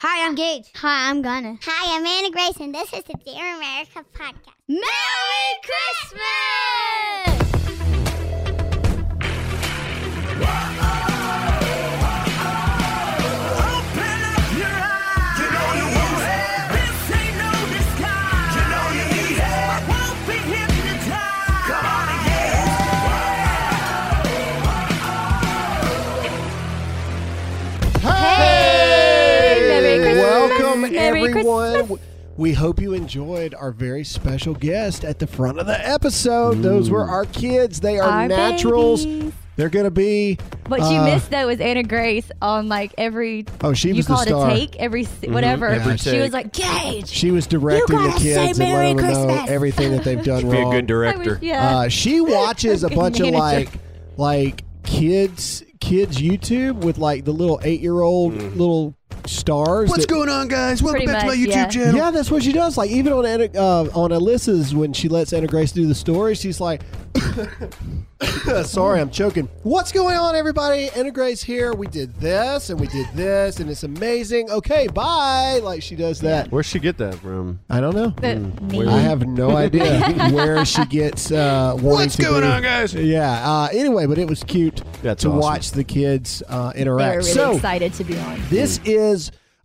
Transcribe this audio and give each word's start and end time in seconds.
Hi, 0.00 0.24
I'm 0.24 0.36
Gage. 0.36 0.70
Hi, 0.76 1.10
I'm 1.10 1.22
Gunna. 1.22 1.58
Hi, 1.60 1.96
I'm 1.96 2.06
Anna 2.06 2.30
Grace, 2.30 2.60
and 2.60 2.72
this 2.72 2.92
is 2.92 3.02
the 3.02 3.14
Dear 3.24 3.56
America 3.56 4.04
podcast. 4.14 4.54
Merry 4.68 5.58
Christmas! 5.66 7.57
Everyone. 31.36 31.98
We 32.36 32.52
hope 32.52 32.80
you 32.80 32.92
enjoyed 32.92 33.52
our 33.54 33.72
very 33.72 34.04
special 34.04 34.54
guest 34.54 35.04
at 35.04 35.18
the 35.18 35.26
front 35.26 35.58
of 35.58 35.66
the 35.66 35.86
episode. 35.88 36.62
Those 36.62 36.88
were 36.88 37.04
our 37.04 37.24
kids. 37.26 37.80
They 37.80 37.98
are 37.98 38.08
Our 38.08 38.28
naturals. 38.28 39.04
babies. 39.04 39.32
They're 39.56 39.68
going 39.68 39.86
to 39.86 39.90
be. 39.90 40.38
What 40.68 40.78
you 40.78 40.98
uh, 40.98 41.04
missed 41.06 41.32
though 41.32 41.48
was 41.48 41.60
Anna 41.60 41.82
Grace 41.82 42.30
on 42.40 42.68
like 42.68 42.94
every. 42.96 43.44
Oh, 43.60 43.72
she 43.72 43.88
you 43.88 43.96
was 43.96 44.06
the 44.06 44.12
call 44.12 44.22
it 44.22 44.28
star. 44.28 44.50
a 44.50 44.54
take 44.54 44.76
every 44.76 45.02
s 45.02 45.10
whatever. 45.26 45.66
Every 45.66 45.96
she 45.96 46.10
take. 46.12 46.22
was 46.22 46.32
like 46.32 46.52
Gage. 46.52 47.08
She 47.08 47.32
was 47.32 47.48
directing 47.48 47.96
the 48.00 48.12
kids 48.20 48.36
and 48.56 48.58
Merry 48.58 48.94
letting 48.94 48.98
them 48.98 49.26
know 49.26 49.44
everything 49.48 49.90
that 49.90 50.04
they've 50.04 50.22
done 50.24 50.48
Be 50.48 50.58
a 50.58 50.62
wrong. 50.62 50.70
good 50.70 50.86
director. 50.86 51.32
wish- 51.34 51.38
yeah. 51.42 51.76
Uh, 51.78 51.88
she 51.88 52.20
watches 52.20 52.84
a 52.84 52.88
Good 52.88 52.94
bunch 52.98 53.18
of 53.18 53.30
like 53.30 53.70
like 54.16 54.62
kids 54.84 55.64
kids 55.80 56.18
YouTube 56.18 56.76
with 56.84 56.98
like 56.98 57.24
the 57.24 57.32
little 57.32 57.58
eight 57.64 57.80
year 57.80 58.00
old 58.00 58.34
little 58.34 58.94
stars. 59.26 59.88
What's 59.90 60.06
that- 60.06 60.12
going 60.12 60.28
on, 60.28 60.48
guys? 60.48 60.82
Welcome 60.82 61.00
Pretty 61.04 61.12
back 61.12 61.22
to 61.22 61.26
my 61.28 61.34
YouTube 61.36 61.48
yeah. 61.48 61.66
channel. 61.68 61.96
Yeah, 61.96 62.10
that's 62.10 62.30
what 62.30 62.42
she 62.42 62.52
does. 62.52 62.76
Like 62.76 62.90
even 62.90 63.12
on 63.12 63.26
Anna, 63.26 63.48
uh, 63.54 63.88
on 63.94 64.10
Alyssa's 64.10 64.74
when 64.74 64.92
she 64.92 65.08
lets 65.08 65.32
Anna 65.32 65.46
Grace 65.46 65.72
do 65.72 65.86
the 65.86 65.94
story, 65.94 66.34
she's 66.34 66.60
like, 66.60 66.82
"Sorry, 68.64 69.00
I'm 69.00 69.10
choking." 69.10 69.48
What's 69.62 69.92
going 69.92 70.16
on, 70.16 70.34
everybody? 70.34 70.88
Anna 70.96 71.10
Grace 71.10 71.42
here. 71.42 71.72
We 71.74 71.86
did 71.86 72.14
this 72.20 72.70
and 72.70 72.80
we 72.80 72.86
did 72.88 73.06
this, 73.14 73.60
and 73.60 73.70
it's 73.70 73.82
amazing. 73.84 74.50
Okay, 74.50 74.86
bye. 74.88 75.60
Like 75.62 75.82
she 75.82 75.94
does 75.96 76.20
that. 76.20 76.50
Where'd 76.50 76.66
she 76.66 76.78
get 76.78 76.96
that 76.98 77.14
from? 77.16 77.60
I 77.70 77.80
don't 77.80 77.94
know. 77.94 78.10
But 78.10 78.38
me. 78.72 78.86
I 78.86 78.98
have 79.00 79.26
no 79.26 79.56
idea 79.56 80.00
where 80.32 80.64
she 80.64 80.84
gets 80.86 81.30
uh, 81.30 81.74
What's 81.78 82.16
to 82.16 82.22
going 82.22 82.42
be. 82.42 82.48
on, 82.48 82.62
guys? 82.62 82.94
Yeah. 82.94 83.30
Uh, 83.48 83.68
anyway, 83.72 84.06
but 84.06 84.18
it 84.18 84.28
was 84.28 84.42
cute 84.44 84.82
That's 85.02 85.22
to 85.22 85.28
awesome. 85.28 85.38
watch 85.40 85.70
the 85.72 85.84
kids 85.84 86.42
uh, 86.48 86.72
They 86.72 86.78
were 86.84 86.98
interact. 86.98 87.16
really 87.18 87.30
so 87.30 87.56
excited 87.56 87.92
to 87.94 88.04
be 88.04 88.18
on. 88.18 88.40
this 88.48 88.80
is 88.84 88.97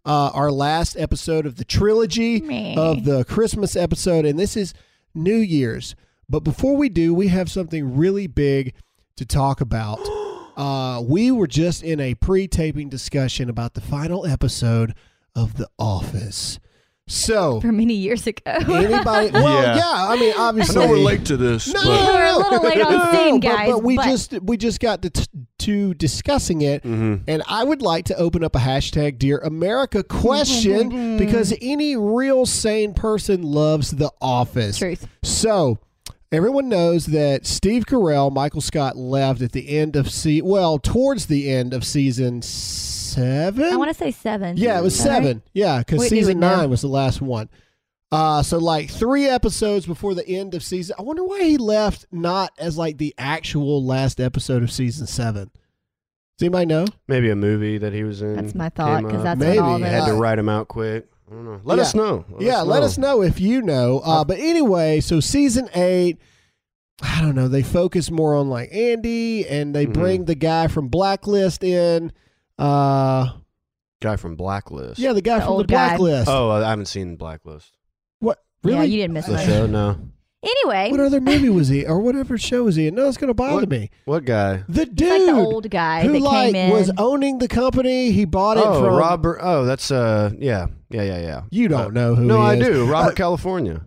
uh, 0.06 0.32
our 0.34 0.52
last 0.52 0.98
episode 0.98 1.46
of 1.46 1.56
the 1.56 1.66
trilogy 1.66 2.42
Meh. 2.42 2.76
of 2.78 3.06
the 3.06 3.24
Christmas 3.26 3.76
episode, 3.76 4.26
and 4.26 4.38
this 4.40 4.56
is 4.58 4.74
New 5.14 5.36
Year's. 5.36 5.96
But 6.30 6.42
before 6.42 6.76
we 6.78 6.90
do, 6.90 7.14
we 7.14 7.28
have 7.28 7.50
something 7.50 7.96
really 7.98 8.28
big 8.28 8.74
to 9.18 9.26
talk 9.26 9.62
about. 9.62 10.00
Uh, 10.56 11.02
we 11.02 11.32
were 11.32 11.48
just 11.48 11.82
in 11.82 12.00
a 12.00 12.14
pre-taping 12.14 12.88
discussion 12.88 13.50
about 13.50 13.74
the 13.74 13.82
final 13.82 14.24
episode 14.24 14.94
of 15.34 15.56
The 15.56 15.68
Office. 15.80 16.60
So, 17.08 17.60
For 17.60 17.72
many 17.74 17.96
years 17.96 18.26
ago. 18.28 18.42
anybody? 18.48 19.30
Well, 19.34 19.62
Yeah. 19.64 19.76
yeah. 19.76 19.84
I 20.10 20.16
mean, 20.18 20.34
I 20.38 20.42
obviously, 20.42 20.76
know 20.76 20.88
we're 20.90 20.98
late 21.00 21.26
to 21.26 21.36
this. 21.38 21.68
no, 21.68 21.74
but- 21.74 21.84
no, 21.86 22.06
no, 22.06 22.14
We're 22.14 22.26
a 22.26 22.38
little 22.38 22.64
late 22.64 22.82
on 22.82 22.92
no, 22.94 22.98
no, 22.98 23.12
scene, 23.12 23.40
but- 23.42 23.48
guys, 23.48 23.72
But 23.72 23.84
we 23.84 23.96
but- 23.98 24.06
just 24.06 24.34
we 24.42 24.58
just 24.58 24.80
got 24.80 25.02
to, 25.02 25.10
t- 25.10 25.26
to 25.60 25.94
discussing 25.96 26.62
it, 26.62 26.84
Mhm. 26.84 27.22
and 27.28 27.44
I 27.48 27.64
would 27.66 27.82
like 27.82 28.06
to 28.06 28.16
open 28.18 28.44
up 28.44 28.56
a 28.56 28.60
hashtag 28.60 29.20
Dear 29.20 29.40
America 29.40 30.02
question 30.04 31.18
because 31.18 31.54
any 31.62 31.98
real 31.98 32.46
sane 32.46 32.94
person 32.94 33.42
loves 33.44 33.92
The 33.92 34.10
Office. 34.22 34.78
Truth. 34.78 35.08
So. 35.24 35.80
Everyone 36.32 36.68
knows 36.68 37.06
that 37.08 37.46
Steve 37.46 37.86
Carell, 37.86 38.34
Michael 38.34 38.60
Scott 38.62 38.98
left 38.98 39.40
at 39.44 39.52
the 39.52 39.70
end 39.78 39.96
of 39.96 40.10
se- 40.10 40.42
well, 40.42 40.80
towards 40.80 41.28
the 41.28 41.48
end 41.48 41.76
of 41.76 41.86
season 41.86 42.42
seven. 43.14 43.74
I 43.74 43.76
want 43.78 43.90
to 43.90 43.94
say 43.94 44.12
seven. 44.12 44.58
Yeah, 44.58 44.80
it 44.80 44.84
was 44.84 44.98
Is 44.98 45.04
that 45.04 45.10
right? 45.10 45.16
seven. 45.24 45.44
Yeah, 45.54 45.80
because 45.80 46.00
Whitney 46.00 46.20
season 46.20 46.40
would 46.40 46.42
know. 46.48 46.56
nine 46.58 46.70
was 46.70 46.82
the 46.82 46.88
last 46.88 47.22
one. 47.22 47.50
Uh, 48.12 48.44
so 48.44 48.60
like 48.60 48.92
three 48.92 49.26
episodes 49.28 49.86
before 49.88 50.14
the 50.14 50.28
end 50.28 50.54
of 50.54 50.64
season. 50.64 50.96
I 51.00 51.02
wonder 51.02 51.24
why 51.24 51.44
he 51.44 51.58
left 51.58 52.06
not 52.12 52.52
as 52.60 52.78
like 52.78 52.98
the 53.00 53.14
actual 53.18 53.84
last 53.84 54.20
episode 54.20 54.62
of 54.62 54.72
season 54.72 55.08
seven. 55.08 55.50
Does 56.38 56.46
anybody 56.46 56.66
know? 56.68 56.86
Maybe 57.08 57.30
a 57.32 57.36
movie 57.36 57.78
that 57.80 57.92
he 57.94 58.04
was 58.04 58.22
in. 58.22 58.36
That's 58.36 58.54
my 58.56 58.70
thought 58.70 59.00
came 59.00 59.08
because 59.08 59.20
up. 59.20 59.24
that's 59.24 59.40
Maybe. 59.40 59.60
what 59.60 59.66
all 59.68 59.80
They 59.80 59.90
had 59.90 60.06
to 60.06 60.14
Uh, 60.14 60.18
write 60.20 60.38
him 60.40 60.50
out 60.50 60.68
quick. 60.68 61.08
I 61.28 61.34
don't 61.34 61.46
know. 61.46 61.62
Let 61.64 61.78
Yeah. 61.78 61.82
us 61.82 61.96
know. 61.96 62.26
Let 62.32 62.42
yeah, 62.42 62.62
us 62.62 62.68
let 62.68 62.84
us 62.84 62.98
know 63.00 63.22
if 63.24 63.40
you 63.40 63.62
know. 63.64 64.00
Uh, 64.04 64.24
but 64.24 64.38
anyway, 64.40 65.00
so 65.00 65.20
season 65.20 65.70
eight, 65.74 66.20
I 67.02 67.22
don't 67.22 67.34
know. 67.36 67.48
They 67.48 67.64
focus 67.64 68.12
more 68.12 68.36
on 68.36 68.48
like 68.50 68.70
Andy, 68.72 69.48
and 69.48 69.74
they 69.76 69.86
Mhm. 69.88 69.94
bring 69.94 70.26
the 70.26 70.36
guy 70.36 70.68
from 70.68 70.88
Blacklist 70.88 71.64
in. 71.64 72.12
Uh, 72.58 73.30
Guy 74.02 74.16
from 74.18 74.36
Blacklist. 74.36 75.00
yeah, 75.00 75.14
the 75.14 75.22
guy 75.22 75.36
The 75.40 75.46
from 75.46 75.50
the 75.52 75.54
old 75.58 75.68
guy. 75.68 75.88
Blacklist. 75.98 76.28
Oh, 76.30 76.52
I 76.52 76.70
haven't 76.70 76.88
seen 76.88 77.16
Blacklist. 77.16 77.72
what? 78.20 78.40
Yeah, 78.64 78.76
Really? 78.76 78.88
you 78.88 78.98
didn't 79.02 79.14
miss 79.14 79.26
The 79.28 79.34
much. 79.34 79.46
show? 79.46 79.66
No. 79.66 79.98
Anyway, 80.46 80.92
what 80.92 81.00
other 81.00 81.22
movie 81.22 81.48
was 81.48 81.70
he, 81.70 81.86
or 81.86 82.00
whatever 82.00 82.38
show 82.38 82.66
was 82.66 82.76
he 82.76 82.88
in? 82.88 82.96
No, 82.96 83.08
it's 83.08 83.16
gonna 83.16 83.34
bother 83.34 83.56
What? 83.62 83.70
me. 83.70 83.90
What 84.04 84.26
guy? 84.26 84.64
The 84.68 84.86
dude, 84.86 85.10
like 85.10 85.36
the 85.36 85.42
old 85.42 85.70
guy 85.70 86.02
who 86.04 86.12
that 86.14 86.22
like 86.22 86.54
came 86.54 86.56
in. 86.68 86.72
was 86.74 86.92
owning 86.98 87.38
the 87.38 87.48
company. 87.48 88.12
He 88.12 88.26
bought 88.26 88.58
it 88.58 88.64
Oh, 88.66 88.82
from 88.84 88.94
Robert. 88.94 89.40
Oh, 89.42 89.64
that's 89.64 89.90
uh, 89.90 90.32
yeah, 90.38 90.68
yeah, 90.90 91.04
yeah, 91.04 91.20
yeah. 91.22 91.42
You 91.50 91.70
don't 91.70 91.80
Uh, 91.82 91.90
know 91.92 92.16
who? 92.16 92.26
No, 92.26 92.42
he 92.42 92.48
I 92.48 92.54
is. 92.56 92.68
do. 92.68 92.86
Robert 92.92 93.12
Uh, 93.14 93.16
California. 93.16 93.86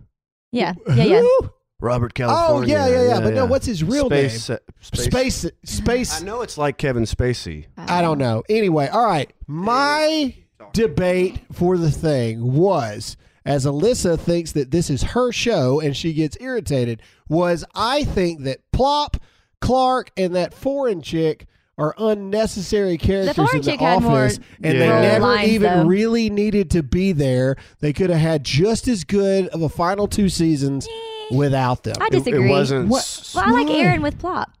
yeah, 0.51 0.73
yeah, 0.95 1.03
yeah. 1.03 1.19
Who? 1.21 1.49
Robert 1.79 2.13
California. 2.13 2.75
Oh 2.75 2.77
California. 2.77 2.97
yeah, 2.97 3.03
yeah, 3.03 3.13
yeah. 3.15 3.19
But 3.21 3.33
no, 3.33 3.45
what's 3.45 3.65
his 3.65 3.83
real 3.83 4.07
space, 4.07 4.49
name? 4.49 4.57
uh, 4.67 4.71
space. 4.81 5.05
Space, 5.05 5.51
space. 5.63 6.21
I 6.21 6.25
know 6.25 6.41
it's 6.41 6.57
like 6.57 6.77
Kevin 6.77 7.03
Spacey. 7.03 7.65
I 7.77 8.01
don't 8.01 8.17
know. 8.17 8.43
Anyway, 8.49 8.87
all 8.87 9.05
right. 9.05 9.31
My 9.45 10.33
debate 10.73 11.39
for 11.53 11.77
the 11.77 11.91
thing 11.91 12.53
was 12.53 13.15
as 13.45 13.65
Alyssa 13.65 14.19
thinks 14.19 14.51
that 14.53 14.71
this 14.71 14.89
is 14.89 15.01
her 15.03 15.31
show 15.31 15.79
and 15.79 15.95
she 15.95 16.13
gets 16.13 16.35
irritated, 16.41 17.01
was 17.29 17.63
I 17.75 18.03
think 18.03 18.43
that 18.43 18.59
Plop, 18.73 19.17
Clark, 19.61 20.11
and 20.17 20.35
that 20.35 20.53
foreign 20.53 21.01
chick 21.01 21.45
are 21.77 21.93
unnecessary 21.99 22.97
characters 22.97 23.35
foreign 23.35 23.55
in 23.57 23.61
the 23.61 23.71
chick 23.71 23.79
more 23.81 23.91
office, 23.91 24.39
and 24.63 24.73
Yeah. 24.77 24.79
they 24.79 25.07
never 25.07 25.19
lines, 25.25 25.47
even 25.49 25.73
though. 25.79 25.85
really 25.85 26.29
needed 26.31 26.71
to 26.71 26.81
be 26.81 27.11
there. 27.11 27.55
They 27.81 27.93
could 27.93 28.09
have 28.09 28.19
had 28.19 28.43
just 28.43 28.87
as 28.87 29.03
good 29.03 29.47
of 29.49 29.61
a 29.61 29.69
final 29.69 30.07
two 30.07 30.27
seasons 30.27 30.87
without 31.31 31.83
them. 31.83 31.95
I 31.99 32.09
disagree. 32.09 32.47
It, 32.47 32.51
wasn't. 32.51 32.89
What? 32.89 33.31
Well, 33.35 33.43
I 33.45 33.51
like 33.51 33.69
Erin 33.69 34.01
with 34.01 34.19
Plop. 34.19 34.51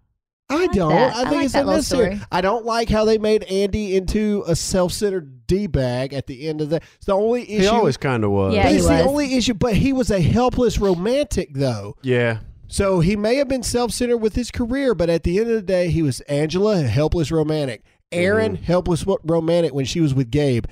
I 0.49 0.55
like 0.55 0.71
don't. 0.71 0.89
that. 0.89 1.13
I 1.15 1.19
I 1.19 1.23
think 1.23 1.35
like 1.35 1.43
it's 1.45 1.53
that 1.53 1.65
love 1.65 1.73
unnecessary. 1.75 2.21
I 2.31 2.39
don't 2.41 2.65
like 2.65 2.89
how 2.89 3.03
they 3.03 3.17
made 3.17 3.43
Andy 3.43 3.97
into 3.97 4.43
a 4.47 4.55
self-centered 4.55 5.45
d 5.45 5.67
bag 5.67 6.13
at 6.13 6.25
the 6.27 6.47
end 6.47 6.61
of 6.61 6.69
that. 6.69 6.83
It's 6.95 7.05
the 7.05 7.13
only 7.13 7.41
issue. 7.43 7.61
He 7.63 7.67
always 7.67 7.97
kind 7.97 8.23
of 8.23 8.31
was. 8.31 8.53
Yeah, 8.53 8.63
but 8.63 8.69
he 8.71 8.77
it's 8.77 8.87
the 8.87 8.93
was. 8.93 9.07
only 9.07 9.33
issue. 9.35 9.53
But 9.55 9.73
he 9.75 9.91
was 9.91 10.09
a 10.09 10.21
helpless 10.21 10.77
romantic, 10.77 11.53
though. 11.53 11.95
Yeah. 12.01 12.39
So 12.69 13.01
he 13.01 13.15
may 13.17 13.35
have 13.35 13.47
been 13.47 13.63
self-centered 13.63 14.17
with 14.17 14.35
his 14.35 14.51
career, 14.51 14.93
but 14.95 15.09
at 15.09 15.23
the 15.23 15.37
end 15.39 15.49
of 15.49 15.55
the 15.55 15.61
day, 15.61 15.89
he 15.89 16.01
was 16.01 16.21
Angela, 16.21 16.79
a 16.79 16.83
helpless 16.87 17.31
romantic. 17.31 17.83
Erin, 18.11 18.53
Mm-hmm. 18.55 18.63
helpless 18.63 19.05
romantic 19.25 19.73
when 19.73 19.83
she 19.85 19.99
was 19.99 20.13
with 20.13 20.31
Gabe. 20.31 20.65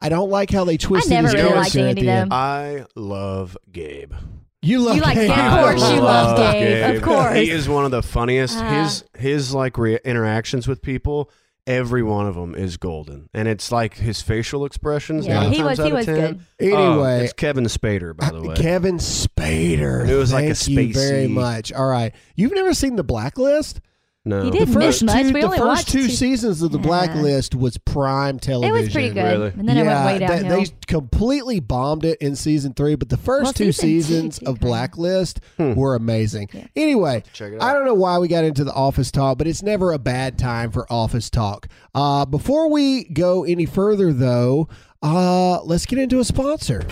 I 0.00 0.08
don't 0.08 0.30
like 0.30 0.50
how 0.50 0.64
they 0.64 0.78
twisted 0.78 1.12
I 1.12 1.16
never 1.16 1.26
his 1.28 1.34
really 1.34 1.48
character 1.50 1.78
liked 1.82 1.98
Andy, 1.98 2.06
though. 2.06 2.26
I 2.30 2.86
love 2.96 3.56
Gabe. 3.70 4.14
You 4.62 4.80
love 4.80 4.96
You 4.96 5.02
like 5.02 5.14
Gabe. 5.16 5.28
Gabe? 5.30 5.38
Of 5.38 5.58
course 5.60 5.82
I 5.82 5.94
you 5.94 6.00
love 6.00 6.36
Gabe. 6.52 6.96
Of 6.96 7.02
course. 7.02 7.34
He 7.36 7.50
is 7.50 7.68
one 7.68 7.84
of 7.86 7.90
the 7.90 8.02
funniest. 8.02 8.58
Uh. 8.58 8.82
his 8.82 9.04
his 9.16 9.54
like 9.54 9.78
re- 9.78 9.98
interactions 10.04 10.68
with 10.68 10.82
people, 10.82 11.30
every 11.66 12.02
one 12.02 12.26
of 12.26 12.34
them 12.34 12.54
is 12.54 12.76
golden, 12.76 13.30
and 13.32 13.48
it's 13.48 13.72
like 13.72 13.94
his 13.94 14.20
facial 14.20 14.64
expressions. 14.66 15.26
Yeah, 15.26 15.40
nine 15.44 15.52
he 15.52 15.62
was- 15.62 15.80
out 15.80 15.84
he 15.86 15.90
of 15.92 15.96
was 15.96 16.06
10. 16.06 16.16
good. 16.58 16.72
Oh, 16.74 16.92
Anyway, 16.92 17.24
it's 17.24 17.32
Kevin 17.32 17.64
Spader, 17.64 18.14
by 18.14 18.30
the 18.30 18.42
way. 18.42 18.54
Kevin 18.54 18.98
Spader. 18.98 20.06
It 20.06 20.14
was 20.16 20.32
like 20.32 20.48
a 20.50 20.54
Thank 20.54 20.88
you 20.88 20.92
very 20.94 21.26
much. 21.28 21.72
All 21.72 21.86
right, 21.86 22.14
you've 22.36 22.52
never 22.52 22.74
seen 22.74 22.96
The 22.96 23.04
Blacklist? 23.04 23.80
No, 24.24 24.42
He 24.44 24.50
The 24.50 24.58
didn't 24.58 24.74
miss 24.74 25.00
first 25.00 25.04
much. 25.04 25.22
two, 25.22 25.32
We 25.32 25.40
the 25.40 25.46
only 25.46 25.58
first 25.58 25.66
watched 25.68 25.88
two 25.88 26.02
two- 26.02 26.08
seasons 26.10 26.60
of 26.62 26.72
The 26.72 26.78
Yeah. 26.78 26.84
Blacklist 26.86 27.54
was 27.54 27.78
prime 27.78 28.38
television. 28.38 28.76
It 28.76 28.80
was 28.80 28.92
pretty 28.92 29.08
good. 29.10 29.22
Really? 29.22 29.52
And 29.58 29.68
then 29.68 29.78
it 29.78 29.86
went 29.86 30.04
way 30.06 30.18
that- 30.18 30.28
downhill. 30.42 30.60
they 30.60 30.66
completely 30.86 31.60
bombed 31.60 32.04
it 32.04 32.18
in 32.20 32.36
season 32.36 32.74
three, 32.74 32.94
but 32.96 33.08
the 33.08 33.16
first 33.16 33.44
Well, 33.44 33.52
two 33.54 33.72
season 33.72 33.80
seasons 34.02 34.38
too, 34.40 34.46
of 34.46 34.54
kinda. 34.56 34.66
Blacklist 34.66 35.40
Hmm. 35.56 35.74
were 35.74 35.94
amazing. 35.94 36.48
Yeah. 36.52 36.64
Anyway, 36.76 37.22
I 37.60 37.72
don't 37.72 37.84
know 37.86 37.94
why 37.94 38.18
we 38.18 38.28
got 38.28 38.44
into 38.44 38.64
the 38.64 38.74
office 38.74 39.10
talk, 39.10 39.38
but 39.38 39.46
it's 39.46 39.62
never 39.62 39.92
a 39.92 39.98
bad 39.98 40.36
time 40.38 40.70
for 40.70 40.86
office 40.92 41.30
talk. 41.30 41.68
Uh, 41.94 42.24
before 42.26 42.68
we 42.70 43.04
go 43.04 43.44
any 43.44 43.64
further, 43.66 44.12
though, 44.12 44.68
uh, 45.02 45.62
let's 45.62 45.86
get 45.86 45.98
into 45.98 46.20
a 46.20 46.24
sponsor. 46.24 46.82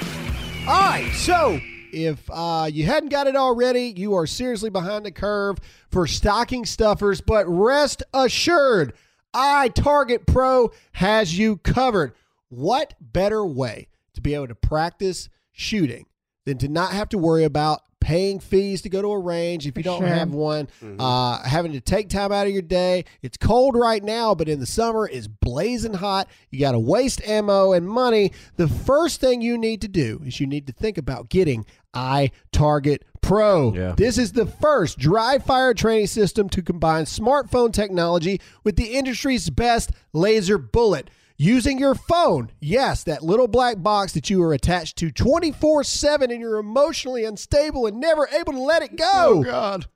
All 0.67 0.75
right, 0.81 1.11
so 1.15 1.61
if 1.93 2.29
uh, 2.33 2.69
you 2.73 2.85
hadn't 2.87 3.11
got 3.11 3.27
it 3.27 3.37
already, 3.37 3.93
you 3.97 4.15
are 4.15 4.27
seriously 4.27 4.71
behind 4.71 5.07
the 5.07 5.11
curve 5.11 5.59
for 5.91 6.07
stocking 6.07 6.65
stuffers, 6.65 7.21
but 7.21 7.47
rest 7.47 8.03
assured, 8.15 8.93
iTarget 9.35 10.27
Pro 10.27 10.71
has 10.93 11.39
you 11.39 11.57
covered. 11.59 12.15
what 12.49 12.95
better 13.01 13.45
way 13.45 13.89
to 14.15 14.21
be 14.21 14.35
able 14.35 14.49
to 14.49 14.55
practice 14.55 15.29
shooting 15.53 16.07
than 16.47 16.59
to 16.59 16.69
not 16.69 16.93
have 16.93 17.09
to 17.11 17.19
worry 17.19 17.45
about 17.45 17.83
paying 18.09 18.41
fees 18.41 18.81
to 18.81 18.89
go 18.89 19.03
to 19.03 19.09
a 19.09 19.19
range 19.19 19.67
if 19.67 19.77
you 19.77 19.83
don't 19.83 20.01
sure. 20.01 20.09
have 20.09 20.31
one, 20.31 20.67
uh, 20.99 21.43
having 21.43 21.73
to 21.73 21.81
take 21.81 22.09
time 22.09 22.33
out 22.33 22.47
of 22.47 22.53
your 22.55 22.63
day. 22.63 23.05
It's 23.21 23.37
cold 23.37 23.77
right 23.77 24.03
now, 24.03 24.35
but 24.35 24.49
in 24.49 24.61
the 24.61 24.67
summer 24.67 25.07
it's 25.07 25.27
blazing 25.27 25.93
hot. 25.93 26.27
You 26.49 26.59
got 26.59 26.73
to 26.73 26.79
waste 26.79 27.21
ammo 27.29 27.73
and 27.73 27.87
money. 27.87 28.33
The 28.57 28.67
first 28.67 29.21
thing 29.21 29.43
you 29.43 29.59
need 29.59 29.83
to 29.83 29.89
do 29.89 30.23
is 30.25 30.41
you 30.41 30.47
need 30.47 30.67
to 30.69 30.73
think 30.73 30.97
about 30.97 31.29
getting 31.29 31.67
iTarget 31.95 33.01
Pro. 33.21 33.75
Yeah. 33.75 33.93
This 33.95 34.17
is 34.17 34.33
the 34.33 34.47
first 34.47 34.99
dry 34.99 35.39
fire 35.39 35.75
training 35.75 36.07
system 36.07 36.49
to 36.51 36.63
combine 36.63 37.05
smartphone 37.05 37.75
technology 37.75 38.41
with 38.65 38.77
the 38.77 38.95
industry's 38.97 39.51
best 39.51 39.93
laser 40.15 40.57
bullet. 40.57 41.11
Using 41.41 41.79
your 41.79 41.95
phone, 41.95 42.51
yes, 42.61 43.05
that 43.05 43.23
little 43.23 43.47
black 43.47 43.81
box 43.81 44.13
that 44.15 44.29
you 44.29 44.43
are 44.43 44.53
attached 44.53 44.97
to 44.97 45.13
24 45.13 45.85
7 45.85 46.33
and 46.33 46.41
you're 46.41 46.59
emotionally 46.59 47.25
unstable 47.25 47.87
and 47.87 48.01
never 48.01 48.27
able 48.37 48.55
to 48.55 48.59
let 48.59 48.83
it 48.83 48.97
go. 48.97 49.09
Oh 49.15 49.45
God. 49.45 49.87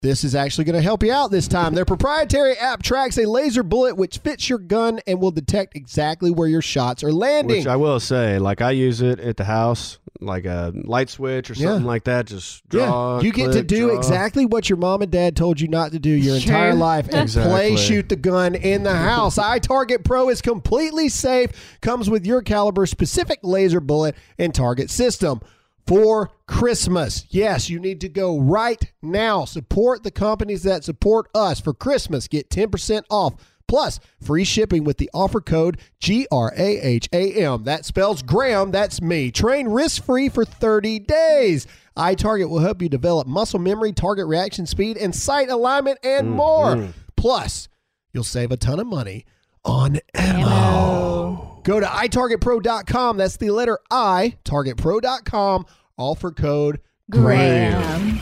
This 0.00 0.22
is 0.22 0.36
actually 0.36 0.62
going 0.62 0.76
to 0.76 0.82
help 0.82 1.02
you 1.02 1.12
out 1.12 1.32
this 1.32 1.48
time. 1.48 1.74
Their 1.74 1.84
proprietary 1.84 2.54
app 2.56 2.84
tracks 2.84 3.18
a 3.18 3.26
laser 3.28 3.64
bullet 3.64 3.96
which 3.96 4.18
fits 4.18 4.48
your 4.48 4.60
gun 4.60 5.00
and 5.08 5.20
will 5.20 5.32
detect 5.32 5.74
exactly 5.76 6.30
where 6.30 6.46
your 6.46 6.62
shots 6.62 7.02
are 7.02 7.12
landing. 7.12 7.58
Which 7.58 7.66
I 7.66 7.74
will 7.74 7.98
say, 7.98 8.38
like 8.38 8.60
I 8.62 8.70
use 8.70 9.02
it 9.02 9.18
at 9.18 9.36
the 9.38 9.42
house, 9.44 9.98
like 10.20 10.44
a 10.44 10.72
light 10.72 11.10
switch 11.10 11.50
or 11.50 11.54
Yeah. 11.54 11.70
something 11.70 11.84
like 11.86 12.04
that. 12.04 12.26
Just 12.26 12.68
draw. 12.68 13.16
yeah, 13.18 13.24
you 13.24 13.32
get 13.32 13.50
to 13.54 13.64
do 13.64 13.88
draw. 13.88 13.96
exactly 13.98 14.46
what 14.46 14.68
your 14.70 14.76
mom 14.78 15.02
and 15.02 15.10
dad 15.10 15.34
told 15.34 15.60
you 15.60 15.66
not 15.66 15.90
to 15.90 15.98
do 15.98 16.10
your 16.10 16.38
Sure. 16.38 16.52
entire 16.54 16.74
life 16.74 17.08
and 17.12 17.28
play 17.28 17.74
shoot 17.74 18.08
the 18.08 18.14
gun 18.14 18.54
in 18.54 18.84
the 18.84 18.94
house. 18.94 19.36
iTarget 19.38 20.04
Pro 20.04 20.28
is 20.28 20.40
completely 20.40 21.08
safe, 21.08 21.50
comes 21.80 22.08
with 22.08 22.24
your 22.24 22.40
caliber 22.42 22.86
specific 22.86 23.40
laser 23.42 23.80
bullet 23.80 24.14
and 24.38 24.54
target 24.54 24.90
system. 24.90 25.40
For 25.88 26.30
Christmas. 26.46 27.24
Yes, 27.30 27.70
you 27.70 27.80
need 27.80 28.02
to 28.02 28.10
go 28.10 28.38
right 28.38 28.92
now. 29.00 29.46
Support 29.46 30.02
the 30.02 30.10
companies 30.10 30.62
that 30.64 30.84
support 30.84 31.30
us 31.34 31.60
for 31.60 31.72
Christmas. 31.72 32.28
Get 32.28 32.50
10% 32.50 33.04
off 33.08 33.36
plus 33.66 33.98
free 34.20 34.44
shipping 34.44 34.84
with 34.84 34.98
the 34.98 35.08
offer 35.14 35.40
code 35.40 35.78
G 35.98 36.26
R 36.30 36.52
A 36.54 36.78
H 36.78 37.08
A 37.14 37.32
M. 37.42 37.64
That 37.64 37.86
spells 37.86 38.20
Graham. 38.20 38.70
That's 38.70 39.00
me. 39.00 39.30
Train 39.30 39.66
risk 39.68 40.04
free 40.04 40.28
for 40.28 40.44
30 40.44 40.98
days. 40.98 41.66
iTarget 41.96 42.50
will 42.50 42.58
help 42.58 42.82
you 42.82 42.90
develop 42.90 43.26
muscle 43.26 43.58
memory, 43.58 43.94
target 43.94 44.26
reaction 44.26 44.66
speed, 44.66 44.98
and 44.98 45.14
sight 45.14 45.48
alignment, 45.48 45.98
and 46.02 46.26
mm-hmm. 46.26 46.36
more. 46.36 46.88
Plus, 47.16 47.70
you'll 48.12 48.24
save 48.24 48.52
a 48.52 48.58
ton 48.58 48.78
of 48.78 48.86
money 48.86 49.24
on 49.64 50.00
ammo. 50.14 51.47
Go 51.68 51.80
to 51.80 51.86
itargetpro.com. 51.86 53.18
That's 53.18 53.36
the 53.36 53.50
letter 53.50 53.78
I, 53.90 54.38
targetpro.com. 54.42 55.66
all 55.98 56.14
for 56.14 56.32
code 56.32 56.80
Graham. 57.10 58.18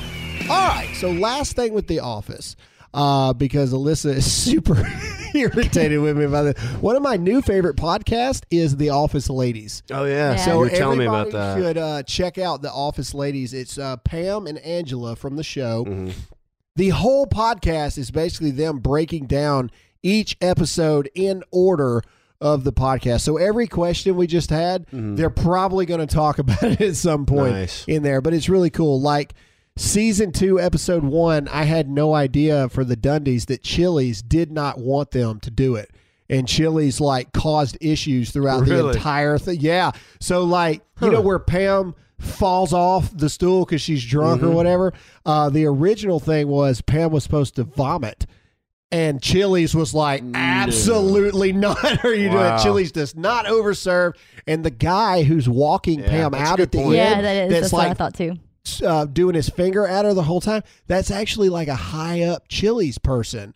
all 0.51 0.69
right. 0.69 0.93
So 0.97 1.13
last 1.13 1.55
thing 1.55 1.73
with 1.73 1.87
the 1.87 2.01
office, 2.01 2.57
uh, 2.93 3.35
because 3.35 3.73
Alyssa 3.73 4.17
is 4.17 4.33
super 4.43 4.85
irritated 5.33 6.01
with 6.01 6.19
me 6.19 6.25
about 6.25 6.43
this. 6.43 6.61
One 6.81 6.97
of 6.97 7.05
my 7.05 7.17
new 7.17 7.41
favorite 7.41 7.77
podcasts 7.77 8.43
is 8.51 8.79
The 8.79 8.91
Office 8.91 9.31
Ladies. 9.31 9.85
Oh 9.93 10.07
yeah. 10.07 10.33
Yeah. 10.33 10.37
So 10.39 10.51
So 10.51 10.63
you're 10.65 10.71
telling 10.71 10.99
me 10.99 11.07
everybody 11.07 11.31
about 11.31 11.55
that. 11.55 11.63
should 11.63 11.79
uh, 11.79 12.03
check 12.03 12.39
out 12.39 12.63
The 12.63 12.73
Office 12.73 13.15
Ladies. 13.15 13.55
It's 13.55 13.79
uh, 13.79 13.99
Pam 13.99 14.49
and 14.49 14.59
Angela 14.59 15.15
from 15.15 15.37
the 15.37 15.45
show. 15.45 15.85
Mm-hmm. 15.85 16.11
The 16.75 16.89
whole 16.89 17.29
podcast 17.29 17.97
is 17.97 18.11
basically 18.11 18.51
them 18.51 18.81
breaking 18.81 19.27
down 19.27 19.71
each 20.03 20.37
episode 20.41 21.09
in 21.15 21.45
order 21.53 22.03
of 22.41 22.65
the 22.65 22.73
podcast. 22.73 23.21
So 23.23 23.37
every 23.37 23.67
question 23.67 24.17
we 24.17 24.27
just 24.27 24.51
had, 24.51 24.87
they're 24.93 25.31
probably 25.31 25.87
going 25.87 26.07
to 26.07 26.13
talk 26.15 26.39
about 26.41 26.63
it 26.63 26.81
at 26.81 26.97
some 26.97 27.27
point 27.27 27.53
Nice. 27.53 27.85
in 27.87 28.03
there. 28.03 28.21
But 28.21 28.35
it's 28.35 28.49
really 28.49 28.71
cool. 28.71 29.01
Like 29.01 29.35
season 29.77 30.33
two, 30.33 30.61
episode 30.61 31.03
one, 31.05 31.49
I 31.49 31.65
had 31.65 31.89
no 31.89 32.15
idea 32.15 32.69
for 32.69 32.85
the 32.85 32.97
Dundies 32.97 33.47
that 33.47 33.63
Chili's 33.63 34.23
did 34.23 34.51
not 34.53 34.79
want 34.79 35.11
them 35.11 35.41
to 35.41 35.51
do 35.51 35.75
it. 35.77 35.91
And 36.29 36.49
Chili's 36.49 37.01
like 37.01 37.33
caused 37.33 37.79
issues 37.81 38.31
throughout 38.33 38.65
the 38.67 38.89
entire 38.89 39.39
thing. 39.39 39.61
Yeah. 39.61 39.93
So 40.21 40.43
like, 40.45 40.83
you 41.01 41.11
know 41.11 41.21
where 41.21 41.39
Pam 41.39 41.95
falls 42.19 42.73
off 42.73 43.17
the 43.17 43.29
stool 43.29 43.65
because 43.65 43.81
she's 43.81 44.05
drunk 44.05 44.41
Mm-hmm. 44.41 44.51
or 44.51 44.55
whatever. 44.55 44.93
Uh, 45.25 45.51
the 45.51 45.67
original 45.67 46.19
thing 46.19 46.49
was 46.49 46.81
Pam 46.81 47.13
was 47.13 47.23
supposed 47.23 47.55
to 47.57 47.65
vomit. 47.65 48.27
And 48.93 49.21
Chili's 49.21 49.75
was 49.75 49.95
like, 49.95 50.23
absolutely 50.35 51.53
not. 51.53 52.05
Are 52.05 52.15
you 52.15 52.31
doing 52.31 52.35
Wow. 52.37 52.63
Chili's 52.63 52.93
does 52.93 53.17
not 53.17 53.47
overserve. 53.47 54.15
And 54.47 54.65
the 54.65 54.71
guy 54.71 55.23
who's 55.25 55.49
walking 55.49 56.01
Yeah, 56.01 56.09
Pam 56.09 56.35
out 56.35 56.57
good 56.59 56.63
at 56.65 56.73
the 56.73 56.79
point. 56.79 56.97
Yeah, 56.97 57.03
end, 57.05 57.25
that 57.25 57.37
is. 57.37 57.51
that's 57.51 57.61
That's 57.63 57.73
what 57.73 57.85
I 57.85 57.89
like 57.89 57.97
thought 57.99 58.15
too. 58.15 58.37
uh, 58.85 59.05
doing 59.07 59.35
his 59.35 59.49
finger 59.49 59.87
at 59.87 60.05
her 60.05 60.15
the 60.15 60.23
whole 60.23 60.41
time. 60.41 60.63
That's 60.87 61.11
actually 61.11 61.49
like 61.49 61.67
a 61.69 61.75
high 61.75 62.23
up 62.23 62.47
Chili's 62.49 62.99
person. 62.99 63.55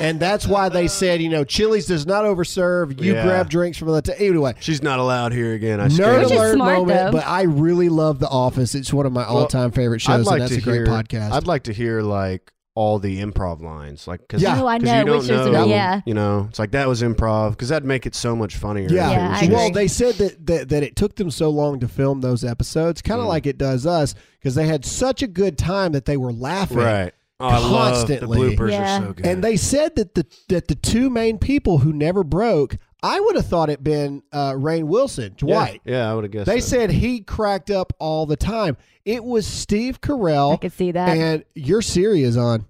And 0.00 0.18
that's 0.20 0.46
why 0.46 0.68
they 0.68 0.86
said, 0.88 1.20
you 1.20 1.28
know, 1.28 1.42
Chili's 1.44 1.86
does 1.86 2.06
not 2.06 2.24
overserve. 2.24 3.00
You 3.02 3.14
Yeah. 3.14 3.24
grab 3.24 3.50
drinks 3.50 3.76
from 3.76 3.88
the. 3.88 4.00
T- 4.02 4.12
anyway, 4.18 4.54
She's 4.60 4.82
not 4.82 4.98
allowed 5.00 5.32
here 5.32 5.52
again. 5.52 5.80
I 5.80 5.88
nerd 5.88 6.22
Which 6.22 6.30
alert 6.32 6.54
smart, 6.54 6.78
moment. 6.78 6.98
though. 6.98 7.12
But 7.18 7.26
I 7.26 7.42
really 7.42 7.88
love 7.88 8.20
The 8.20 8.28
Office. 8.28 8.74
It's 8.76 8.92
one 8.92 9.04
of 9.04 9.12
my 9.12 9.24
all 9.24 9.46
time 9.48 9.72
favorite 9.72 10.00
shows, 10.00 10.26
like 10.26 10.40
and 10.40 10.42
that's 10.42 10.62
to 10.62 10.70
a 10.70 10.84
great 10.84 10.86
podcast. 10.88 11.32
I'd 11.32 11.46
like 11.48 11.64
to 11.64 11.72
hear 11.72 12.02
like 12.02 12.50
all 12.80 12.98
the 12.98 13.20
improv 13.20 13.60
lines, 13.62 14.06
like 14.08 14.26
cause, 14.28 14.40
Yeah. 14.40 14.62
Oh, 14.62 14.66
I 14.66 14.78
'cause 14.78 14.86
know, 14.86 14.98
you 15.00 15.04
don't 15.04 15.18
which 15.18 15.28
know, 15.28 15.50
the- 15.64 15.68
yeah. 15.68 16.00
you 16.06 16.14
know, 16.14 16.46
it's 16.48 16.58
like 16.58 16.70
that 16.70 16.88
was 16.88 17.02
improv 17.02 17.50
because 17.50 17.68
that'd 17.68 17.86
make 17.86 18.06
it 18.06 18.14
so 18.14 18.34
much 18.34 18.56
funnier. 18.56 18.88
Yeah. 18.90 19.10
Yeah, 19.10 19.40
just- 19.40 19.52
well, 19.52 19.70
they 19.70 19.86
said 19.86 20.14
that, 20.14 20.46
that 20.46 20.68
that 20.70 20.82
it 20.82 20.96
took 20.96 21.16
them 21.16 21.30
so 21.30 21.50
long 21.50 21.78
to 21.80 21.88
film 21.88 22.22
those 22.22 22.42
episodes, 22.42 23.02
kind 23.02 23.20
of 23.20 23.26
like 23.26 23.44
it 23.46 23.58
does 23.58 23.86
us, 23.86 24.14
because 24.38 24.54
they 24.54 24.66
had 24.66 24.84
such 24.86 25.22
a 25.22 25.26
good 25.26 25.58
time 25.58 25.92
that 25.92 26.06
they 26.06 26.16
were 26.16 26.32
laughing. 26.32 26.78
right. 26.78 27.12
Oh, 27.42 27.46
I 27.46 27.58
love 27.58 27.94
Constantly. 27.94 28.50
the 28.50 28.56
bloopers 28.56 28.70
Yeah. 28.72 28.98
are 28.98 29.06
so 29.06 29.12
good. 29.14 29.26
And 29.26 29.42
they 29.44 29.56
said 29.56 29.96
that 29.96 30.14
the 30.14 30.26
that 30.48 30.68
the 30.68 30.74
two 30.74 31.08
main 31.10 31.38
people 31.38 31.78
who 31.78 31.90
never 31.92 32.22
broke, 32.22 32.76
I 33.02 33.18
would 33.18 33.34
have 33.36 33.46
thought 33.46 33.70
it 33.70 33.82
been 33.82 34.22
uh, 34.30 34.52
Rainn 34.52 34.84
Wilson, 34.84 35.32
yeah, 35.32 35.36
Dwight. 35.54 35.80
Yeah, 35.86 36.10
I 36.10 36.14
would 36.14 36.24
have 36.24 36.30
guessed. 36.32 36.46
They 36.46 36.60
so. 36.60 36.76
said 36.76 36.90
he 36.90 37.20
cracked 37.20 37.70
up 37.70 37.92
all 37.98 38.26
the 38.26 38.36
time. 38.36 38.76
It 39.06 39.24
was 39.24 39.46
Steve 39.46 40.02
Carell. 40.02 40.52
I 40.52 40.56
could 40.58 40.72
see 40.72 40.92
that. 40.92 41.16
And 41.16 41.44
your 41.54 41.80
Siri 41.80 42.22
is 42.24 42.36
on. 42.36 42.66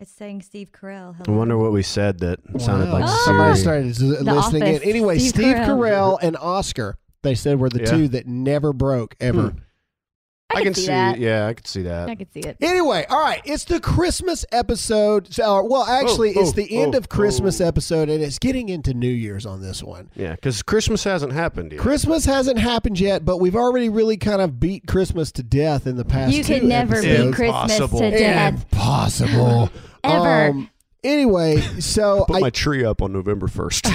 It's 0.00 0.10
saying 0.10 0.42
Steve 0.42 0.72
Carell. 0.72 1.14
I 1.26 1.30
wonder 1.30 1.56
what 1.56 1.72
we 1.72 1.82
said 1.82 2.18
that 2.18 2.40
sounded 2.58 2.86
Wow. 2.90 2.98
like 3.00 3.08
Somebody 3.24 3.54
Siri. 3.54 3.62
started 3.62 3.94
z- 3.94 4.04
listening 4.22 4.62
in. 4.74 4.82
Anyway, 4.82 5.18
Steve, 5.18 5.30
Steve 5.30 5.56
Carell. 5.56 5.78
Carell. 5.78 6.18
and 6.20 6.36
Oscar, 6.36 6.96
they 7.22 7.34
said 7.36 7.60
were 7.60 7.68
the 7.70 7.80
Yeah. 7.80 7.90
two 7.90 8.08
that 8.08 8.26
never 8.26 8.72
broke 8.72 9.14
ever. 9.20 9.50
Hmm. 9.50 9.58
I, 10.50 10.58
I 10.58 10.62
can 10.62 10.74
see, 10.74 10.82
see. 10.82 10.86
that. 10.88 11.18
Yeah, 11.18 11.46
I 11.46 11.54
can 11.54 11.64
see 11.64 11.82
that. 11.82 12.08
I 12.08 12.14
can 12.14 12.30
see 12.30 12.40
it. 12.40 12.58
Anyway, 12.60 13.06
all 13.08 13.20
right, 13.20 13.40
it's 13.44 13.64
the 13.64 13.80
Christmas 13.80 14.44
episode. 14.52 15.32
So, 15.32 15.42
uh, 15.42 15.62
well, 15.62 15.84
actually, 15.84 16.34
Oh, 16.36 16.40
it's 16.40 16.50
oh, 16.50 16.52
the 16.52 16.76
end 16.80 16.94
oh, 16.94 16.98
of 16.98 17.08
Christmas 17.08 17.60
oh. 17.60 17.66
episode, 17.66 18.08
and 18.08 18.22
it's 18.22 18.38
getting 18.38 18.68
into 18.68 18.92
New 18.94 19.08
Year's 19.08 19.46
on 19.46 19.62
this 19.62 19.82
one. 19.82 20.10
Yeah, 20.14 20.32
because 20.32 20.62
Christmas 20.62 21.02
hasn't 21.04 21.32
happened 21.32 21.72
yet. 21.72 21.80
Christmas 21.80 22.26
hasn't 22.26 22.58
happened 22.58 23.00
yet, 23.00 23.24
but 23.24 23.38
we've 23.38 23.56
already 23.56 23.88
really 23.88 24.16
kind 24.18 24.42
of 24.42 24.60
beat 24.60 24.86
Christmas 24.86 25.32
to 25.32 25.42
death 25.42 25.86
in 25.86 25.96
the 25.96 26.04
past. 26.04 26.34
You 26.34 26.44
two 26.44 26.60
can 26.60 26.68
never 26.68 26.96
episodes. 26.96 27.24
beat 27.24 27.34
Christmas 27.34 27.72
Impossible. 27.78 27.98
to 28.00 28.10
death. 28.10 28.66
Impossible. 28.72 29.70
Ever. 30.04 30.48
Um, 30.50 30.70
anyway, 31.04 31.60
so 31.80 32.22
I 32.22 32.24
Put 32.26 32.36
I, 32.36 32.40
my 32.40 32.50
tree 32.50 32.84
up 32.84 33.02
on 33.02 33.12
November 33.12 33.46
first. 33.48 33.86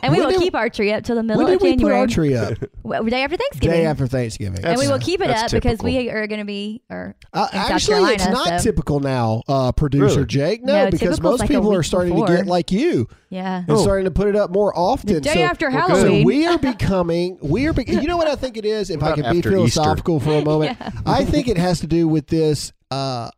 And 0.00 0.12
we 0.12 0.18
When 0.20 0.26
will 0.28 0.30
did- 0.30 0.40
keep 0.40 0.54
our 0.54 0.68
tree 0.68 0.92
up 0.92 1.02
till 1.02 1.16
the 1.16 1.22
middle 1.24 1.42
when 1.44 1.52
of 1.54 1.58
did 1.58 1.64
we 1.64 1.72
put 1.72 1.78
January. 1.80 1.98
our 2.00 2.06
tree 2.06 2.34
up? 2.36 2.54
Well, 2.84 3.02
day 3.04 3.22
after 3.24 3.36
Thanksgiving. 3.36 3.78
Day 3.80 3.84
after 3.86 4.06
Thanksgiving. 4.06 4.64
and 4.64 4.78
we 4.78 4.86
will 4.86 4.98
keep 5.00 5.20
it 5.20 5.26
that's 5.26 5.52
up 5.52 5.60
because 5.60 5.80
we 5.80 6.08
are 6.10 6.26
going 6.28 6.38
to 6.38 6.44
be 6.46 6.82
or 6.88 7.16
Uh, 7.32 7.48
in 7.52 7.58
South 7.60 7.70
actually, 7.72 7.94
Carolina. 7.94 8.14
it's 8.14 8.26
not 8.28 8.60
so, 8.60 8.70
typical 8.70 9.00
now, 9.00 9.42
uh, 9.48 9.72
producer 9.72 10.06
Really? 10.16 10.26
Jake. 10.26 10.62
No, 10.62 10.72
No, 10.84 10.90
because 10.90 11.00
typical's 11.00 11.20
most 11.20 11.40
like 11.40 11.50
a 11.50 11.52
people 11.54 11.74
are 11.74 11.78
week 11.78 11.84
starting 11.86 12.12
to 12.14 12.20
before. 12.22 12.36
get 12.36 12.46
like 12.46 12.70
you 12.70 13.08
Yeah. 13.30 13.58
and 13.58 13.70
Oh. 13.70 13.82
starting 13.82 14.04
to 14.04 14.10
put 14.12 14.28
it 14.28 14.36
up 14.36 14.50
more 14.50 14.72
often. 14.78 15.12
The 15.14 15.20
day 15.20 15.34
so, 15.34 15.40
after 15.40 15.68
Well, 15.70 15.88
good. 15.88 16.20
So 16.20 16.24
we 16.24 16.46
are 16.46 16.58
becoming 16.58 17.38
we 17.42 17.66
are. 17.66 17.72
Be, 17.72 17.84
you 17.88 18.02
know 18.06 18.16
what 18.16 18.28
I 18.28 18.36
think 18.36 18.56
it 18.56 18.64
is. 18.64 18.90
If 18.90 19.02
I 19.02 19.06
What 19.10 19.14
can 19.16 19.22
be 19.24 19.28
after 19.28 19.38
Easter? 19.38 19.50
philosophical 19.50 20.20
for 20.20 20.32
a 20.38 20.44
moment, 20.44 20.78
I 21.04 21.24
think 21.24 21.48
it 21.48 21.56
has 21.58 21.80
to 21.80 21.86
do 21.86 22.06
with 22.06 22.28
this. 22.28 22.72
Uh, 22.90 23.30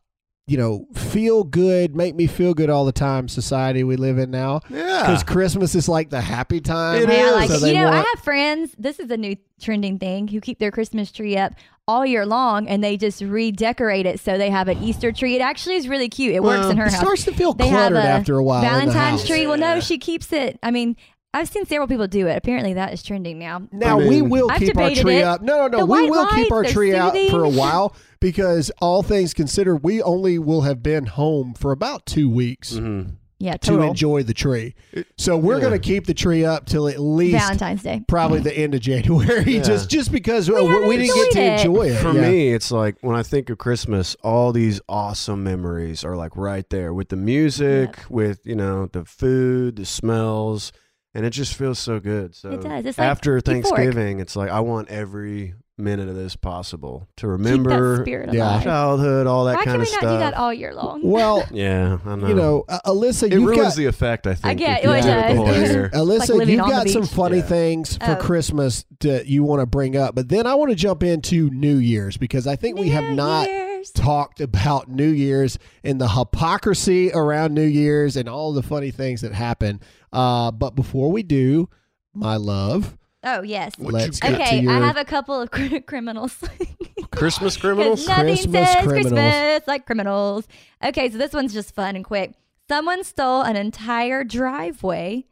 you 0.50 0.56
know, 0.56 0.84
feel 0.94 1.44
good, 1.44 1.94
make 1.94 2.16
me 2.16 2.26
feel 2.26 2.54
good 2.54 2.68
all 2.70 2.84
the 2.84 2.90
time. 2.92 3.28
Society 3.28 3.84
we 3.84 3.94
live 3.94 4.18
in 4.18 4.30
now, 4.32 4.60
yeah. 4.68 5.02
because 5.02 5.22
Christmas 5.22 5.76
is 5.76 5.88
like 5.88 6.10
the 6.10 6.20
happy 6.20 6.60
time. 6.60 7.02
It 7.02 7.08
Hey, 7.08 7.20
is. 7.22 7.32
like 7.32 7.50
So 7.50 7.66
You 7.66 7.74
know, 7.74 7.88
I 7.88 7.96
have 8.14 8.24
friends. 8.24 8.74
This 8.76 8.98
is 8.98 9.10
a 9.10 9.16
new 9.16 9.36
trending 9.60 9.98
thing 10.00 10.26
who 10.26 10.40
keep 10.40 10.58
their 10.58 10.72
Christmas 10.72 11.12
tree 11.12 11.36
up 11.36 11.52
all 11.86 12.04
year 12.04 12.26
long, 12.26 12.68
and 12.68 12.82
they 12.82 12.96
just 12.96 13.20
redecorate 13.22 14.06
it 14.06 14.18
so 14.18 14.36
they 14.38 14.50
have 14.50 14.66
an 14.66 14.82
Easter 14.82 15.12
tree. 15.12 15.36
It 15.36 15.40
actually 15.40 15.76
is 15.76 15.86
really 15.86 16.08
cute. 16.08 16.34
It 16.34 16.42
works 16.42 16.60
Well, 16.62 16.70
in 16.70 16.78
uh, 16.78 16.82
her 16.82 16.86
it 16.88 16.92
house. 16.92 17.00
starts 17.00 17.24
to 17.26 17.32
feel 17.32 17.52
they 17.52 17.68
have 17.68 17.92
cluttered 17.92 17.98
a 18.04 18.08
after 18.08 18.36
a 18.38 18.42
while. 18.42 18.58
in 18.62 18.64
the 18.64 18.70
Valentine's 18.92 19.20
house. 19.20 19.26
tree. 19.28 19.46
Well, 19.46 19.56
no, 19.58 19.78
she 19.78 19.98
keeps 19.98 20.32
it. 20.32 20.58
I 20.64 20.72
mean, 20.72 20.96
I've 21.32 21.48
seen 21.48 21.64
several 21.64 21.86
people 21.86 22.08
do 22.08 22.26
it. 22.26 22.36
Apparently, 22.36 22.74
that 22.74 22.92
is 22.92 23.02
trending 23.02 23.38
now. 23.38 23.62
Now 23.70 24.00
I 24.00 24.08
we 24.08 24.20
will 24.22 24.50
I've 24.50 24.58
keep 24.58 24.76
our 24.76 24.84
debated 24.88 25.02
tree 25.02 25.18
it. 25.18 25.24
up. 25.24 25.42
No, 25.42 25.58
no, 25.58 25.68
no. 25.68 25.78
The 25.78 25.86
we 25.86 26.00
white 26.02 26.10
will 26.10 26.26
keep 26.26 26.50
our 26.52 26.62
they're 26.64 26.72
tree 26.72 26.94
out 26.94 27.16
for 27.30 27.44
a 27.44 27.48
while 27.48 27.94
because 28.18 28.70
all 28.80 29.02
things 29.02 29.32
considered, 29.32 29.76
we 29.84 30.02
only 30.02 30.38
will 30.38 30.62
have 30.62 30.82
been 30.82 31.06
home 31.06 31.54
for 31.54 31.70
about 31.72 32.04
two 32.06 32.28
weeks. 32.28 32.72
Mhm. 32.74 33.12
Yeah, 33.42 33.56
to 33.56 33.80
enjoy 33.80 34.22
the 34.22 34.34
tree. 34.34 34.74
So 35.16 35.34
we're 35.38 35.54
yeah. 35.54 35.60
going 35.60 35.72
to 35.72 35.78
keep 35.78 36.04
the 36.04 36.12
tree 36.12 36.44
up 36.44 36.66
till 36.66 36.86
at 36.88 36.98
least 37.00 37.38
Valentine's 37.38 37.82
Day. 37.82 38.02
probably 38.06 38.40
the 38.40 38.52
end 38.54 38.74
of 38.74 38.82
January, 38.82 39.44
Yeah. 39.54 39.62
just 39.62 39.88
just 39.88 40.12
because 40.12 40.50
we, 40.50 40.56
haven't 40.62 40.86
we 40.88 40.98
didn't 40.98 41.14
get 41.14 41.32
to 41.32 41.40
it. 41.40 41.60
enjoy 41.66 41.82
it. 41.88 41.96
For 42.02 42.12
Yeah. 42.12 42.28
me, 42.28 42.52
it's 42.52 42.70
like 42.70 42.96
when 43.00 43.16
I 43.16 43.22
think 43.22 43.48
of 43.48 43.56
Christmas, 43.56 44.14
all 44.22 44.52
these 44.52 44.82
awesome 44.90 45.42
memories 45.42 46.04
are 46.04 46.16
like 46.18 46.36
right 46.36 46.68
there 46.68 46.92
with 46.92 47.08
the 47.08 47.16
music, 47.16 47.96
with 48.10 48.40
you 48.44 48.56
know 48.56 48.86
the 48.92 49.06
food, 49.06 49.76
the 49.76 49.86
smells, 49.86 50.70
and 51.14 51.24
it 51.26 51.30
just 51.30 51.54
feels 51.54 51.78
so 51.78 52.00
good. 52.00 52.34
So 52.34 52.50
It 52.50 52.60
does. 52.62 52.84
It's 52.86 52.98
like 52.98 53.06
after 53.06 53.36
euphoric. 53.38 53.44
Thanksgiving, 53.44 54.20
it's 54.20 54.36
like 54.36 54.50
I 54.50 54.60
want 54.60 54.88
every 54.88 55.54
minute 55.78 56.10
of 56.10 56.14
this 56.14 56.36
possible 56.36 57.08
to 57.16 57.22
Keep 57.22 57.22
that 57.22 57.26
remember 57.28 58.02
spirit 58.04 58.34
Yeah. 58.34 58.62
childhood, 58.62 59.26
all 59.26 59.46
that 59.46 59.56
Why 59.56 59.64
kind 59.64 59.76
can 59.76 59.80
of 59.80 59.86
we 59.86 59.92
not 59.92 59.98
stuff. 60.00 60.12
do 60.12 60.18
that 60.18 60.34
all 60.34 60.52
year 60.52 60.74
long? 60.74 61.00
Well, 61.02 61.42
yeah, 61.50 61.96
I 62.04 62.16
know. 62.16 62.28
you 62.28 62.34
know, 62.34 62.64
uh, 62.68 62.80
Alyssa, 62.84 63.22
it 63.28 63.32
you've 63.32 63.44
ruins 63.46 63.62
got 63.62 63.76
the 63.76 63.86
effect. 63.86 64.26
I 64.26 64.34
think. 64.34 64.58
get 64.58 64.80
if 64.80 64.84
you 64.84 64.90
it, 64.90 65.02
do 65.02 65.08
it 65.08 65.34
the 65.36 65.44
does. 65.52 65.70
year. 65.72 65.90
Alyssa, 65.94 66.38
Like 66.38 66.48
you've 66.48 66.58
got 66.58 66.88
some 66.90 67.06
funny 67.06 67.38
Yeah. 67.38 67.42
things 67.44 67.96
for 67.96 68.12
Oh. 68.12 68.16
Christmas 68.16 68.84
that 69.00 69.26
you 69.26 69.42
want 69.42 69.60
to 69.60 69.66
bring 69.66 69.96
up, 69.96 70.14
but 70.14 70.28
then 70.28 70.46
I 70.46 70.54
want 70.54 70.68
to 70.70 70.76
jump 70.76 71.02
into 71.02 71.48
New 71.48 71.76
Year's 71.78 72.18
because 72.18 72.46
I 72.46 72.56
think 72.56 72.78
we 72.78 72.90
have 72.90 73.04
New 73.04 73.14
not 73.14 73.48
Year's. 73.80 73.90
talked 73.92 74.40
about 74.40 74.88
New 74.88 75.08
Year's 75.08 75.58
and 75.84 76.00
the 76.00 76.08
hypocrisy 76.08 77.10
around 77.12 77.54
New 77.54 77.64
Year's 77.66 78.16
and 78.16 78.28
all 78.28 78.52
the 78.52 78.62
funny 78.62 78.90
things 78.90 79.20
that 79.22 79.32
happen. 79.32 79.80
Uh, 80.12 80.50
but 80.50 80.74
before 80.74 81.10
we 81.12 81.22
do, 81.22 81.68
my 82.14 82.36
love, 82.36 82.96
Oh 83.22 83.42
yes. 83.42 83.74
let's 83.78 84.18
get 84.20 84.28
to 84.36 84.42
Okay, 84.42 84.60
your 84.60 84.72
I 84.72 84.78
have 84.86 84.96
a 84.96 85.04
couple 85.04 85.40
of 85.40 85.50
cr- 85.50 85.78
criminals. 85.86 86.36
Christmas 87.10 87.56
criminals. 87.56 88.06
nothing 88.06 88.26
Christmas 88.36 88.68
says 88.72 88.84
criminals. 88.84 89.12
Christmas 89.12 89.62
like 89.68 89.86
criminals. 89.86 90.48
Okay, 90.82 91.10
so 91.10 91.18
this 91.18 91.32
one's 91.32 91.52
just 91.52 91.74
fun 91.74 91.96
and 91.96 92.04
quick. 92.04 92.32
Someone 92.68 93.02
stole 93.04 93.42
an 93.42 93.56
entire 93.56 94.22
driveway. 94.24 95.26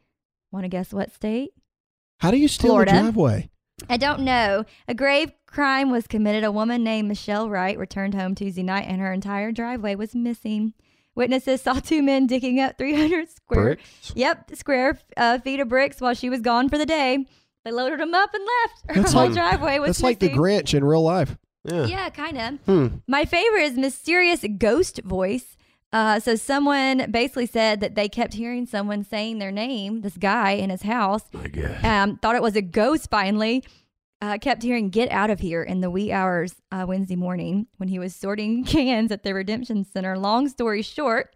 Want 0.51 0.65
to 0.65 0.69
guess 0.69 0.93
what 0.93 1.11
state? 1.13 1.51
how 2.17 2.31
do 2.31 2.37
you 2.37 2.47
steal 2.49 2.71
Florida. 2.71 2.91
the 2.91 2.99
driveway? 2.99 3.49
I 3.89 3.95
don't 3.95 4.21
know. 4.21 4.65
A 4.89 4.93
grave 4.93 5.31
crime 5.49 5.91
was 5.91 6.07
committed. 6.07 6.43
A 6.43 6.51
woman 6.51 6.83
named 6.83 7.07
Michelle 7.07 7.49
Wright 7.49 7.77
returned 7.77 8.13
home 8.15 8.35
Tuesday 8.35 8.63
night 8.63 8.85
and 8.87 9.01
her 9.01 9.11
entire 9.13 9.51
driveway 9.51 9.95
was 9.95 10.15
missing. 10.15 10.73
Witnesses 11.15 11.61
saw 11.61 11.73
two 11.73 12.01
men 12.01 12.27
digging 12.27 12.59
up 12.59 12.77
300 12.77 13.29
square 13.29 13.63
Bricks. 13.63 14.13
Yep, 14.15 14.51
square 14.55 14.99
uh, 15.17 15.39
feet 15.39 15.59
of 15.59 15.67
bricks 15.67 15.99
while 15.99 16.13
she 16.13 16.29
was 16.29 16.39
gone 16.41 16.69
for 16.69 16.77
the 16.77 16.85
day. 16.85 17.25
They 17.65 17.71
loaded 17.71 17.99
them 17.99 18.13
up 18.13 18.33
and 18.33 18.43
left. 18.45 18.83
Her 18.95 19.01
That's 19.01 19.13
whole 19.13 19.25
like- 19.25 19.33
driveway 19.33 19.79
was 19.79 19.89
missing. 19.89 20.03
That's 20.03 20.03
like 20.03 20.19
the. 20.19 20.29
Grinch 20.29 20.73
in 20.73 20.83
real 20.83 21.03
life. 21.03 21.37
Yeah. 21.65 21.85
Yeah, 21.85 22.09
kind 22.09 22.37
of. 22.37 22.59
Hmm. 22.65 22.87
My 23.05 23.25
favorite 23.25 23.63
is 23.63 23.73
mysterious 23.77 24.45
ghost 24.57 25.01
voice. 25.03 25.57
Uh, 25.91 26.19
so 26.21 26.35
someone 26.35 27.09
basically 27.11 27.47
said 27.47 27.81
that 27.81 27.95
they 27.95 28.07
kept 28.07 28.33
hearing 28.35 28.65
someone 28.65 29.03
saying 29.03 29.39
their 29.39 29.51
name, 29.51 30.01
this 30.01 30.15
guy 30.17 30.51
in 30.51 30.69
his 30.69 30.83
house. 30.83 31.23
I 31.37 31.47
guess. 31.47 31.83
Um, 31.83 32.17
thought 32.17 32.35
it 32.35 32.41
was 32.43 32.55
a 32.55 32.61
ghost 32.61 33.09
finally. 33.09 33.63
Uh, 34.21 34.37
kept 34.37 34.63
hearing 34.63 34.89
"Get 34.89 35.09
out 35.11 35.29
of 35.29 35.39
here" 35.39 35.63
in 35.63 35.79
the 35.79 35.89
wee 35.89 36.11
hours 36.11 36.55
uh, 36.71 36.85
Wednesday 36.87 37.15
morning 37.15 37.67
when 37.77 37.87
he 37.87 37.99
was 37.99 38.13
sorting 38.13 38.63
cans 38.65 39.11
at 39.11 39.23
the 39.23 39.33
Redemption 39.33 39.85
Center. 39.85 40.17
Long 40.17 40.49
story 40.49 40.81
short, 40.81 41.35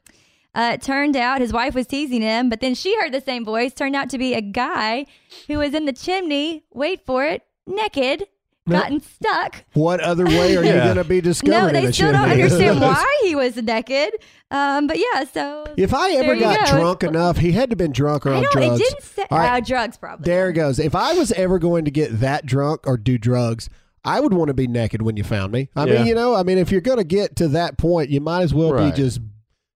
uh, 0.53 0.71
it 0.73 0.81
turned 0.81 1.15
out 1.15 1.39
his 1.41 1.53
wife 1.53 1.75
was 1.75 1.87
teasing 1.87 2.21
him, 2.21 2.49
but 2.49 2.59
then 2.59 2.75
she 2.75 2.99
heard 2.99 3.13
the 3.13 3.21
same 3.21 3.45
voice. 3.45 3.73
Turned 3.73 3.95
out 3.95 4.09
to 4.09 4.17
be 4.17 4.33
a 4.33 4.41
guy 4.41 5.05
who 5.47 5.59
was 5.59 5.73
in 5.73 5.85
the 5.85 5.93
chimney. 5.93 6.65
Wait 6.73 7.05
for 7.05 7.25
it, 7.25 7.43
naked, 7.65 8.27
gotten 8.69 8.99
stuck. 9.01 9.63
What 9.73 9.99
other 9.99 10.25
way 10.25 10.55
are 10.55 10.63
you 10.63 10.71
going 10.73 10.95
to 10.95 11.03
be 11.03 11.21
discovered? 11.21 11.51
No, 11.51 11.69
they 11.69 11.85
a 11.87 11.93
still 11.93 12.11
don't 12.13 12.29
understand 12.29 12.79
why 12.81 13.19
he 13.23 13.35
was 13.35 13.55
naked. 13.57 14.13
Um, 14.51 14.87
but 14.87 14.97
yeah, 14.99 15.23
so 15.25 15.65
If 15.77 15.93
I 15.93 16.11
ever 16.11 16.35
got 16.35 16.67
go. 16.67 16.77
drunk 16.77 17.03
enough, 17.03 17.37
he 17.37 17.51
had 17.51 17.69
to 17.71 17.75
been 17.75 17.91
drunk 17.91 18.25
or 18.25 18.33
I 18.33 18.37
on 18.37 18.45
drugs. 18.51 18.79
It 18.79 18.83
didn't 18.83 19.03
say 19.03 19.25
All 19.31 19.39
right. 19.39 19.57
uh, 19.61 19.65
drugs 19.65 19.97
probably. 19.97 20.25
There 20.25 20.49
it 20.49 20.53
goes. 20.53 20.79
If 20.79 20.95
I 20.95 21.13
was 21.13 21.31
ever 21.33 21.59
going 21.59 21.85
to 21.85 21.91
get 21.91 22.19
that 22.19 22.45
drunk 22.45 22.81
or 22.85 22.95
do 22.97 23.17
drugs, 23.17 23.69
I 24.05 24.19
would 24.19 24.33
want 24.33 24.49
to 24.49 24.53
be 24.53 24.67
naked 24.67 25.01
when 25.01 25.17
you 25.17 25.23
found 25.23 25.51
me. 25.51 25.69
I 25.75 25.85
Yeah. 25.85 25.93
mean, 25.99 26.07
you 26.07 26.15
know, 26.15 26.35
I 26.35 26.43
mean, 26.43 26.57
if 26.57 26.71
you're 26.71 26.81
going 26.81 26.97
to 26.99 27.03
get 27.03 27.35
to 27.37 27.47
that 27.49 27.77
point, 27.77 28.09
you 28.09 28.21
might 28.21 28.43
as 28.43 28.53
well 28.53 28.73
Right. 28.73 28.91
be 28.93 29.01
just 29.01 29.19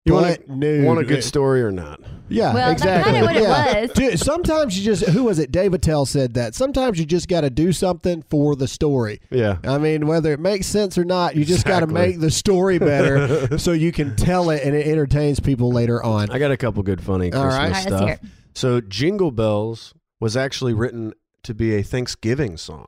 You 0.07 0.13
butt 0.13 0.47
want, 0.47 0.59
nude. 0.59 0.85
want 0.85 0.99
a 0.99 1.03
good 1.05 1.23
story 1.23 1.61
or 1.61 1.71
not? 1.71 1.99
Yeah, 2.29 2.53
Well, 2.53 2.67
that's 2.69 2.81
exactly. 2.81 3.13
kinda 3.13 3.25
what 3.27 3.35
it 3.37 3.41
yeah. 3.43 3.81
was. 3.81 3.91
Dude, 3.91 4.19
sometimes 4.19 4.77
you 4.77 4.83
just 4.83 5.05
who 5.07 5.23
was 5.23 5.39
it? 5.39 5.49
Dave 5.51 5.73
Attell 5.73 6.05
said 6.05 6.33
that. 6.33 6.55
Sometimes 6.55 6.99
you 6.99 7.05
just 7.05 7.29
got 7.29 7.41
to 7.41 7.49
do 7.49 7.71
something 7.71 8.21
for 8.23 8.55
the 8.57 8.67
story. 8.67 9.21
Yeah. 9.29 9.59
I 9.63 9.77
mean, 9.77 10.07
whether 10.07 10.33
it 10.33 10.39
makes 10.41 10.67
sense 10.67 10.97
or 10.97 11.05
not, 11.05 11.35
you 11.37 11.45
just 11.45 11.63
got 11.65 11.79
to 11.79 11.85
Exactly. 11.85 12.07
make 12.09 12.19
the 12.19 12.31
story 12.31 12.79
better 12.79 13.57
so 13.59 13.71
you 13.71 13.93
can 13.93 14.15
tell 14.17 14.49
it 14.49 14.61
and 14.63 14.75
it 14.75 14.87
entertains 14.87 15.39
people 15.39 15.71
later 15.71 16.03
on. 16.03 16.29
I 16.29 16.37
got 16.39 16.51
a 16.51 16.57
couple 16.57 16.83
good 16.83 17.01
funny 17.01 17.31
All 17.31 17.43
Christmas 17.43 17.57
right. 17.57 17.63
All 17.65 17.71
right, 17.71 17.71
let's 17.71 17.87
stuff. 17.87 18.01
hear 18.01 18.13
it. 18.15 18.21
So 18.55 18.81
Jingle 18.81 19.31
Bells 19.31 19.93
was 20.19 20.35
actually 20.35 20.73
written 20.73 21.13
to 21.43 21.53
be 21.53 21.75
a 21.75 21.81
Thanksgiving 21.81 22.57
song. 22.57 22.87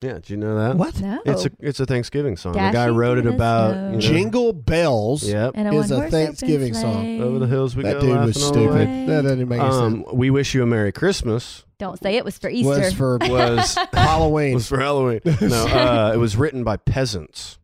Yeah, 0.00 0.12
did 0.14 0.30
you 0.30 0.36
know 0.36 0.54
that? 0.56 0.76
What? 0.76 1.00
No. 1.00 1.20
It's 1.26 1.44
a 1.44 1.50
it's 1.58 1.80
a 1.80 1.86
Thanksgiving 1.86 2.36
song. 2.36 2.52
the 2.52 2.58
guy 2.58 2.88
wrote 2.88 3.18
it 3.18 3.22
through 3.22 3.32
the 3.32 3.36
about 3.36 3.72
snow. 3.72 3.86
you 3.88 3.92
know, 3.94 4.00
Jingle 4.00 4.52
bells. 4.52 5.24
Yep. 5.28 5.52
And 5.56 5.66
is 5.74 5.90
a 5.90 5.94
one-horse 5.94 6.10
Thanksgiving 6.12 6.70
open 6.76 6.80
song. 6.80 7.02
sleigh. 7.02 7.20
Over 7.20 7.38
the 7.40 7.46
hills 7.48 7.74
we 7.74 7.82
That 7.82 7.94
go. 7.94 8.00
dude 8.02 8.10
laughing 8.10 8.26
was 8.28 8.42
all 8.44 8.52
the 8.52 8.58
stupid. 8.60 9.08
That 9.08 9.22
doesn't 9.22 9.48
make 9.48 9.58
any 9.60 9.70
sense. 9.72 9.82
Um, 9.82 10.04
we 10.12 10.30
wish 10.30 10.54
you 10.54 10.62
a 10.62 10.66
Merry 10.66 10.92
Christmas 10.92 11.64
Don't 11.80 12.00
say 12.00 12.16
it 12.16 12.24
was 12.24 12.38
for 12.38 12.48
Easter. 12.48 12.68
Was 12.78 12.92
for 12.94 13.18
was 13.22 13.76
Halloween. 13.92 14.54
was 14.54 14.68
for 14.68 14.78
Halloween. 14.78 15.20
No, 15.40 15.66
uh, 15.66 16.12
it 16.14 16.18
was 16.18 16.36
written 16.36 16.62
by 16.62 16.76
peasants. 16.76 17.58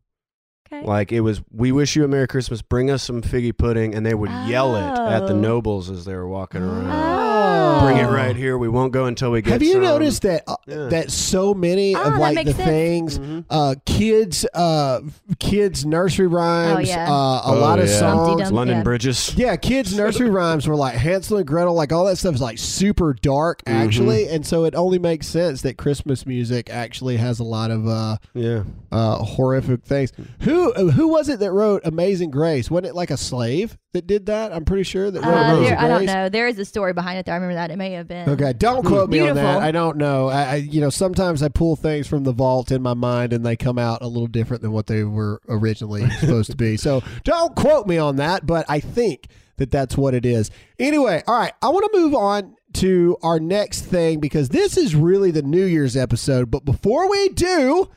okay. 0.67 0.85
Like 0.85 1.12
it 1.12 1.21
was, 1.21 1.41
we 1.53 1.71
wish 1.71 1.95
you 1.95 2.03
a 2.05 2.09
Merry 2.09 2.26
Christmas. 2.26 2.62
Bring 2.62 2.91
us 2.91 3.05
some 3.05 3.23
figgy 3.23 3.57
pudding, 3.57 3.95
and 3.95 4.05
they 4.05 4.14
would 4.14 4.31
yell 4.49 4.75
it 4.75 4.99
at 4.99 5.21
the 5.29 5.35
Oh. 5.35 5.38
nobles 5.41 5.88
as 5.88 6.05
they 6.05 6.14
were 6.14 6.26
walking 6.26 6.62
around. 6.62 7.34
Oh. 7.54 7.80
Bring 7.84 7.99
it 7.99 8.06
right 8.08 8.34
here. 8.37 8.56
We 8.58 8.68
won't 8.68 8.92
go 8.92 9.06
until 9.06 9.30
we 9.30 9.42
get. 9.42 9.52
Have 9.52 9.62
you 9.62 9.75
some. 9.75 9.82
noticed 9.82 10.23
that 10.23 10.42
uh, 10.46 10.56
Yeah. 10.66 10.87
that 10.88 11.11
so 11.11 11.54
many 11.54 11.94
Ah, 11.94 12.04
of 12.06 12.12
that 12.14 12.20
like 12.20 12.34
makes 12.37 12.50
the 12.52 12.56
sense. 12.56 12.68
things, 12.68 13.18
Mhm. 13.18 13.44
uh, 13.50 13.75
kids, 13.87 14.46
uh, 14.54 15.00
kids 15.38 15.84
nursery 15.87 16.26
rhymes, 16.26 16.88
yeah. 16.88 17.11
uh, 17.11 17.12
a 17.12 17.42
Oh, 17.46 17.58
lot 17.61 17.78
of 17.78 17.88
yeah. 17.88 17.99
songs. 17.99 18.26
Humpty 18.28 18.42
Dumpty. 18.44 18.54
London 18.56 18.76
Yeah. 18.78 18.82
Bridges. 18.82 19.34
Yeah, 19.37 19.56
kids' 19.56 19.96
nursery 19.96 20.30
rhymes 20.40 20.66
were 20.66 20.76
like 20.76 20.94
Hansel 20.94 21.38
and 21.38 21.46
Gretel, 21.46 21.75
like 21.75 21.92
all 21.92 22.04
that 22.06 22.16
stuff 22.16 22.34
is 22.34 22.40
like 22.40 22.58
super 22.58 23.14
dark, 23.23 23.62
Mm-hmm. 23.64 23.78
actually, 23.78 24.28
and 24.28 24.46
so 24.46 24.64
it 24.64 24.75
only 24.75 24.99
makes 24.99 25.26
sense 25.26 25.62
that 25.62 25.76
Christmas 25.76 26.26
music 26.26 26.70
actually 26.70 27.16
has 27.16 27.38
a 27.40 27.44
lot 27.44 27.70
of 27.70 27.87
uh, 27.87 28.16
Yeah. 28.34 28.62
uh, 28.92 29.16
horrific 29.16 29.84
things. 29.84 30.12
Who 30.40 30.73
who 30.90 31.08
was 31.08 31.28
it 31.28 31.40
that 31.40 31.52
wrote 31.52 31.82
Amazing 31.84 32.30
Grace? 32.30 32.70
Wasn't 32.70 32.87
it 32.87 32.94
like 32.94 33.11
a 33.11 33.16
slave 33.16 33.76
that 33.94 34.06
did 34.06 34.26
that? 34.26 34.52
I'm 34.52 34.64
pretty 34.64 34.82
sure 34.82 35.10
that 35.10 35.24
Uh, 35.24 35.60
there, 35.60 35.78
I 35.78 35.88
don't 35.88 36.04
know. 36.04 36.28
There 36.28 36.46
is 36.46 36.58
a 36.58 36.64
story 36.64 36.92
behind 36.92 37.18
it. 37.18 37.26
Though. 37.26 37.32
I 37.32 37.36
remember 37.36 37.54
that. 37.54 37.70
It 37.70 37.76
may 37.76 37.92
have 37.92 38.06
been. 38.06 38.28
Okay, 38.28 38.52
don't 38.52 38.84
quote 38.84 39.08
me 39.08 39.20
on 39.20 39.36
that. 39.36 39.62
I 39.62 39.70
don't 39.70 39.96
know. 39.96 40.28
I, 40.28 40.42
I, 40.42 40.54
you 40.56 40.80
know, 40.80 40.90
sometimes 40.90 41.42
I 41.42 41.48
pull 41.48 41.76
things 41.76 42.06
from 42.06 42.24
the 42.24 42.32
vault 42.32 42.70
in 42.70 42.82
my 42.82 42.94
mind, 42.94 43.32
and 43.32 43.44
they 43.46 43.56
come 43.56 43.78
out 43.78 44.02
a 44.02 44.06
little 44.06 44.26
different 44.26 44.62
than 44.62 44.72
what 44.72 44.86
they 44.86 45.04
were 45.04 45.40
originally 45.48 46.08
supposed 46.20 46.50
to 46.50 46.56
be. 46.56 46.76
So 46.76 47.02
don't 47.22 47.56
quote 47.56 47.86
me 47.86 47.96
on 47.96 48.16
that, 48.16 48.46
but 48.46 48.66
I 48.68 48.80
think 48.80 49.28
that 49.56 49.70
that's 49.70 49.96
what 49.96 50.14
it 50.14 50.26
is. 50.26 50.50
Anyway, 50.78 51.22
all 51.26 51.38
right, 51.38 51.52
I 51.62 51.68
want 51.68 51.90
to 51.90 51.98
move 51.98 52.14
on 52.14 52.56
to 52.74 53.16
our 53.22 53.38
next 53.38 53.82
thing 53.82 54.18
because 54.18 54.48
this 54.48 54.76
is 54.76 54.96
really 54.96 55.30
the 55.30 55.42
New 55.42 55.64
Year's 55.64 55.96
episode. 55.96 56.50
But 56.50 56.64
before 56.64 57.08
we 57.08 57.28
do, 57.30 57.88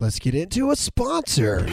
let's 0.00 0.18
get 0.18 0.34
into 0.34 0.70
a 0.70 0.76
sponsor. 0.76 1.68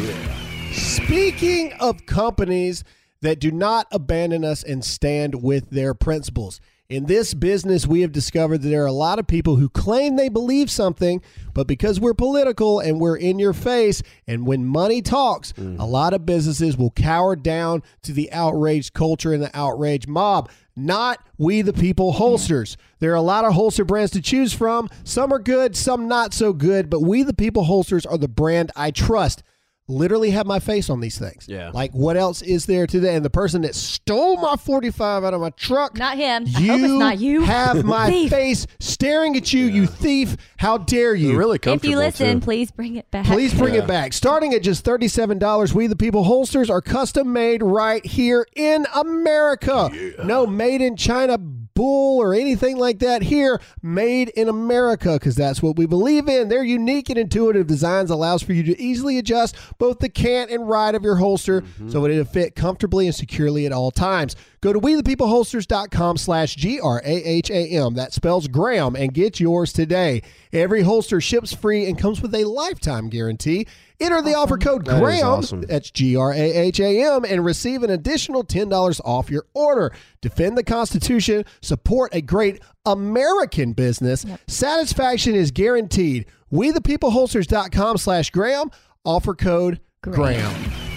Speaking 0.74 1.74
of 1.80 2.06
companies 2.06 2.84
that 3.22 3.40
do 3.40 3.52
not 3.52 3.88
abandon 3.92 4.46
us 4.46 4.64
and 4.64 4.84
stand 4.84 5.44
with 5.44 5.70
their 5.70 5.94
principles. 5.94 6.60
In 6.90 7.06
this 7.06 7.36
business, 7.36 7.86
we 7.86 8.02
have 8.02 8.12
discovered 8.12 8.64
that 8.64 8.70
there 8.70 8.82
are 8.84 8.88
a 8.88 8.92
lot 8.92 9.20
of 9.20 9.28
people 9.28 9.58
who 9.58 9.70
claim 9.70 10.16
they 10.16 10.28
believe 10.28 10.72
something, 10.72 11.22
but 11.54 11.68
because 11.68 12.00
we're 12.00 12.16
political 12.16 12.80
and 12.80 13.00
we're 13.00 13.16
in 13.16 13.38
your 13.38 13.54
face, 13.54 14.02
and 14.26 14.48
when 14.48 14.66
money 14.66 15.00
talks, 15.04 15.54
a 15.78 15.86
lot 15.86 16.16
of 16.16 16.26
businesses 16.26 16.78
will 16.78 16.90
cower 16.90 17.36
down 17.36 17.84
to 18.02 18.12
the 18.12 18.32
outraged 18.32 18.96
culture 18.96 19.34
and 19.34 19.44
the 19.44 19.56
outraged 19.56 20.08
mob. 20.08 20.50
Not 20.76 21.20
we 21.38 21.62
the 21.62 21.74
people 21.74 22.14
holsters. 22.14 22.76
There 22.98 23.12
are 23.12 23.16
a 23.16 23.22
lot 23.22 23.46
of 23.46 23.54
holster 23.54 23.86
brands 23.86 24.12
to 24.14 24.22
choose 24.22 24.54
from. 24.54 24.90
Some 25.04 25.32
are 25.32 25.38
good, 25.38 25.76
some 25.76 26.08
not 26.08 26.34
so 26.34 26.54
good, 26.54 26.90
but 26.90 27.02
we 27.02 27.22
the 27.22 27.36
people 27.36 27.66
holsters 27.66 28.08
are 28.08 28.18
the 28.18 28.28
brand 28.28 28.72
I 28.76 28.90
trust 28.90 29.44
literally 29.90 30.30
have 30.32 30.46
my 30.46 30.60
face 30.60 30.90
on 30.90 31.00
these 31.00 31.18
things. 31.18 31.46
Yeah. 31.48 31.72
Like 31.74 31.92
what 31.92 32.16
else 32.16 32.42
is 32.42 32.66
there 32.66 32.88
today? 32.88 33.16
And 33.16 33.26
the 33.26 33.30
person 33.30 33.64
that 33.64 33.76
stole 33.76 34.38
my 34.38 34.56
45 34.56 35.24
out 35.24 35.34
of 35.34 35.42
my 35.42 35.50
truck. 35.52 35.98
Not 35.98 36.18
him. 36.18 36.46
I 36.56 36.60
You 36.60 36.72
hope 36.72 36.82
it's 36.82 36.94
not 36.94 37.20
you. 37.20 37.42
have 37.44 37.84
my 37.86 38.28
face 38.30 38.68
staring 38.80 39.36
at 39.36 39.52
you, 39.52 39.66
you 39.66 39.86
thief. 39.88 40.38
How 40.58 40.78
dare 40.78 41.16
you? 41.16 41.30
They're 41.30 41.38
really 41.38 41.60
If 41.62 41.84
you 41.84 41.98
listen, 41.98 42.40
too. 42.40 42.46
please 42.46 42.72
bring 42.72 42.96
it 42.96 43.10
back. 43.12 43.26
Please 43.26 43.54
bring 43.54 43.74
Yeah. 43.74 43.82
it 43.84 43.88
back. 43.88 44.14
Starting 44.14 44.54
at 44.54 44.62
just 44.64 44.86
$37, 44.86 45.74
We 45.74 45.88
the 45.88 45.96
People 45.96 46.24
holsters 46.24 46.70
are 46.70 46.82
custom 46.82 47.34
made 47.34 47.62
right 47.64 48.06
here 48.06 48.46
in 48.56 48.86
America. 48.96 49.90
No 50.24 50.46
made 50.48 50.82
in 50.82 50.96
China 50.96 51.38
bull 51.80 52.22
or 52.22 52.34
anything 52.34 52.76
like 52.76 53.00
that. 53.00 53.22
Here, 53.22 53.62
made 53.82 54.28
in 54.30 54.50
America, 54.50 55.14
because 55.14 55.36
that's 55.36 55.64
what 55.64 55.78
we 55.78 55.86
believe 55.86 56.28
in. 56.28 56.50
Their 56.50 56.64
unique 56.64 57.10
and 57.10 57.18
intuitive 57.18 57.68
designs 57.68 58.10
allows 58.10 58.44
for 58.44 58.52
you 58.52 58.64
to 58.64 58.82
easily 58.82 59.18
adjust 59.18 59.56
both 59.78 60.00
the 60.00 60.10
cant 60.10 60.52
and 60.52 60.68
ride 60.68 60.94
of 60.94 61.04
your 61.04 61.16
holster 61.16 61.62
mm-hmm. 61.62 61.88
so 61.90 62.06
it'll 62.06 62.26
fit 62.26 62.54
comfortably 62.54 63.06
and 63.06 63.16
securely 63.16 63.66
at 63.66 63.72
all 63.72 63.92
times. 63.92 64.36
Go 64.62 64.74
to 64.74 64.80
wethepeopleholsters.com 64.80 66.18
slash 66.18 66.56
G-R-A-H-A-M. 66.56 67.94
That 67.94 68.12
spells 68.14 68.48
Graham 68.48 68.96
and 68.96 69.14
get 69.14 69.40
yours 69.40 69.72
today. 69.72 70.22
Every 70.52 70.82
holster 70.82 71.22
ships 71.22 71.54
free 71.54 71.86
and 71.88 71.98
comes 71.98 72.22
with 72.22 72.36
a 72.36 72.44
lifetime 72.44 73.10
guarantee. 73.10 73.68
Enter 74.02 74.22
the 74.22 74.34
offer 74.36 74.58
code 74.58 74.86
That 74.86 74.96
is 74.96 75.00
Graham. 75.02 75.26
awesome. 75.28 75.62
That's 75.62 75.92
G 75.92 76.16
R 76.16 76.32
A 76.32 76.36
H 76.54 76.80
A 76.80 77.04
M 77.16 77.26
and 77.26 77.44
receive 77.46 77.84
an 77.84 77.90
additional 77.90 78.44
$10 78.44 79.02
off 79.06 79.30
your 79.30 79.46
order. 79.54 79.94
Defend 80.22 80.58
the 80.58 80.64
Constitution, 80.64 81.46
support 81.62 82.14
a 82.14 82.22
great 82.22 82.62
American 82.86 83.74
business. 83.74 84.26
Satisfaction 84.48 85.36
is 85.36 85.52
guaranteed. 85.52 86.26
We 86.50 86.72
the 86.72 86.82
peopleholsters.com 86.82 87.98
slash 87.98 88.30
Graham. 88.32 88.72
Offer 89.06 89.36
code 89.36 89.80
Graham. 90.02 90.89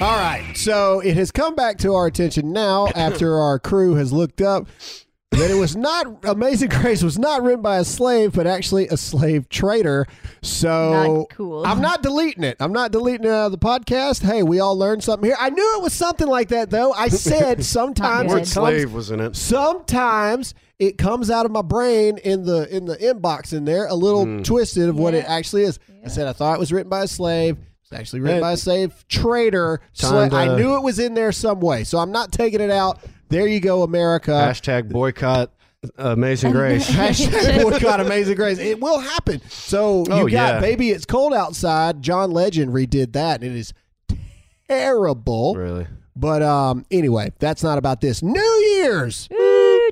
All 0.00 0.18
right. 0.18 0.54
So 0.54 1.00
it 1.00 1.16
has 1.16 1.30
come 1.30 1.54
back 1.54 1.78
to 1.78 1.94
our 1.94 2.06
attention 2.06 2.52
now 2.52 2.88
after 2.94 3.38
our 3.40 3.58
crew 3.58 3.94
has 3.94 4.12
looked 4.12 4.42
up 4.42 4.68
that 5.30 5.50
it 5.50 5.54
was 5.54 5.74
not 5.74 6.22
Amazing 6.26 6.68
Grace 6.68 7.02
was 7.02 7.18
not 7.18 7.42
written 7.42 7.62
by 7.62 7.78
a 7.78 7.84
slave, 7.84 8.34
but 8.34 8.46
actually 8.46 8.88
a 8.88 8.98
slave 8.98 9.48
trader. 9.48 10.06
So 10.42 10.92
Not 10.92 11.30
cool. 11.30 11.66
I'm 11.66 11.80
not 11.80 12.02
deleting 12.02 12.44
it. 12.44 12.58
I'm 12.60 12.74
not 12.74 12.92
deleting 12.92 13.24
it 13.24 13.30
out 13.30 13.46
of 13.46 13.52
the 13.52 13.58
podcast. 13.58 14.22
Hey, 14.22 14.42
we 14.42 14.60
all 14.60 14.76
learned 14.76 15.02
something 15.02 15.28
here. 15.28 15.36
I 15.40 15.48
knew 15.48 15.76
it 15.78 15.82
was 15.82 15.94
something 15.94 16.28
like 16.28 16.48
that 16.48 16.68
though. 16.68 16.92
I 16.92 17.08
said 17.08 17.64
sometimes 17.64 18.28
good. 18.28 18.32
it 18.32 18.32
Word 18.32 18.38
comes, 18.38 18.52
slave 18.52 18.92
was 18.92 19.10
in 19.10 19.20
it. 19.20 19.34
sometimes 19.34 20.54
it 20.78 20.98
comes 20.98 21.30
out 21.30 21.46
of 21.46 21.52
my 21.52 21.62
brain 21.62 22.18
in 22.18 22.44
the 22.44 22.68
in 22.74 22.84
the 22.84 22.96
inbox 22.96 23.54
in 23.54 23.64
there 23.64 23.86
a 23.86 23.94
little 23.94 24.26
hmm. 24.26 24.42
twisted 24.42 24.90
of 24.90 24.98
what 24.98 25.14
it 25.14 25.24
actually 25.26 25.62
is. 25.62 25.78
I 26.04 26.08
said 26.08 26.26
I 26.26 26.34
thought 26.34 26.54
it 26.54 26.60
was 26.60 26.70
written 26.70 26.90
by 26.90 27.04
a 27.04 27.08
slave. 27.08 27.56
It's 27.96 28.00
actually 28.00 28.20
written 28.20 28.36
Hey. 28.36 28.40
by 28.42 28.52
a 28.52 28.56
slave 28.56 29.04
trader. 29.08 29.80
Time 29.96 30.30
Sla- 30.30 30.32
I 30.34 30.46
to- 30.46 30.56
knew 30.56 30.74
it 30.76 30.82
was 30.82 30.98
in 30.98 31.14
there 31.14 31.32
some 31.32 31.60
way, 31.60 31.84
so 31.84 31.98
I'm 31.98 32.12
not 32.12 32.32
taking 32.32 32.60
it 32.60 32.70
out. 32.70 33.00
There 33.28 33.46
you 33.46 33.60
go, 33.60 33.82
America. 33.82 34.30
Hashtag 34.30 34.88
boycott 34.88 35.50
Amazing 35.98 36.52
Grace. 36.52 36.88
Hashtag 36.90 37.62
boycott 37.70 38.00
Amazing 38.00 38.36
Grace. 38.36 38.58
It 38.58 38.80
will 38.80 38.98
happen. 39.00 39.40
So 39.48 39.98
you 40.06 40.12
Oh, 40.12 40.22
got 40.22 40.30
yeah. 40.30 40.60
Baby 40.60 40.90
It's 40.90 41.04
Cold 41.06 41.34
Outside. 41.34 42.02
John 42.02 42.30
Legend 42.30 42.72
redid 42.72 43.12
that, 43.12 43.42
and 43.42 43.52
it 43.52 43.58
is 43.58 43.72
terrible. 44.68 45.54
really? 45.54 45.86
But 46.18 46.42
um, 46.42 46.86
anyway, 46.90 47.32
that's 47.38 47.62
not 47.62 47.76
about 47.78 48.00
this. 48.00 48.22
New 48.22 48.40
Year's. 48.76 49.28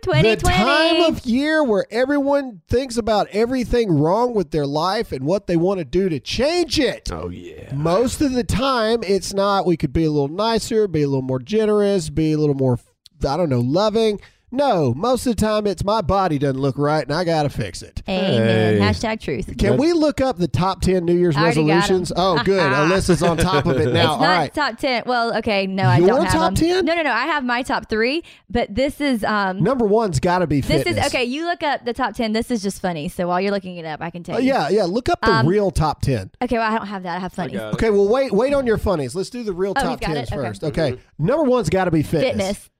Woo, 0.06 0.14
2020. 0.14 0.36
The 0.36 0.36
time 0.36 1.02
of 1.02 1.24
year 1.26 1.64
where 1.64 1.86
everyone 1.90 2.62
thinks 2.68 2.96
about 2.96 3.28
everything 3.28 3.98
wrong 3.98 4.34
with 4.34 4.50
their 4.50 4.66
life 4.66 5.12
and 5.12 5.24
what 5.24 5.46
they 5.46 5.56
want 5.56 5.78
to 5.78 5.84
do 5.84 6.08
to 6.08 6.20
change 6.20 6.78
it. 6.78 7.10
Oh 7.12 7.28
yeah. 7.28 7.74
Most 7.74 8.20
of 8.20 8.32
the 8.32 8.44
time, 8.44 9.00
it's 9.02 9.32
not. 9.32 9.66
We 9.66 9.76
could 9.76 9.92
be 9.92 10.04
a 10.04 10.10
little 10.10 10.28
nicer, 10.28 10.88
be 10.88 11.02
a 11.02 11.08
little 11.08 11.22
more 11.22 11.38
generous, 11.38 12.10
be 12.10 12.32
a 12.32 12.38
little 12.38 12.54
more, 12.54 12.78
I 13.26 13.36
don't 13.36 13.48
know, 13.48 13.60
loving. 13.60 14.20
No, 14.54 14.94
most 14.94 15.26
of 15.26 15.36
the 15.36 15.40
time, 15.44 15.66
it's 15.66 15.82
my 15.84 16.00
body 16.00 16.38
doesn't 16.38 16.60
look 16.60 16.78
right 16.78 17.02
and 17.04 17.12
I 17.12 17.24
got 17.24 17.42
to 17.42 17.48
fix 17.50 17.82
it. 17.82 18.02
Amen. 18.08 18.78
Hey. 18.78 18.78
Hashtag 18.80 19.20
truth. 19.20 19.56
Can 19.58 19.76
we 19.76 19.92
look 19.92 20.20
up 20.20 20.36
the 20.38 20.46
top 20.48 20.80
10 20.80 21.04
New 21.04 21.16
Year's 21.16 21.36
I 21.36 21.42
already 21.42 21.56
got 21.56 21.60
'em. 21.62 21.76
resolutions? 21.80 22.12
Oh, 22.16 22.40
good. 22.44 22.60
Alyssa's 22.72 23.22
on 23.22 23.36
top 23.36 23.66
of 23.66 23.78
it 23.78 23.92
now. 23.92 24.00
It's 24.00 24.08
All 24.08 24.20
not 24.20 24.28
right. 24.38 24.54
top 24.54 24.78
10. 24.78 25.02
Well, 25.06 25.36
okay, 25.38 25.66
no, 25.66 25.82
I 25.84 25.98
Your 25.98 26.06
don't 26.08 26.24
have 26.24 26.32
top 26.32 26.54
10? 26.54 26.84
No, 26.84 26.94
no, 26.94 27.02
no. 27.02 27.10
I 27.10 27.24
have 27.26 27.44
my 27.44 27.62
top 27.62 27.88
three, 27.90 28.22
but 28.48 28.72
this 28.74 29.00
is 29.00 29.24
um 29.24 29.62
Number 29.62 29.84
one's 29.84 30.20
got 30.20 30.38
to 30.38 30.46
be 30.46 30.60
this 30.60 30.84
fitness. 30.84 31.04
is 31.06 31.12
okay. 31.12 31.24
You 31.24 31.44
look 31.46 31.62
up 31.62 31.84
the 31.84 31.92
top 31.92 32.14
10. 32.14 32.32
This 32.32 32.50
is 32.50 32.62
just 32.62 32.80
funny. 32.80 33.08
So 33.08 33.26
while 33.28 33.40
you're 33.40 33.50
looking 33.50 33.76
it 33.76 33.84
up, 33.84 34.00
I 34.00 34.10
can 34.10 34.22
tell 34.22 34.36
Oh, 34.36 34.38
you. 34.38 34.48
yeah, 34.48 34.68
yeah. 34.68 34.84
Look 34.84 35.08
up 35.08 35.20
the 35.20 35.30
Um, 35.32 35.46
real 35.48 35.70
top 35.72 36.00
10. 36.02 36.30
Okay, 36.42 36.56
well, 36.58 36.70
I 36.72 36.78
don't 36.78 36.86
have 36.86 37.02
that. 37.02 37.16
I 37.16 37.20
have 37.20 37.32
funnies. 37.32 37.58
Okay, 37.58 37.90
well, 37.90 38.08
wait, 38.08 38.32
wait 38.32 38.54
on 38.54 38.66
your 38.66 38.78
funnies. 38.78 39.14
Let's 39.16 39.30
do 39.30 39.42
the 39.42 39.52
real 39.52 39.72
Oh, 39.76 39.80
top 39.82 39.90
you've 39.90 40.00
got 40.00 40.14
tens? 40.14 40.32
Okay. 40.32 40.36
first. 40.36 40.64
Okay, 40.64 40.96
number 41.18 41.42
one's 41.44 41.68
got 41.70 41.84
to 41.86 41.90
be 41.90 42.02
fitness. 42.02 42.30
Fitness. 42.30 42.70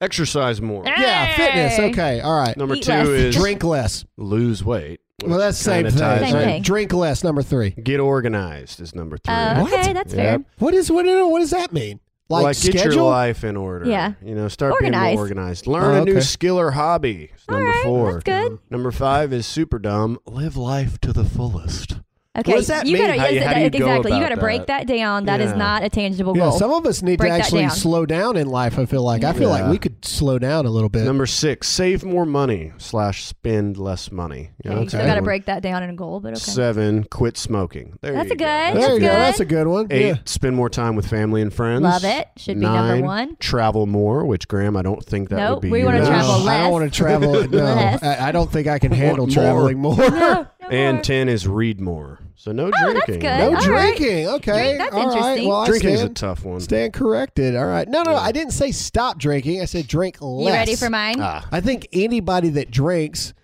Exercise 0.00 0.60
more. 0.62 0.82
Yeah, 0.86 1.36
fitness. 1.36 1.78
Okay, 1.78 2.20
all 2.20 2.38
right. 2.38 2.56
Number 2.56 2.74
Eat 2.76 2.84
two 2.84 2.92
less. 2.92 3.08
is 3.08 3.36
Drink 3.36 3.62
less. 3.64 4.04
lose 4.16 4.64
weight. 4.64 5.00
Well, 5.24 5.38
that's 5.38 5.58
the 5.58 5.64
same 5.64 5.84
thing. 5.84 5.98
Same 5.98 6.34
right? 6.34 6.44
thing. 6.44 6.62
Drink 6.62 6.92
less. 6.94 7.22
Number 7.22 7.42
three. 7.42 7.70
Get 7.70 8.00
organized 8.00 8.80
is 8.80 8.94
number 8.94 9.18
three. 9.18 9.34
Uh, 9.34 9.62
What? 9.62 9.72
okay, 9.74 9.92
that's 9.92 10.14
fair. 10.14 10.38
What 10.58 10.72
is 10.72 10.90
what? 10.90 11.04
What 11.04 11.40
does 11.40 11.50
that 11.50 11.72
mean? 11.72 12.00
Like, 12.30 12.44
Like, 12.44 12.60
get 12.62 12.78
schedule? 12.78 12.94
your 12.94 13.10
life 13.10 13.42
in 13.44 13.56
order. 13.56 13.86
Yeah. 13.86 14.12
You 14.24 14.36
know, 14.36 14.46
start 14.48 14.72
Organized. 14.72 15.02
being 15.02 15.14
more 15.16 15.22
organized. 15.24 15.66
Learn 15.66 15.96
Oh, 15.96 16.02
a 16.02 16.04
new 16.04 16.20
skill 16.20 16.58
or 16.60 16.70
hobby. 16.70 17.32
is 17.34 17.44
number 17.48 17.66
right, 17.66 17.82
four. 17.84 18.12
that's 18.12 18.24
good. 18.24 18.58
Number 18.70 18.92
five 18.92 19.32
is 19.32 19.46
super 19.46 19.78
dumb. 19.80 20.16
Live 20.26 20.56
life 20.56 20.98
to 21.00 21.12
the 21.12 21.24
fullest. 21.24 21.96
Okay, 22.38 22.52
What 22.52 22.58
does 22.58 22.68
that 22.68 22.86
you 22.86 22.92
mean? 22.96 23.06
gotta 23.08 23.20
How 23.20 23.26
yes, 23.26 23.44
how 23.44 23.54
do 23.54 23.60
you 23.60 23.70
that- 23.70 23.78
go 23.78 23.86
exactly. 23.86 24.12
You 24.12 24.20
got 24.20 24.28
to 24.28 24.36
break 24.36 24.66
that? 24.66 24.86
that 24.86 24.96
down. 24.96 25.24
That 25.24 25.40
is 25.40 25.50
Yeah. 25.50 25.56
not 25.56 25.82
a 25.82 25.88
tangible 25.88 26.32
goal. 26.32 26.44
Yeah, 26.44 26.50
goal. 26.50 26.58
some 26.60 26.70
of 26.72 26.86
us 26.86 27.02
need 27.02 27.18
Break 27.18 27.32
to 27.32 27.38
actually 27.40 27.62
down. 27.62 27.70
slow 27.72 28.06
down 28.06 28.36
in 28.36 28.46
life. 28.46 28.78
I 28.78 28.86
feel 28.86 29.02
like 29.02 29.24
I 29.24 29.32
feel 29.32 29.48
like 29.48 29.68
we 29.68 29.78
could 29.78 30.04
slow 30.04 30.38
down 30.38 30.64
a 30.64 30.70
little 30.70 30.88
bit. 30.88 31.04
Number 31.04 31.26
six, 31.26 31.66
save 31.68 32.04
more 32.04 32.24
money 32.24 32.70
slash 32.78 33.24
spend 33.24 33.78
less 33.78 34.12
money. 34.12 34.50
You 34.62 34.70
know, 34.70 34.76
okay, 34.76 34.82
you 34.84 34.88
still 34.90 35.06
got 35.06 35.16
to 35.16 35.22
break 35.22 35.46
that 35.46 35.60
down 35.60 35.82
in 35.82 35.90
a 35.90 35.94
goal, 35.94 36.20
but 36.20 36.34
okay. 36.34 36.38
Seven, 36.38 37.02
quit 37.02 37.36
smoking. 37.36 37.98
There 38.00 38.12
That's 38.12 38.28
you 38.28 38.34
a 38.34 38.36
go. 38.36 38.44
good- 38.44 38.46
there 38.46 38.74
that's 38.74 38.94
you 38.94 39.00
go. 39.00 39.06
That's 39.06 39.40
a 39.40 39.44
good 39.44 39.66
one. 39.66 39.86
Eight, 39.90 40.06
Yeah. 40.06 40.14
spend 40.24 40.54
more 40.54 40.70
time 40.70 40.94
with 40.94 41.08
family 41.08 41.42
and 41.42 41.52
friends. 41.52 41.82
Love 41.82 42.04
it. 42.04 42.28
Should 42.36 42.60
be 42.60 42.64
number 42.64 43.04
one. 43.04 43.38
Travel 43.40 43.86
more, 43.86 44.24
which 44.24 44.46
Graham, 44.46 44.76
I 44.76 44.82
don't 44.82 45.04
think 45.04 45.30
that 45.30 45.36
Nope, 45.36 45.56
would 45.56 45.62
be. 45.62 45.70
we 45.70 45.80
you. 45.80 45.84
wanna 45.84 45.98
No, 45.98 46.06
travel 46.06 46.48
I 46.48 46.58
don't 46.62 46.70
want 46.70 46.84
to 46.92 46.96
travel. 46.96 47.48
No, 47.50 47.66
I, 48.02 48.28
I 48.28 48.30
don't 48.32 48.52
think 48.52 48.68
I 48.68 48.78
can 48.78 48.92
handle 48.92 49.26
traveling 49.26 49.78
more. 49.80 49.96
No, 50.70 50.76
no 50.76 50.82
And 50.82 50.96
more. 50.96 51.02
ten 51.02 51.28
is 51.28 51.46
read 51.48 51.80
more. 51.80 52.20
So 52.36 52.52
no 52.52 52.66
Oh, 52.66 52.70
that's 52.70 53.04
drinking. 53.06 53.18
good. 53.20 53.38
No 53.38 53.46
All 53.48 53.52
right. 53.52 53.96
drinking. 53.96 54.28
Okay. 54.28 54.52
Drink- 54.62 54.78
that's 54.78 54.94
All 54.94 54.98
right. 55.06 55.12
interesting. 55.16 55.48
Well, 55.48 55.56
I 55.58 55.66
Drinking 55.66 55.90
is 55.90 56.02
a 56.02 56.08
tough 56.08 56.44
one. 56.44 56.60
stand 56.60 56.92
corrected. 56.94 57.54
All 57.56 57.66
right. 57.66 57.86
No, 57.88 58.02
no, 58.02 58.14
I 58.14 58.32
didn't 58.32 58.52
say 58.52 58.70
stop 58.72 59.18
drinking. 59.18 59.60
I 59.60 59.66
said 59.66 59.86
drink 59.86 60.16
less. 60.20 60.46
You 60.46 60.52
ready 60.52 60.76
for 60.76 60.88
mine? 60.88 61.16
Ah, 61.20 61.46
I 61.52 61.60
think 61.60 61.86
anybody 61.92 62.48
that 62.50 62.70
drinks 62.70 63.34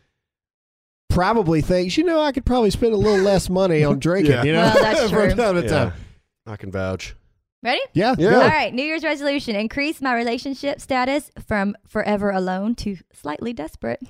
probably 1.10 1.60
thinks, 1.60 1.96
you 1.96 2.04
know, 2.04 2.20
I 2.20 2.32
could 2.32 2.44
probably 2.46 2.70
spend 2.70 2.92
a 2.92 2.96
little 2.96 3.24
less 3.24 3.48
money 3.50 3.84
on 3.84 3.98
drinking. 4.00 4.32
Yeah. 4.32 4.42
You 4.44 4.52
know, 4.52 4.72
Well, 4.74 4.82
that's 4.82 5.00
true. 5.10 5.28
from 5.30 5.38
time 5.38 5.54
to 5.56 5.62
yeah. 5.62 5.68
time. 5.68 5.92
I 6.46 6.56
can 6.56 6.70
vouch. 6.70 7.14
Ready? 7.62 7.80
Yeah. 7.94 8.14
Yeah. 8.18 8.34
All 8.36 8.48
right. 8.48 8.72
New 8.72 8.82
Year's 8.84 9.02
resolution: 9.02 9.56
increase 9.56 10.00
my 10.00 10.14
relationship 10.14 10.80
status 10.80 11.30
from 11.46 11.74
forever 11.88 12.30
alone 12.30 12.74
to 12.76 12.96
slightly 13.12 13.52
desperate. 13.52 14.00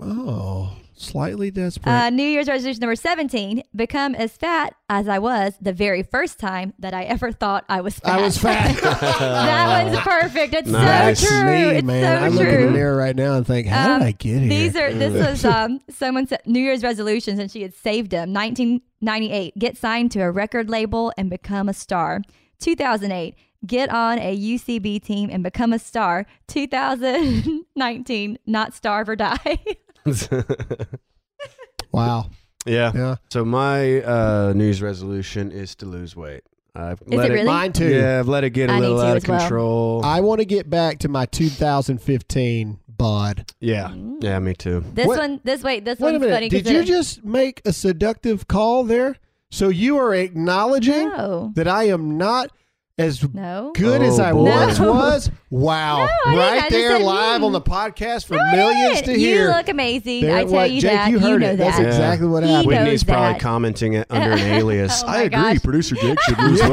Oh, 0.00 0.76
slightly 1.00 1.50
desperate. 1.50 1.90
Uh, 1.90 2.10
New 2.10 2.22
Year's 2.22 2.48
resolution 2.48 2.80
number 2.80 2.94
17 2.96 3.62
become 3.74 4.14
as 4.14 4.36
fat 4.36 4.74
as 4.88 5.08
I 5.08 5.18
was 5.18 5.54
the 5.60 5.72
very 5.72 6.02
first 6.02 6.38
time 6.38 6.74
that 6.78 6.92
I 6.94 7.04
ever 7.04 7.32
thought 7.32 7.64
I 7.68 7.80
was 7.80 7.98
fat. 7.98 8.18
I 8.18 8.22
was 8.22 8.38
fat. 8.38 8.76
that 8.80 9.84
one's 9.84 9.98
perfect. 10.00 10.54
It's 10.54 10.68
Nice. 10.68 11.20
so 11.20 11.28
true. 11.28 11.44
Me, 11.50 11.62
it's 11.76 11.84
man. 11.86 12.18
so 12.20 12.24
I 12.24 12.28
look 12.28 12.42
true. 12.48 12.58
in 12.58 12.66
the 12.66 12.72
mirror 12.72 12.96
right 12.96 13.16
now 13.16 13.34
and 13.34 13.46
think, 13.46 13.66
how 13.66 13.94
Um, 13.94 14.00
did 14.00 14.06
I 14.08 14.12
get 14.12 14.40
here? 14.40 14.48
These 14.48 14.76
are 14.76 14.92
this 14.92 15.12
was 15.14 15.44
um 15.56 15.80
someone 15.88 16.26
said 16.26 16.42
New 16.46 16.60
Year's 16.60 16.82
resolutions 16.82 17.38
and 17.38 17.50
she 17.50 17.62
had 17.62 17.74
saved 17.74 18.10
them. 18.10 18.32
1998, 18.32 19.58
get 19.58 19.76
signed 19.76 20.10
to 20.12 20.20
a 20.20 20.30
record 20.30 20.68
label 20.68 21.12
and 21.16 21.30
become 21.30 21.68
a 21.68 21.74
star. 21.74 22.20
2008, 22.60 23.34
get 23.66 23.88
on 23.90 24.18
a 24.18 24.36
UCB 24.36 25.02
team 25.02 25.30
and 25.32 25.42
become 25.42 25.72
a 25.72 25.78
star. 25.78 26.26
2019, 26.48 28.38
not 28.46 28.74
starve 28.74 29.08
or 29.08 29.16
die. 29.16 29.38
wow. 31.92 32.26
yeah. 32.66 32.92
Yeah. 32.94 33.16
So 33.30 33.44
my 33.44 34.02
uh, 34.02 34.52
New 34.54 34.64
Year's 34.64 34.82
resolution 34.82 35.50
is 35.52 35.74
to 35.76 35.86
lose 35.86 36.16
weight. 36.16 36.42
I've 36.74 37.00
Is 37.02 37.08
let 37.14 37.30
it 37.30 37.34
really? 37.34 37.46
Mine 37.46 37.72
too. 37.72 37.88
Yeah, 37.88 38.20
I've 38.20 38.28
let 38.28 38.44
it 38.44 38.50
get 38.50 38.70
a 38.70 38.74
I 38.74 38.76
need 38.76 38.82
little 38.82 38.98
to 38.98 39.04
out 39.06 39.16
as 39.16 39.24
of 39.24 39.28
well. 39.28 39.40
control. 39.40 40.04
I 40.04 40.20
want 40.20 40.38
to 40.40 40.44
get 40.44 40.70
back 40.70 41.00
to 41.00 41.08
my 41.08 41.26
2015 41.26 42.78
bod. 42.88 43.50
yeah, 43.60 43.92
yeah, 44.20 44.38
me 44.38 44.54
too. 44.54 44.84
this 44.94 45.06
What- 45.06 45.18
one, 45.18 45.40
this 45.42 45.62
wait, 45.64 45.84
this 45.84 45.98
Wait 45.98 46.10
a 46.10 46.12
one's 46.12 46.20
minute. 46.20 46.34
funny. 46.34 46.48
Did 46.48 46.64
'cause 46.64 46.72
you 46.72 46.80
it- 46.80 46.86
just 46.86 47.24
make 47.24 47.60
a 47.64 47.72
seductive 47.72 48.46
call 48.46 48.84
there? 48.84 49.16
So 49.50 49.68
you 49.68 49.96
are 49.98 50.14
acknowledging 50.14 51.08
No, 51.08 51.50
that 51.56 51.66
I 51.66 51.84
am 51.88 52.16
not 52.16 52.52
as 53.00 53.34
no. 53.34 53.72
good 53.74 54.02
as 54.02 54.20
Oh, 54.20 54.24
I 54.24 54.32
boy. 54.32 54.42
once 54.44 54.78
No. 54.78 54.92
was? 54.92 55.30
Wow. 55.52 56.06
No, 56.06 56.06
I 56.06 56.30
didn't. 56.30 56.38
I 56.38 56.58
right 56.60 56.70
there 56.70 56.98
live 57.00 57.40
me. 57.40 57.46
on 57.48 57.52
the 57.52 57.60
podcast 57.60 58.26
for 58.26 58.36
No, 58.36 58.52
millions 58.52 59.00
didn't. 59.00 59.14
to 59.14 59.18
hear. 59.18 59.48
You 59.48 59.56
look 59.56 59.68
amazing. 59.68 60.20
There- 60.22 60.36
I 60.36 60.44
tell 60.44 60.52
what, 60.52 60.70
you 60.70 60.80
Jake, 60.80 60.92
that. 60.92 61.10
you 61.10 61.18
heard 61.18 61.40
know 61.40 61.48
it. 61.50 61.56
that. 61.56 61.76
That's 61.76 61.78
exactly 61.80 62.28
what 62.28 62.44
He 62.44 62.50
happened. 62.52 62.70
knows 62.70 62.78
Whitney's 62.84 63.02
probably 63.02 63.40
commenting 63.40 63.94
it 63.94 64.06
under 64.10 64.30
an 64.30 64.38
alias. 64.38 65.02
Oh 65.02 65.08
I 65.08 65.22
agree. 65.22 65.30
gosh. 65.40 65.58
Producer 65.64 65.96
Jake 65.96 66.20
should 66.22 66.38
lose 66.42 66.62
weight. 66.62 66.70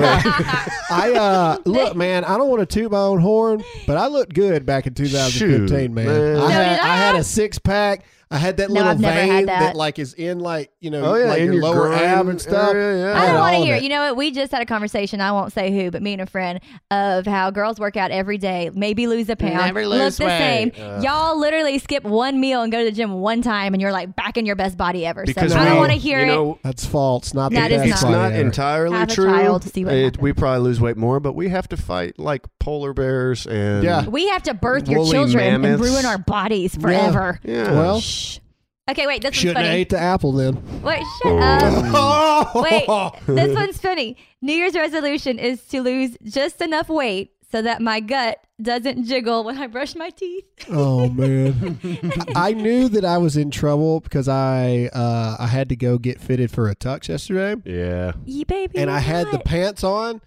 I 0.92 1.14
uh 1.18 1.58
look, 1.66 1.96
man. 1.96 2.24
I 2.24 2.38
don't 2.38 2.50
want 2.50 2.60
to 2.60 2.66
toot 2.68 2.92
my 2.92 3.00
own 3.00 3.20
horn, 3.20 3.64
but 3.88 3.98
I 3.98 4.06
looked 4.08 4.36
good 4.36 4.64
back 4.64 4.86
in 4.86 4.94
2015, 4.94 5.68
Shoot, 5.68 5.92
man. 5.92 6.06
man. 6.06 6.36
I 6.38 6.40
So 6.40 6.48
had 6.50 6.70
did 6.70 6.80
I 6.80 6.96
had 6.98 7.16
I. 7.16 7.20
a 7.20 7.24
six 7.24 7.58
pack. 7.58 8.04
I 8.30 8.38
had 8.38 8.58
that 8.58 8.68
No, 8.70 8.76
little 8.76 8.90
I've 8.92 8.98
vein 9.00 9.46
that. 9.46 9.76
like 9.76 10.00
is 10.00 10.14
in 10.14 10.40
like 10.40 10.72
you 10.82 10.90
know 10.92 11.06
Oh 11.06 11.16
yeah, 11.16 11.26
like 11.28 11.40
in 11.40 11.46
your, 11.46 11.54
your 11.56 11.64
lower 11.64 11.88
groin 11.88 12.00
ab 12.00 12.28
and 12.28 12.42
stuff. 12.42 12.74
area, 12.74 13.06
yeah. 13.14 13.20
I 13.20 13.24
I 13.24 13.28
don't 13.28 13.40
want 13.40 13.56
to 13.56 13.62
hear. 13.64 13.76
it. 13.76 13.78
it. 13.78 13.84
You 13.84 13.90
know 13.90 14.02
what? 14.08 14.18
We 14.18 14.32
just 14.32 14.52
had 14.52 14.62
a 14.62 14.66
conversation. 14.66 15.22
I 15.22 15.32
won't 15.32 15.54
say 15.54 15.72
who, 15.76 15.92
but 15.92 16.02
me 16.02 16.14
and 16.14 16.22
a 16.22 16.26
friend 16.26 16.60
of 16.92 17.26
how 17.26 17.52
girls 17.52 17.80
work 17.80 17.96
out 17.96 18.12
every 18.12 18.38
day, 18.38 18.70
maybe 18.74 19.08
lose 19.08 19.30
a 19.30 19.36
pound, 19.38 19.56
Never 19.56 19.88
look 19.88 20.00
lose 20.02 20.18
the 20.18 20.26
weight. 20.26 20.74
same. 20.76 21.02
Y'all 21.02 21.40
literally 21.40 21.80
skip 21.80 22.04
one 22.04 22.40
meal 22.42 22.62
and 22.64 22.72
go 22.72 22.80
to 22.80 22.86
the 22.86 22.92
gym 22.92 23.14
one 23.14 23.42
time, 23.42 23.74
and 23.74 23.82
you're 23.82 23.94
like 23.94 24.16
back 24.16 24.36
in 24.38 24.46
your 24.46 24.56
best 24.58 24.78
body 24.78 25.06
ever. 25.06 25.24
Because 25.26 25.54
so 25.54 25.58
I 25.58 25.64
we- 25.64 25.70
don't 25.70 25.78
want 25.78 25.92
to 25.94 25.98
hear 25.98 26.26
you 26.26 26.52
it. 26.52 26.58
That's 26.64 26.86
false. 26.86 27.34
Not 27.34 27.54
That 27.54 27.70
the 27.70 27.76
is 27.84 27.92
best 27.92 28.04
not. 28.04 28.12
not 28.12 28.32
entirely 28.34 28.98
Have 28.98 29.10
a 29.10 29.14
true. 29.16 29.26
child, 29.26 29.64
see 29.64 29.86
what 29.86 29.94
It- 29.94 30.22
we 30.22 30.34
probably 30.34 30.64
lose 30.64 30.82
weight 30.82 30.98
more, 30.98 31.20
but 31.22 31.34
we 31.34 31.48
have 31.50 31.70
to 31.70 31.78
fight 31.78 32.20
like 32.20 32.46
polar 32.60 32.92
bears 32.94 33.46
and 33.48 33.84
Yeah. 33.86 34.06
we 34.06 34.28
have 34.28 34.44
to 34.44 34.54
birth 34.54 34.90
your 34.90 35.00
Woolly 35.00 35.12
children 35.14 35.64
and 35.64 35.80
ruin 35.80 36.06
our 36.06 36.18
bodies 36.18 36.76
forever. 36.76 37.40
Yeah. 37.44 37.72
Well, 37.72 38.02
Shh. 38.02 38.17
Okay, 38.90 39.06
wait. 39.06 39.22
This 39.22 39.30
one's 39.30 39.36
shouldn't 39.38 39.58
have 39.58 39.66
funny. 39.68 39.80
ate 39.80 39.90
the 39.90 40.00
apple 40.00 40.32
then. 40.32 40.82
Wait, 40.82 41.04
shut 41.22 41.42
up. 41.42 41.62
Oh, 41.94 42.62
Wait, 42.64 43.36
this 43.36 43.56
one's 43.56 43.78
funny. 43.80 44.18
New 44.42 44.54
Year's 44.54 44.76
resolution 44.76 45.40
is 45.40 45.62
to 45.68 45.82
lose 45.82 46.18
just 46.24 46.62
enough 46.62 46.88
weight 46.88 47.34
so 47.52 47.62
that 47.62 47.82
my 47.82 48.00
gut 48.00 48.40
doesn't 48.62 49.06
jiggle 49.06 49.44
when 49.44 49.58
I 49.58 49.68
brush 49.68 49.96
my 49.96 50.10
teeth. 50.10 50.46
Oh 50.70 51.10
man, 51.10 51.80
I 52.36 52.54
knew 52.54 52.90
that 52.90 53.06
I 53.06 53.18
was 53.18 53.38
in 53.38 53.52
trouble 53.52 54.00
because 54.00 54.28
I 54.28 54.90
uh, 54.94 55.36
I 55.40 55.48
had 55.48 55.70
to 55.70 55.76
go 55.76 55.98
get 55.98 56.20
fitted 56.20 56.50
for 56.52 56.70
a 56.70 56.76
tux 56.76 57.08
yesterday, 57.08 57.62
yeah. 57.66 58.14
Ye 58.26 58.44
baby. 58.46 58.78
and 58.78 58.90
I 58.90 59.00
had 59.00 59.28
the 59.28 59.38
what? 59.38 59.46
pants 59.46 59.84
on, 59.84 60.22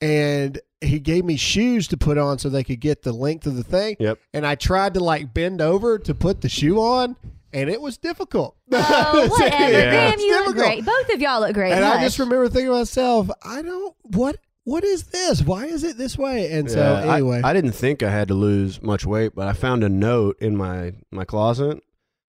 and 0.00 0.58
he 0.80 0.98
gave 0.98 1.24
me 1.24 1.36
shoes 1.36 1.86
to 1.88 1.96
put 1.96 2.18
on 2.18 2.38
so 2.38 2.48
they 2.48 2.64
could 2.64 2.80
get 2.80 3.02
the 3.02 3.12
length 3.12 3.46
of 3.46 3.56
the 3.56 3.64
thing. 3.64 3.96
Yep. 3.98 4.18
And 4.32 4.46
I 4.46 4.54
tried 4.54 4.94
to 4.94 5.00
like 5.00 5.32
bend 5.34 5.60
over 5.60 5.98
to 5.98 6.14
put 6.14 6.40
the 6.40 6.48
shoe 6.48 6.78
on, 6.80 7.16
and 7.52 7.68
it 7.70 7.80
was 7.80 7.98
difficult. 7.98 8.56
Oh, 8.72 9.28
whatever. 9.38 9.72
Yeah. 9.72 9.90
Graham, 9.90 10.18
you 10.20 10.44
look 10.46 10.56
great. 10.56 10.84
Both 10.84 11.10
of 11.12 11.20
y'all 11.20 11.40
look 11.40 11.54
great. 11.54 11.72
And 11.72 11.84
I 11.84 12.02
just 12.02 12.18
remember 12.18 12.48
thinking 12.48 12.66
to 12.68 12.78
myself, 12.78 13.28
I 13.44 13.62
don't 13.62 13.94
what 14.02 14.36
what 14.64 14.84
is 14.84 15.04
this? 15.04 15.42
Why 15.42 15.64
is 15.66 15.82
it 15.84 15.96
this 15.96 16.16
way? 16.18 16.52
And 16.52 16.70
so 16.70 16.78
Yeah, 16.78 17.10
I- 17.10 17.14
anyway, 17.16 17.40
I, 17.42 17.52
didn't 17.52 17.72
think 17.72 18.02
I 18.02 18.10
had 18.10 18.28
to 18.28 18.34
lose 18.34 18.80
much 18.82 19.04
weight, 19.06 19.32
but 19.34 19.48
I 19.48 19.52
found 19.54 19.82
a 19.82 19.88
note 19.88 20.36
in 20.40 20.56
my 20.56 20.92
my 21.10 21.24
closet, 21.24 21.82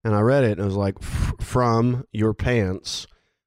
and 0.04 0.14
I 0.14 0.20
read 0.20 0.44
it, 0.44 0.52
and 0.52 0.60
it 0.60 0.64
was 0.64 0.76
like, 0.76 1.02
"From 1.40 2.06
your 2.12 2.32
pants 2.32 3.06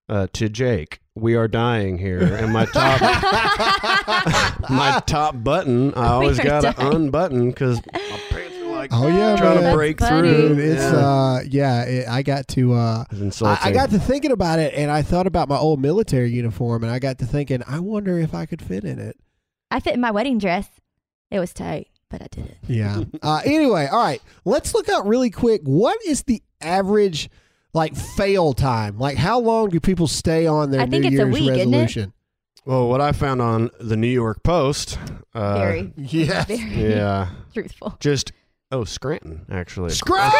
uh, 0.10 0.28
to 0.34 0.50
Jake, 0.50 1.00
we 1.16 1.34
are 1.36 1.48
dying 1.48 1.98
here." 1.98 2.22
And 2.22 2.52
my 2.52 2.66
top 2.66 3.00
my 4.70 5.02
top 5.06 5.44
button, 5.44 5.94
I 5.96 6.08
always 6.10 6.40
got 6.40 6.62
to 6.62 6.74
dying. 6.74 6.94
unbutton 6.96 7.50
because 7.50 7.82
my 7.86 7.92
pants 8.02 8.12
are 8.22 8.23
like 8.84 8.92
oh 8.94 9.08
yeah, 9.08 9.36
trying 9.38 9.62
man. 9.62 9.72
to 9.72 9.78
break 9.78 10.00
funny. 10.00 10.30
through. 10.30 10.50
Dude, 10.50 10.60
it's 10.60 10.82
yeah. 10.82 10.98
uh 10.98 11.40
yeah, 11.50 11.84
it, 11.84 12.08
I 12.08 12.22
got 12.22 12.48
to 12.50 12.74
uh 12.74 13.04
I. 13.42 13.60
I 13.64 13.72
got 13.72 13.90
to 13.92 14.00
thinking 14.00 14.32
about 14.32 14.60
it 14.60 14.74
and 14.74 14.92
I 14.92 15.02
thought 15.02 15.28
about 15.28 15.48
my 15.48 15.58
old 15.58 15.80
military 15.82 16.32
uniform 16.32 16.84
and 16.84 16.92
I 16.92 17.00
got 17.00 17.20
to 17.20 17.26
thinking, 17.26 17.64
I 17.68 17.80
wonder 17.80 18.20
if 18.20 18.34
I 18.34 18.46
could 18.46 18.62
fit 18.62 18.84
in 18.84 19.00
it. 19.00 19.18
I 19.72 19.80
fit 19.80 19.94
in 19.94 20.02
my 20.02 20.12
wedding 20.12 20.38
dress. 20.38 20.68
It 21.32 21.40
was 21.40 21.54
tight, 21.54 21.88
but 22.10 22.22
I 22.22 22.28
did 22.30 22.46
it. 22.46 22.58
Yeah. 22.68 23.04
uh 23.22 23.42
anyway, 23.46 23.88
all 23.92 24.04
right. 24.04 24.22
Let's 24.46 24.74
look 24.74 24.90
up 24.90 25.06
really 25.06 25.30
quick. 25.32 25.62
What 25.64 25.98
is 26.06 26.24
the 26.24 26.44
average 26.62 27.30
like 27.74 27.96
fail 27.96 28.54
time? 28.54 28.98
Like 29.00 29.18
how 29.18 29.40
long 29.40 29.70
do 29.70 29.80
people 29.80 30.08
stay 30.08 30.46
on 30.46 30.72
their 30.72 30.82
I 30.82 30.88
think 30.88 31.04
New 31.04 31.08
it's 31.08 31.20
a 31.20 31.24
Year's 31.24 31.34
week, 31.34 31.50
isn't 31.52 31.74
it? 31.74 31.78
resolution? 31.78 32.14
well, 32.66 32.88
what 32.88 33.02
I 33.02 33.12
found 33.12 33.42
on 33.42 33.70
the 33.80 33.98
New 33.98 34.08
York 34.08 34.42
Post, 34.44 34.98
uh, 35.34 35.58
Very, 35.58 35.92
Yes. 35.98 36.48
very 36.48 36.60
yeah, 36.92 37.30
truthful. 37.54 37.98
just 38.00 38.32
oh 38.74 38.84
Scranton 38.84 39.46
actually. 39.50 39.92
Scranton! 39.92 40.32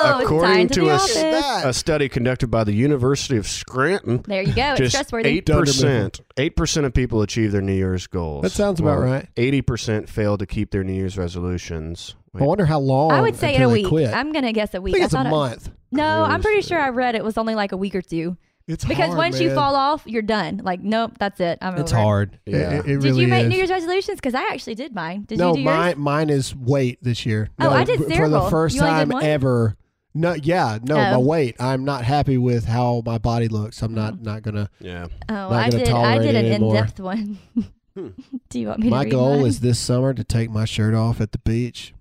Oh, 0.00 0.20
According 0.22 0.68
to, 0.68 0.74
to 0.74 0.80
the 0.82 0.90
a 0.90 0.94
office. 0.94 1.16
s- 1.16 1.64
a 1.64 1.72
study 1.72 2.08
conducted 2.08 2.46
by 2.48 2.62
the 2.62 2.72
University 2.72 3.36
of 3.36 3.48
Scranton, 3.48 4.22
There 4.28 4.42
you 4.42 4.52
go. 4.54 4.70
It's 4.72 4.78
just 4.80 4.94
trustworthy. 4.94 5.28
eight 5.30 5.46
percent, 5.46 6.20
eight 6.36 6.54
percent 6.56 6.86
of 6.86 6.94
people 6.94 7.22
achieve 7.22 7.50
their 7.50 7.62
New 7.62 7.72
Year's 7.74 8.06
goals. 8.06 8.42
That 8.42 8.50
sounds 8.52 8.78
about 8.78 9.00
right. 9.00 9.28
Eighty 9.36 9.60
percent 9.60 10.08
fail 10.08 10.38
to 10.38 10.46
keep 10.46 10.70
their 10.70 10.84
New 10.84 10.92
Year's 10.92 11.18
resolutions. 11.18 12.14
I 12.38 12.44
wonder 12.44 12.64
how 12.66 12.78
long 12.78 13.10
I 13.10 13.20
would 13.20 13.34
say 13.34 13.56
in 13.56 13.62
a 13.62 13.68
week. 13.68 13.88
Quit. 13.88 14.14
I'm 14.14 14.32
gonna 14.32 14.52
guess 14.52 14.72
a 14.74 14.80
week. 14.80 14.94
think 14.94 15.04
it's 15.06 15.14
a 15.14 15.16
thought 15.16 15.26
it- 15.26 15.30
month. 15.30 15.70
no, 15.90 16.04
I'm 16.22 16.42
pretty 16.42 16.62
sure 16.62 16.78
I 16.78 16.90
read 16.90 17.16
it 17.16 17.24
was 17.24 17.36
only 17.36 17.56
like 17.56 17.72
a 17.72 17.76
week 17.76 17.96
or 17.96 18.02
two. 18.02 18.36
It's 18.68 18.84
Because 18.84 19.06
hard, 19.06 19.16
once 19.18 19.40
you 19.40 19.54
fall 19.54 19.74
off, 19.74 20.02
you're 20.06 20.20
done. 20.22 20.60
Like, 20.62 20.80
nope, 20.80 21.12
that's 21.18 21.40
it. 21.40 21.58
I'm 21.62 21.78
it's 21.78 21.90
over. 21.92 22.02
hard. 22.02 22.38
It- 22.46 22.52
Yeah. 22.52 22.70
It, 22.74 22.78
it 22.80 22.82
Did 22.86 23.02
really 23.02 23.22
you 23.22 23.28
make 23.28 23.44
is. 23.44 23.48
New 23.50 23.56
Year's 23.56 23.70
resolutions? 23.70 24.16
Because 24.20 24.34
I 24.34 24.42
actually 24.52 24.74
did 24.74 24.94
mine. 24.94 25.24
Did 25.26 25.38
no, 25.38 25.48
you 25.48 25.54
do 25.54 25.60
yours? 25.62 25.74
mine 25.74 25.98
mine 25.98 26.30
is 26.30 26.54
weight 26.54 26.98
this 27.02 27.24
year. 27.26 27.48
Oh, 27.58 27.64
no, 27.64 27.70
I 27.70 27.84
did 27.84 27.98
for 28.14 28.28
the 28.28 28.48
first 28.50 28.74
You 28.76 28.82
time 28.82 29.10
ever. 29.12 29.74
No, 30.14 30.34
yeah, 30.34 30.78
no, 30.82 30.96
my 30.96 31.14
Oh. 31.14 31.20
weight. 31.20 31.56
I'm 31.60 31.84
not 31.84 32.04
happy 32.04 32.36
with 32.38 32.64
how 32.66 33.02
my 33.06 33.18
body 33.18 33.48
looks. 33.48 33.80
I'm 33.82 33.94
not 33.94 34.20
not 34.20 34.42
gonna. 34.42 34.68
Yeah, 34.80 35.06
Oh, 35.28 35.48
I 35.50 35.70
gonna 35.70 35.84
did. 35.84 35.88
I 35.94 36.18
did 36.18 36.34
an 36.34 36.46
anymore. 36.46 36.76
in-depth 36.76 37.00
one. 37.00 37.38
do 37.94 38.60
you 38.60 38.68
want 38.68 38.80
me 38.80 38.90
My 38.90 38.98
to 39.00 39.04
read 39.04 39.10
goal 39.12 39.36
mine? 39.38 39.46
is 39.46 39.60
this 39.60 39.78
summer 39.78 40.12
to 40.14 40.24
take 40.24 40.50
my 40.50 40.64
shirt 40.64 40.94
off 40.94 41.20
at 41.20 41.32
the 41.32 41.38
beach, 41.38 41.94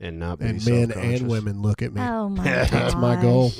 and 0.00 0.18
not 0.18 0.38
be 0.40 0.46
and 0.46 0.64
men 0.66 0.92
and 0.92 1.28
women 1.28 1.62
look 1.62 1.82
at 1.82 1.92
me. 1.92 2.00
Oh 2.02 2.28
my 2.28 2.44
God. 2.44 2.68
That's 2.70 2.94
my 2.94 3.20
goal. 3.20 3.52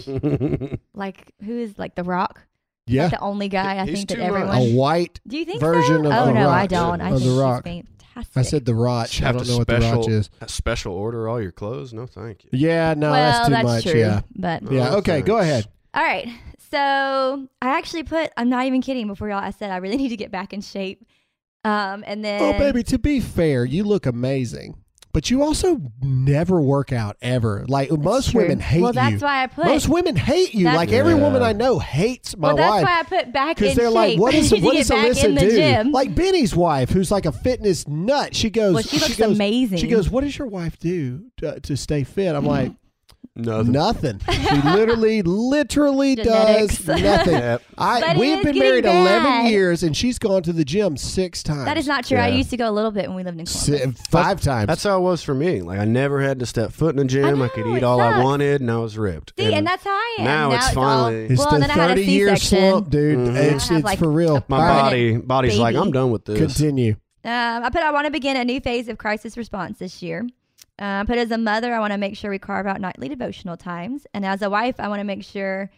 Like 0.94 1.32
who 1.44 1.56
is 1.58 1.78
like 1.78 1.94
The 1.94 2.04
Rock? 2.04 2.42
Yeah, 2.86 3.08
The 3.08 3.20
only 3.20 3.48
guy 3.48 3.78
I 3.80 3.86
He's 3.86 3.98
think 3.98 4.08
that 4.08 4.14
too 4.16 4.20
everyone. 4.22 4.48
much. 4.48 4.68
a 4.68 4.74
white. 4.74 5.20
Do 5.26 5.38
you 5.38 5.44
think 5.44 5.60
version 5.60 6.04
so? 6.04 6.10
of 6.10 6.16
oh 6.16 6.26
The 6.26 6.32
no, 6.32 6.48
I 6.48 6.62
Rock. 6.62 6.68
don't. 6.68 7.00
I 7.00 7.10
Of 7.10 7.18
think 7.18 7.24
The 7.24 7.30
he's 7.30 7.38
Rock. 7.38 7.64
fantastic. 7.64 8.36
I 8.36 8.42
said 8.42 8.64
the 8.64 8.74
Rock. 8.74 9.08
I 9.20 9.24
Have 9.24 9.36
don't 9.36 9.44
to 9.44 9.50
know 9.52 9.58
what 9.58 9.66
the 9.68 9.74
Rock 9.74 9.82
special- 9.82 10.08
is. 10.10 10.30
special 10.48 10.92
order 10.94 11.28
all 11.28 11.40
your 11.40 11.52
clothes? 11.52 11.92
No, 11.92 12.06
thank 12.06 12.44
you. 12.44 12.50
Yeah, 12.52 12.94
no, 12.96 13.10
well, 13.12 13.48
that's 13.50 13.62
too 13.62 13.62
much. 13.68 13.82
true. 13.84 14.00
Yeah, 14.00 14.20
But 14.36 14.70
yeah. 14.70 14.90
Oh, 14.90 14.96
Okay, 14.98 15.22
go 15.22 15.38
thanks. 15.38 15.50
ahead. 15.50 15.68
all 15.94 16.02
right. 16.02 16.28
So 16.70 17.48
I 17.62 17.78
actually 17.78 18.02
put. 18.02 18.30
I'm 18.36 18.48
not 18.48 18.66
even 18.66 18.80
kidding. 18.82 19.06
Before 19.06 19.28
y'all, 19.28 19.38
I 19.38 19.50
said 19.50 19.70
I 19.70 19.76
really 19.76 19.96
need 19.98 20.08
to 20.08 20.16
get 20.16 20.30
back 20.30 20.52
in 20.52 20.60
shape. 20.60 21.04
Um, 21.64 22.02
and 22.06 22.24
then 22.24 22.42
Oh, 22.42 22.58
baby, 22.58 22.82
to 22.84 22.98
be 22.98 23.20
fair, 23.20 23.64
you 23.64 23.84
look 23.84 24.06
amazing, 24.06 24.74
but 25.12 25.30
you 25.30 25.42
also 25.42 25.80
never 26.00 26.60
work 26.60 26.92
out 26.92 27.16
ever. 27.22 27.64
Like 27.68 27.90
That's 27.90 28.02
most 28.02 28.30
true. 28.30 28.42
women 28.42 28.60
hate 28.60 28.80
Well, 28.82 28.92
that's 28.92 29.22
why 29.22 29.42
I 29.42 29.46
put. 29.46 29.66
Most 29.66 29.88
women 29.88 30.16
hate 30.16 30.54
you. 30.54 30.64
That's- 30.64 30.76
Like 30.78 30.92
every 30.92 31.12
Yeah. 31.14 31.20
woman 31.20 31.42
I 31.42 31.52
know 31.52 31.78
hates 31.78 32.36
my 32.36 32.48
well, 32.48 32.56
that's 32.56 32.70
wife 32.70 32.84
why 32.84 33.00
I 33.00 33.02
put 33.22 33.32
back 33.32 33.58
in 33.58 33.64
because 33.64 33.76
they're 33.76 33.86
shape. 33.88 33.94
like, 33.94 34.18
"What 34.18 34.34
I 34.34 34.38
is 34.38 34.52
need 34.52 34.58
to 34.60 34.64
what 34.66 34.72
get 34.72 34.78
does 34.78 34.88
back 34.90 35.06
Alyssa 35.06 35.24
in 35.24 35.34
the 35.34 35.40
do?" 35.40 35.50
Gym. 35.56 35.92
Like 35.92 36.14
Benny's 36.14 36.56
wife, 36.56 36.90
who's 36.90 37.10
like 37.10 37.26
a 37.26 37.32
fitness 37.32 37.86
nut. 37.86 38.34
She 38.34 38.50
goes, 38.50 38.74
well, 38.74 38.82
she 38.82 38.98
looks 38.98 39.16
goes, 39.16 39.34
amazing. 39.36 39.78
She 39.78 39.86
goes, 39.88 40.08
"What 40.10 40.24
does 40.24 40.36
your 40.38 40.48
wife 40.48 40.78
do 40.78 41.24
to, 41.38 41.60
to 41.60 41.76
stay 41.76 42.04
fit?" 42.04 42.34
I'm 42.34 42.46
like, 42.46 42.72
No, 43.34 43.62
"Nothing." 43.62 44.20
She 44.30 44.56
literally, 44.64 45.22
literally 45.22 46.16
does 46.16 46.76
Genetics. 46.78 46.86
nothing. 46.86 47.32
Yep. 47.32 47.62
I 47.78 48.00
But 48.00 48.16
it 48.16 48.20
we've 48.20 48.38
is 48.38 48.44
been 48.44 48.54
getting 48.54 48.62
married 48.62 48.84
bad. 48.84 49.22
11 49.46 49.46
years, 49.52 49.82
and 49.82 49.96
she's 49.96 50.18
gone 50.18 50.42
to 50.42 50.52
the 50.52 50.64
gym 50.66 50.98
six 50.98 51.42
times. 51.42 51.64
that 51.64 51.78
is 51.78 51.86
not 51.86 52.04
true. 52.06 52.18
I 52.18 52.28
Yeah. 52.28 52.34
used 52.36 52.50
to 52.50 52.58
go 52.58 52.68
a 52.68 52.70
little 52.70 52.90
bit 52.90 53.06
when 53.08 53.16
we 53.16 53.24
lived 53.24 53.40
in 53.40 53.46
Si- 53.46 53.72
Columbus. 53.78 54.02
five 54.10 54.40
times. 54.42 54.66
That's 54.66 54.82
how 54.82 54.98
it 54.98 55.00
was 55.00 55.22
for 55.22 55.32
me. 55.34 55.62
Like 55.62 55.78
I 55.78 55.86
never 55.86 56.20
had 56.20 56.40
to 56.40 56.46
step 56.46 56.72
foot 56.72 56.94
in 56.94 56.98
a 57.00 57.04
gym. 57.04 57.40
I, 57.40 57.48
could 57.48 57.66
eat 57.66 57.78
it 57.78 57.82
all 57.82 58.00
I 58.02 58.12
sucks. 58.12 58.22
wanted, 58.24 58.60
and 58.60 58.70
I 58.70 58.76
was 58.76 58.98
ripped. 58.98 59.32
See, 59.38 59.52
and, 59.54 59.66
that's 59.66 59.84
how 59.84 59.90
I 59.90 60.16
am. 60.18 60.24
now 60.26 60.50
it's 60.52 60.66
all- 60.68 60.74
finally- 60.74 61.24
It's 61.26 61.38
well, 61.38 61.48
the 61.48 61.54
and 61.54 61.62
then 61.64 61.70
I 61.70 61.74
had 61.74 61.90
a 61.92 61.94
30 61.94 62.04
year 62.12 62.36
C-section. 62.36 62.70
slump, 62.70 62.90
dude. 62.90 63.18
Mhm. 63.18 63.36
It's, 63.36 63.68
have, 63.68 63.78
it's 63.78 63.84
like, 63.86 63.98
for 63.98 64.10
real. 64.10 64.44
my 64.48 64.56
All 64.58 64.62
right, 64.62 64.82
body, 64.82 65.16
body's 65.16 65.58
like, 65.58 65.74
baby. 65.74 65.82
I'm 65.86 65.90
done 65.92 66.10
with 66.10 66.26
this. 66.26 66.38
Continue. 66.38 66.96
Um, 67.24 67.62
I 67.64 67.70
put 67.70 67.80
I 67.82 67.92
want 67.92 68.04
to 68.06 68.10
begin 68.10 68.36
a 68.36 68.44
new 68.44 68.60
phase 68.60 68.88
of 68.88 68.98
crisis 68.98 69.38
response 69.38 69.78
this 69.78 70.02
year. 70.02 70.26
Uh, 70.80 71.02
I 71.02 71.04
put 71.06 71.18
as 71.18 71.30
a 71.30 71.38
mother, 71.38 71.72
I 71.74 71.78
want 71.80 71.92
to 71.92 71.98
make 71.98 72.16
sure 72.16 72.30
we 72.30 72.38
carve 72.38 72.66
out 72.66 72.80
nightly 72.80 73.08
devotional 73.08 73.56
times, 73.56 74.06
and 74.14 74.24
as 74.24 74.42
a 74.42 74.50
wife, 74.50 74.76
I 74.78 74.88
want 74.88 75.00
to 75.00 75.04
make 75.04 75.22
sure 75.24 75.70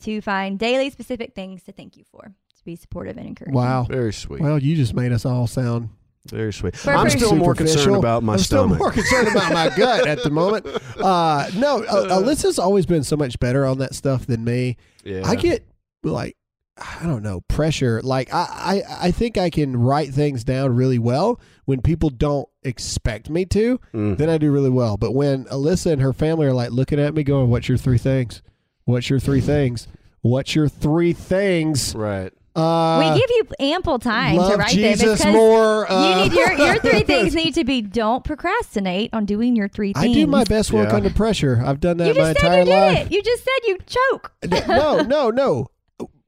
to 0.00 0.20
find 0.20 0.58
daily 0.58 0.90
specific 0.90 1.34
things 1.34 1.62
to 1.64 1.72
thank 1.72 1.96
you 1.96 2.04
for, 2.10 2.20
to 2.22 2.64
be 2.64 2.76
supportive 2.76 3.16
and 3.16 3.26
encouraging. 3.26 3.54
Wow. 3.54 3.84
Very 3.84 4.12
sweet. 4.12 4.40
Well, 4.40 4.58
you 4.58 4.76
just 4.76 4.94
made 4.94 5.12
us 5.12 5.24
all 5.26 5.46
sound. 5.46 5.88
Very 6.30 6.52
sweet. 6.52 6.76
For- 6.76 6.92
I'm 6.94 7.10
still 7.10 7.34
more 7.34 7.54
concerned 7.54 7.96
about 7.96 8.22
my 8.22 8.34
I'm 8.34 8.38
stomach. 8.38 8.76
still 8.76 8.84
more 8.86 8.92
concerned 8.92 9.28
about 9.28 9.52
my 9.52 9.68
gut 9.76 10.06
at 10.06 10.22
the 10.22 10.30
moment. 10.30 10.66
Uh, 10.96 11.50
no, 11.56 11.82
uh, 11.82 12.20
Alyssa's 12.20 12.58
always 12.60 12.86
been 12.86 13.02
so 13.02 13.16
much 13.16 13.38
better 13.40 13.66
on 13.66 13.78
that 13.78 13.94
stuff 13.94 14.26
than 14.26 14.44
me. 14.44 14.76
yeah. 15.04 15.22
I 15.26 15.34
get 15.34 15.66
like 16.04 16.36
I 16.78 17.04
don't 17.06 17.22
know 17.22 17.42
pressure. 17.42 18.00
Like 18.02 18.32
I, 18.32 18.82
I 18.88 19.06
I 19.08 19.10
think 19.10 19.36
I 19.36 19.50
can 19.50 19.76
write 19.76 20.10
things 20.14 20.42
down 20.42 20.74
really 20.74 20.98
well 20.98 21.38
when 21.66 21.80
people 21.82 22.08
don't 22.10 22.48
expect 22.62 23.28
me 23.28 23.44
to. 23.46 23.78
Mm. 23.92 24.16
Then 24.16 24.30
I 24.30 24.38
do 24.38 24.50
really 24.50 24.70
well. 24.70 24.96
But 24.96 25.12
when 25.12 25.44
Alyssa 25.46 25.92
and 25.92 26.00
her 26.02 26.12
family 26.12 26.46
are 26.46 26.52
like 26.54 26.70
looking 26.70 26.98
at 26.98 27.14
me, 27.14 27.24
going, 27.24 27.50
"What's 27.50 27.68
your 27.68 27.76
three 27.78 27.98
things? 27.98 28.40
What's 28.84 29.10
your 29.10 29.20
three 29.20 29.40
things? 29.42 29.86
What's 30.22 30.54
your 30.54 30.68
three 30.68 31.12
things?" 31.12 31.94
right. 31.94 32.32
Uh, 32.54 32.98
we 33.14 33.18
give 33.18 33.30
you 33.30 33.44
ample 33.60 33.98
time 33.98 34.36
love 34.36 34.52
to 34.52 34.58
write 34.58 34.72
Jesus 34.72 35.00
them. 35.00 35.12
It's 35.12 35.24
'cause 35.24 35.32
more. 35.32 35.90
Uh, 35.90 36.08
you 36.08 36.24
need 36.24 36.32
your 36.34 36.52
your 36.52 36.78
three 36.80 37.02
things 37.04 37.34
need 37.34 37.54
to 37.54 37.64
be 37.64 37.80
don't 37.80 38.24
procrastinate 38.24 39.08
on 39.14 39.24
doing 39.24 39.56
your 39.56 39.68
three 39.68 39.92
things. 39.94 40.04
I 40.04 40.12
do 40.12 40.26
my 40.26 40.44
best 40.44 40.70
work 40.72 40.88
Yeah. 40.90 40.96
under 40.96 41.08
pressure. 41.10 41.62
I've 41.64 41.80
done 41.80 41.96
that 41.98 42.08
You 42.08 42.14
my 42.14 42.32
just 42.32 42.40
said 42.40 42.46
entire 42.46 42.58
you 42.60 42.64
did 42.66 42.94
life. 42.98 43.06
it. 43.06 43.12
You 43.12 43.22
just 43.22 43.42
said 43.44 43.68
you 43.68 43.78
choke. 43.86 44.32
no, 44.68 45.00
no, 45.02 45.30
no. 45.30 45.68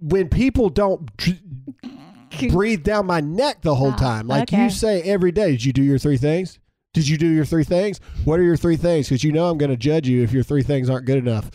When 0.06 0.28
people 0.28 0.68
don't 0.68 1.16
dr- 1.16 1.40
breathe 2.50 2.82
down 2.82 3.06
my 3.06 3.20
neck 3.20 3.62
the 3.62 3.74
whole 3.74 3.92
Ah, 3.92 3.96
time, 3.96 4.26
like 4.26 4.52
okay. 4.52 4.64
you 4.64 4.70
say 4.70 5.02
every 5.02 5.32
day, 5.32 5.52
did 5.52 5.64
you 5.64 5.72
do 5.72 5.82
your 5.82 5.98
three 5.98 6.16
things? 6.18 6.58
Did 6.92 7.08
you 7.08 7.16
do 7.16 7.26
your 7.26 7.44
three 7.44 7.64
things? 7.64 8.00
What 8.24 8.38
are 8.38 8.42
your 8.42 8.56
three 8.56 8.76
things? 8.76 9.08
Because 9.08 9.24
you 9.24 9.32
know 9.32 9.48
I'm 9.48 9.58
going 9.58 9.70
to 9.70 9.76
judge 9.76 10.06
you 10.06 10.22
if 10.22 10.32
your 10.32 10.42
three 10.44 10.62
things 10.62 10.88
aren't 10.90 11.06
good 11.06 11.18
enough. 11.18 11.50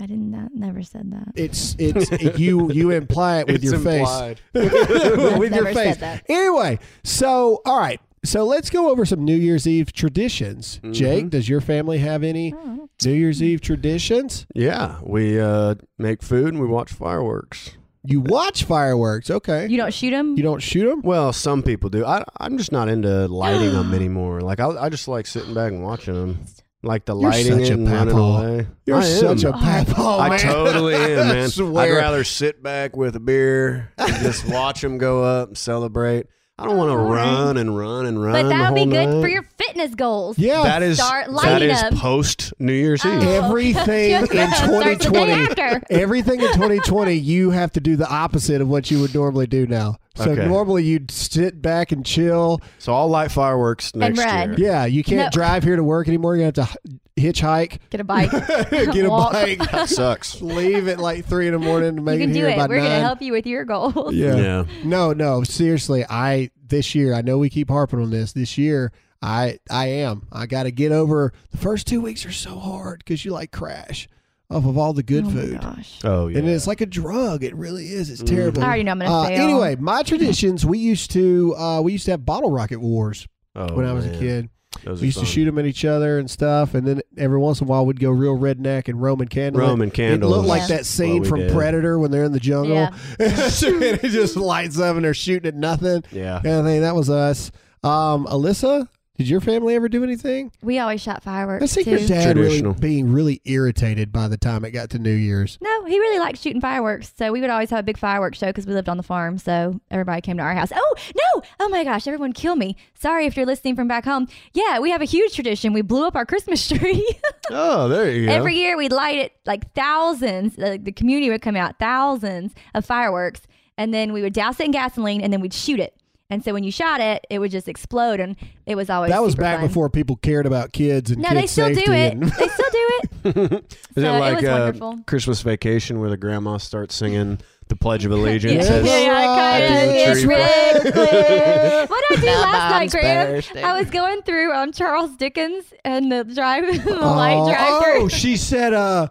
I 0.00 0.06
didn't. 0.06 0.50
Never 0.54 0.82
said 0.82 1.12
that. 1.12 1.28
It's 1.36 1.76
it's 1.78 2.38
you 2.38 2.72
you 2.72 2.90
imply 2.90 3.38
it 3.40 3.46
with 3.46 3.56
It's 3.56 3.64
your 3.64 3.74
implied. 3.76 4.40
face. 4.52 4.72
I've 4.72 5.38
with 5.38 5.54
your 5.54 5.72
face. 5.72 5.98
Anyway, 6.28 6.80
so 7.04 7.60
all 7.64 7.78
right. 7.78 8.00
So 8.24 8.44
let's 8.46 8.70
go 8.70 8.90
over 8.90 9.04
some 9.04 9.24
New 9.24 9.36
Year's 9.36 9.66
Eve 9.66 9.92
traditions. 9.92 10.80
Mhm. 10.82 10.92
Jake, 10.94 11.30
does 11.30 11.48
your 11.48 11.60
family 11.60 11.98
have 11.98 12.22
any 12.22 12.54
Oh, 12.56 12.88
New 13.04 13.12
Year's 13.12 13.42
Eve 13.42 13.60
traditions? 13.60 14.46
Yeah, 14.54 14.96
we 15.02 15.38
uh, 15.38 15.74
make 15.98 16.22
food 16.22 16.48
and 16.54 16.60
we 16.60 16.66
watch 16.66 16.92
fireworks. 16.92 17.72
You 18.06 18.20
watch 18.20 18.64
fireworks, 18.64 19.30
okay? 19.30 19.66
you 19.68 19.76
don't 19.78 19.92
shoot 19.92 20.10
them. 20.10 20.36
You 20.36 20.42
don't 20.42 20.60
shoot 20.62 20.88
them? 20.88 21.00
Well, 21.02 21.32
some 21.32 21.62
people 21.62 21.88
do. 21.90 22.04
I, 22.04 22.22
I'm 22.38 22.58
just 22.58 22.70
not 22.72 22.88
into 22.88 23.28
lighting 23.28 23.72
them 23.72 23.94
anymore. 23.94 24.40
Like 24.42 24.60
I, 24.60 24.68
I 24.68 24.88
just 24.88 25.08
like 25.08 25.26
sitting 25.26 25.54
back 25.54 25.72
and 25.72 25.82
watching 25.82 26.14
them, 26.14 26.38
like 26.82 27.04
the 27.06 27.14
You're 27.14 27.30
lighting 27.30 27.52
such 27.52 27.60
it 27.62 27.70
a 27.70 27.72
and 27.74 27.90
running 27.90 28.14
papaw. 28.14 28.42
away. 28.42 28.66
You're 28.86 28.98
I 28.98 29.02
such 29.04 29.44
am. 29.44 29.54
a 29.54 29.56
papaw, 29.58 30.18
I 30.20 30.36
totally 30.38 30.94
am, 31.14 31.28
man. 31.28 31.48
swear. 31.48 31.94
I'd 31.94 31.96
rather 31.98 32.24
sit 32.24 32.62
back 32.62 32.94
with 32.96 33.16
a 33.16 33.20
beer 33.20 33.90
and 33.98 34.14
just 34.22 34.46
watch 34.48 34.80
them 34.82 34.98
go 34.98 35.22
up 35.24 35.48
and 35.48 35.58
celebrate. 35.58 36.26
I 36.56 36.66
don't 36.66 36.76
want 36.76 36.92
to 36.92 36.96
run 36.96 37.56
and 37.56 37.76
run 37.76 38.06
and 38.06 38.22
run. 38.22 38.32
but 38.32 38.48
that 38.48 38.70
would 38.72 38.76
be 38.76 38.86
good 38.88 39.08
night. 39.08 39.20
for 39.20 39.26
your 39.28 39.42
fitness 39.58 39.92
goals. 39.96 40.38
Yeah. 40.38 40.62
That 40.62 40.82
is 40.84 40.98
Start 40.98 41.26
that 41.26 41.32
lighting 41.32 41.70
is 41.70 41.80
them. 41.80 41.96
post 41.96 42.54
New 42.60 42.72
Year's 42.72 43.02
oh. 43.04 43.12
Eve. 43.12 43.22
Oh. 43.26 43.28
Everything 43.46 44.10
in 44.12 44.26
Starts 44.26 44.60
the 44.60 44.84
day 44.84 44.94
2020, 44.94 45.82
everything 45.90 46.40
in 46.40 46.52
2020, 46.52 47.12
you 47.14 47.50
have 47.50 47.72
to 47.72 47.80
do 47.80 47.96
the 47.96 48.08
opposite 48.08 48.60
of 48.60 48.68
what 48.68 48.88
you 48.88 49.00
would 49.00 49.12
normally 49.14 49.48
do 49.48 49.66
now. 49.66 49.96
So 50.14 50.30
Okay. 50.30 50.46
normally 50.46 50.84
you'd 50.84 51.10
sit 51.10 51.60
back 51.60 51.90
and 51.90 52.06
chill. 52.06 52.60
So 52.78 52.94
I'll 52.94 53.08
light 53.08 53.32
fireworks 53.32 53.92
next 53.96 54.20
run. 54.20 54.50
year. 54.50 54.70
Yeah, 54.70 54.84
you 54.84 55.02
can't 55.02 55.24
No. 55.24 55.30
drive 55.30 55.64
here 55.64 55.74
to 55.74 55.82
work 55.82 56.06
anymore. 56.06 56.36
You 56.36 56.44
have 56.44 56.54
to 56.54 56.62
h- 56.62 56.76
hitchhike, 57.16 57.78
Get 57.90 58.00
a 58.00 58.04
bike. 58.04 58.30
get 58.70 59.04
a 59.04 59.08
Walk. 59.10 59.32
bike, 59.32 59.58
That 59.70 59.88
sucks. 59.88 60.40
leave 60.42 60.88
at 60.88 60.98
like 60.98 61.24
three 61.26 61.46
in 61.46 61.52
the 61.52 61.58
morning 61.58 61.96
to 61.96 62.00
You 62.00 62.04
make 62.04 62.20
can 62.20 62.30
it 62.30 62.32
do 62.34 62.40
here 62.40 62.48
it. 62.48 62.56
by 62.56 62.66
We're 62.66 62.76
going 62.78 62.84
to 62.84 62.96
nine. 62.96 63.00
help 63.02 63.22
you 63.22 63.32
with 63.32 63.46
your 63.46 63.64
goals. 63.64 64.14
Yeah. 64.14 64.36
Yeah. 64.36 64.64
No, 64.84 65.12
no, 65.12 65.42
seriously. 65.44 66.04
I 66.08 66.50
this 66.66 66.94
year. 66.94 67.14
I 67.14 67.22
know 67.22 67.38
we 67.38 67.50
keep 67.50 67.68
harping 67.70 68.00
on 68.00 68.10
this. 68.10 68.32
This 68.32 68.58
year, 68.58 68.92
I 69.22 69.58
I 69.70 69.86
am. 69.86 70.26
I 70.32 70.46
got 70.46 70.64
to 70.64 70.70
get 70.70 70.92
over. 70.92 71.32
The 71.50 71.58
first 71.58 71.86
two 71.86 72.00
weeks 72.00 72.26
are 72.26 72.32
so 72.32 72.58
hard 72.58 72.98
because 72.98 73.24
you 73.24 73.30
like 73.30 73.52
crash 73.52 74.08
off 74.50 74.66
of 74.66 74.76
all 74.76 74.92
the 74.92 75.02
good 75.02 75.24
oh 75.24 75.30
my 75.30 75.40
food. 75.40 75.60
gosh. 75.60 76.00
Oh 76.04 76.26
yeah. 76.28 76.38
And 76.38 76.48
it's 76.48 76.66
like 76.66 76.80
a 76.80 76.86
drug. 76.86 77.42
It 77.44 77.54
really 77.54 77.86
is. 77.86 78.10
It's 78.10 78.22
Mhm. 78.22 78.28
terrible. 78.34 78.62
I 78.62 78.66
already 78.66 78.82
know 78.84 78.92
I'm 78.92 78.98
going 78.98 79.10
to 79.10 79.16
Uh, 79.16 79.26
fail. 79.28 79.40
anyway, 79.42 79.76
my 79.76 80.02
traditions. 80.02 80.66
We 80.66 80.78
used 80.78 81.10
to 81.12 81.54
uh, 81.56 81.80
we 81.80 81.92
used 81.92 82.04
to 82.06 82.10
have 82.10 82.26
bottle 82.26 82.50
rocket 82.50 82.80
wars 82.80 83.26
oh, 83.56 83.74
when 83.74 83.86
I 83.86 83.92
was 83.92 84.04
a 84.04 84.10
kid. 84.18 84.48
Those 84.82 85.00
We 85.00 85.04
are 85.04 85.06
used 85.06 85.18
to 85.18 85.24
fun. 85.24 85.32
shoot 85.32 85.44
them 85.44 85.58
at 85.58 85.66
each 85.66 85.84
other 85.84 86.18
and 86.18 86.30
stuff, 86.30 86.74
and 86.74 86.86
then 86.86 87.00
every 87.16 87.38
once 87.38 87.60
in 87.60 87.66
a 87.66 87.70
while 87.70 87.86
we'd 87.86 88.00
go 88.00 88.10
real 88.10 88.36
redneck 88.36 88.88
and 88.88 89.00
Roman 89.00 89.28
candle. 89.28 89.60
Roman 89.60 89.90
candle. 89.90 90.32
It 90.32 90.36
looked 90.36 90.48
like 90.48 90.62
Yeah. 90.62 90.76
that 90.76 90.86
scene 90.86 91.22
we 91.22 91.28
from 91.28 91.40
did. 91.40 91.52
Predator 91.52 91.98
when 91.98 92.10
they're 92.10 92.24
in 92.24 92.32
the 92.32 92.40
jungle. 92.40 92.74
Yeah. 92.76 92.90
and 93.18 93.82
it 93.82 94.10
just 94.10 94.36
lights 94.36 94.78
up 94.78 94.96
and 94.96 95.04
they're 95.04 95.14
shooting 95.14 95.48
at 95.48 95.54
nothing. 95.54 96.02
Yeah. 96.12 96.38
And 96.44 96.66
I 96.66 96.70
think 96.70 96.82
that 96.82 96.94
was 96.94 97.08
us. 97.10 97.50
Um, 97.82 98.26
Alyssa, 98.26 98.88
did 99.16 99.28
your 99.28 99.40
family 99.40 99.74
ever 99.76 99.88
do 99.88 100.02
anything? 100.02 100.50
We 100.62 100.78
always 100.80 101.00
shot 101.00 101.22
fireworks. 101.22 101.62
I 101.62 101.66
think 101.66 101.84
too. 101.84 101.90
your 101.92 102.08
dad 102.08 102.36
really 102.36 102.48
Traditional. 102.60 102.74
being 102.74 103.12
really 103.12 103.40
irritated 103.44 104.10
by 104.10 104.26
the 104.26 104.36
time 104.36 104.64
it 104.64 104.72
got 104.72 104.90
to 104.90 104.98
New 104.98 105.14
Year's. 105.14 105.56
No, 105.60 105.84
he 105.84 105.98
really 105.98 106.18
liked 106.18 106.38
shooting 106.38 106.60
fireworks. 106.60 107.12
So 107.16 107.30
we 107.32 107.40
would 107.40 107.50
always 107.50 107.70
have 107.70 107.78
a 107.78 107.82
big 107.84 107.96
fireworks 107.96 108.38
show 108.38 108.46
because 108.48 108.66
we 108.66 108.74
lived 108.74 108.88
on 108.88 108.96
the 108.96 109.02
farm. 109.04 109.38
So 109.38 109.80
everybody 109.90 110.20
came 110.20 110.36
to 110.38 110.42
our 110.42 110.54
house. 110.54 110.72
Oh, 110.74 110.94
no. 111.14 111.42
Oh 111.60 111.68
my 111.68 111.84
gosh. 111.84 112.06
Everyone 112.08 112.32
kill 112.32 112.56
me. 112.56 112.76
Sorry 112.94 113.26
if 113.26 113.36
you're 113.36 113.46
listening 113.46 113.76
from 113.76 113.86
back 113.86 114.04
home. 114.04 114.26
Yeah, 114.52 114.80
we 114.80 114.90
have 114.90 115.00
a 115.00 115.06
huge 115.06 115.34
tradition. 115.34 115.72
We 115.72 115.82
blew 115.82 116.06
up 116.06 116.16
our 116.16 116.26
Christmas 116.26 116.66
tree. 116.68 117.06
Oh, 117.50 117.88
there 117.88 118.10
you 118.10 118.26
go. 118.26 118.32
Every 118.32 118.56
year 118.56 118.76
we'd 118.76 118.90
light 118.92 119.18
it 119.18 119.32
like 119.46 119.72
thousands. 119.74 120.56
The, 120.56 120.78
the 120.82 120.92
community 120.92 121.30
would 121.30 121.42
come 121.42 121.56
out, 121.56 121.78
thousands 121.78 122.52
of 122.74 122.84
fireworks. 122.84 123.42
And 123.78 123.92
then 123.92 124.12
we 124.12 124.22
would 124.22 124.32
douse 124.32 124.60
it 124.60 124.66
in 124.66 124.70
gasoline 124.72 125.20
and 125.20 125.32
then 125.32 125.40
we'd 125.40 125.54
shoot 125.54 125.80
it. 125.80 125.96
And 126.30 126.42
so 126.42 126.52
when 126.52 126.64
you 126.64 126.70
shot 126.72 127.00
it, 127.00 127.24
it 127.30 127.38
would 127.38 127.50
just 127.50 127.68
explode. 127.68 128.18
And 128.18 128.36
it 128.66 128.76
was 128.76 128.88
always 128.90 129.10
That 129.12 129.22
was 129.22 129.32
super 129.32 129.42
back 129.42 129.58
fun. 129.60 129.68
before 129.68 129.90
people 129.90 130.16
cared 130.16 130.46
about 130.46 130.72
kids 130.72 131.10
and 131.10 131.20
No, 131.20 131.28
kids 131.28 131.40
they 131.40 131.46
still 131.46 131.66
safety. 131.68 131.84
do 131.84 131.92
it. 131.92 132.12
And 132.14 132.22
they 132.22 132.48
still 132.48 132.70
do 132.70 132.88
it. 132.90 133.10
Is 133.96 134.02
So 134.04 134.14
it 134.14 134.16
it 134.16 134.20
like 134.20 134.36
was 134.36 134.44
uh, 134.44 134.48
wonderful. 134.50 134.98
Christmas 135.06 135.42
vacation 135.42 136.00
where 136.00 136.10
the 136.10 136.16
grandma 136.16 136.56
starts 136.56 136.94
singing 136.94 137.38
the 137.68 137.76
Pledge 137.76 138.04
of 138.04 138.12
Allegiance? 138.12 138.68
Yeah, 138.68 138.74
as- 138.74 138.86
yeah, 138.86 138.98
yeah, 139.00 139.12
After 139.12 139.66
kinda. 139.68 139.86
the 139.92 139.98
It's 140.10 140.20
tree 140.22 140.34
red, 140.34 140.84
red. 140.96 141.90
What 141.90 142.04
did 142.08 142.18
I 142.18 142.20
do 142.20 142.26
The 142.26 142.32
last 142.38 142.70
night, 142.70 142.90
Graham? 142.90 143.64
I 143.64 143.78
was 143.80 143.90
going 143.90 144.22
through 144.22 144.52
um, 144.54 144.72
Charles 144.72 145.16
Dickens 145.16 145.72
and 145.84 146.10
the 146.10 146.24
drive, 146.24 146.64
the 146.84 146.94
light 146.96 147.36
oh, 147.38 147.48
drive 147.50 148.02
oh, 148.02 148.08
she 148.08 148.36
said, 148.36 148.72
uh, 148.74 149.08
I 149.08 149.10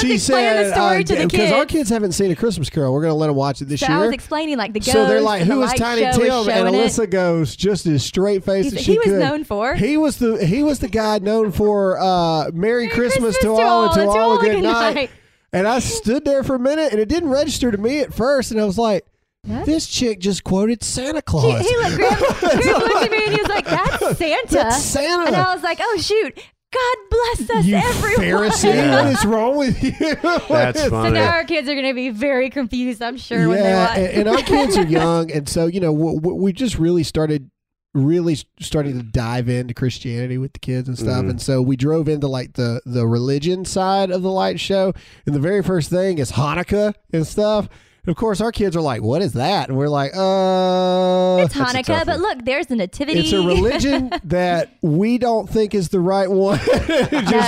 she 0.00 0.18
said, 0.18 0.66
the 0.66 0.74
story 0.74 1.04
to 1.04 1.14
the 1.16 1.26
because 1.26 1.52
our 1.52 1.66
kids. 1.66 1.90
haven't 1.90 2.12
seen 2.12 2.30
a 2.30 2.36
Christmas 2.36 2.70
Carol. 2.70 2.92
We're 2.92 3.02
going 3.02 3.10
to 3.10 3.14
let 3.16 3.26
them 3.28 3.36
watch 3.36 3.60
it 3.60 3.66
this 3.66 3.80
So 3.80 3.88
year. 3.88 3.96
I 3.96 4.00
was 4.06 4.12
explaining 4.12 4.56
like 4.56 4.72
the 4.72 4.80
ghost. 4.80 4.92
so 4.92 5.06
they're 5.06 5.20
like, 5.20 5.42
"Who 5.42 5.62
is 5.62 5.72
Tiny 5.74 6.00
Tim?" 6.00 6.08
And 6.10 6.16
showing 6.16 6.74
it. 6.74 6.78
Alyssa 6.78 7.10
goes 7.10 7.54
just 7.56 7.86
as 7.86 8.04
straight 8.04 8.42
faced 8.44 8.74
as 8.74 8.82
she 8.82 8.92
he 8.92 8.98
was 8.98 9.06
could. 9.08 9.20
known 9.20 9.44
for. 9.44 9.74
He 9.74 9.96
was 9.96 10.16
the 10.18 10.44
he 10.44 10.62
was 10.62 10.78
the 10.78 10.88
guy 10.88 11.18
known 11.18 11.52
for 11.52 11.98
uh, 12.00 12.50
"Merry, 12.52 12.88
Christmas, 12.88 13.36
to 13.38 13.50
all 13.50 13.84
and 13.86 13.94
to 13.94 14.08
all 14.08 14.38
a 14.38 14.40
good 14.40 14.62
night." 14.62 15.10
And 15.52 15.68
I 15.68 15.78
stood 15.78 16.24
there 16.24 16.42
for 16.42 16.54
a 16.56 16.58
minute, 16.58 16.92
and 16.92 17.00
it 17.00 17.08
didn't 17.08 17.30
register 17.30 17.70
to 17.70 17.78
me 17.78 18.00
at 18.00 18.12
first, 18.14 18.50
and 18.52 18.60
I 18.60 18.64
was 18.64 18.78
like? 18.78 19.04
"This 19.44 19.86
chick 19.86 20.18
just 20.18 20.42
quoted 20.42 20.82
Santa 20.82 21.18
He, 21.18 21.22
Claus." 21.22 21.60
he 21.68 21.76
looked, 21.76 21.94
Graham, 21.96 22.18
Graham 22.18 22.78
looked 22.80 23.04
at 23.04 23.10
me 23.12 23.24
and 23.26 23.32
he 23.34 23.40
was 23.40 23.48
like, 23.48 23.64
"That's 23.64 23.98
Santa." 24.18 24.46
That's 24.50 24.82
Santa. 24.82 25.26
And 25.28 25.36
I 25.36 25.54
was 25.54 25.62
like, 25.62 25.78
"Oh 25.80 25.98
shoot, 26.00 26.36
God 26.76 26.96
bless 27.10 27.50
us, 27.50 27.64
you 27.66 27.76
everyone." 27.76 28.48
Pharisee, 28.50 28.74
Yeah. 28.74 29.02
what 29.04 29.12
is 29.12 29.24
wrong 29.24 29.56
with 29.56 29.82
you? 29.82 29.92
That's 30.48 30.80
So 30.82 30.90
funny. 30.90 31.12
now 31.14 31.30
our 31.32 31.44
kids 31.44 31.68
are 31.68 31.74
going 31.74 31.86
to 31.86 31.94
be 31.94 32.10
very 32.10 32.50
confused, 32.50 33.02
I'm 33.02 33.16
sure, 33.16 33.48
when 33.48 33.58
they 33.58 33.62
yeah, 33.64 33.86
watch. 33.88 33.98
and, 33.98 34.06
and 34.08 34.28
our 34.28 34.42
kids 34.42 34.76
are 34.76 34.84
young, 34.86 35.30
and 35.30 35.48
so 35.48 35.66
you 35.66 35.80
know 35.80 35.92
w- 35.94 36.20
w- 36.20 36.40
we 36.42 36.52
just 36.52 36.78
really 36.78 37.02
started 37.02 37.50
really 37.94 38.36
starting 38.60 38.98
to 38.98 39.02
dive 39.02 39.48
into 39.48 39.72
Christianity 39.72 40.36
with 40.36 40.52
the 40.52 40.58
kids 40.58 40.86
and 40.86 40.98
stuff, 40.98 41.24
Mhm. 41.24 41.30
and 41.30 41.40
so 41.40 41.62
we 41.62 41.76
drove 41.76 42.08
into 42.08 42.26
like 42.28 42.52
the 42.54 42.80
the 42.84 43.06
religion 43.06 43.64
side 43.64 44.10
of 44.10 44.22
the 44.22 44.30
light 44.30 44.60
show, 44.60 44.92
and 45.24 45.34
the 45.34 45.40
very 45.40 45.62
first 45.62 45.88
thing 45.88 46.18
is 46.18 46.32
Hanukkah 46.32 46.92
and 47.12 47.26
stuff. 47.26 47.68
And 48.06 48.12
of 48.12 48.16
course, 48.16 48.40
our 48.40 48.52
kids 48.52 48.76
are 48.76 48.80
like, 48.80 49.02
"What 49.02 49.20
is 49.20 49.32
that?" 49.32 49.68
And 49.68 49.76
we're 49.76 49.88
like, 49.88 50.12
"Uh, 50.14 51.42
it's 51.44 51.54
Hanukkah, 51.54 52.06
but 52.06 52.20
look, 52.20 52.44
there's 52.44 52.66
the 52.66 52.76
nativity. 52.76 53.18
It's 53.18 53.32
a 53.32 53.42
religion 53.42 54.12
that 54.24 54.70
we 54.80 55.18
don't 55.18 55.48
think 55.50 55.74
is 55.74 55.88
the 55.88 55.98
right 56.00 56.30
one. 56.30 56.58
just 56.64 56.86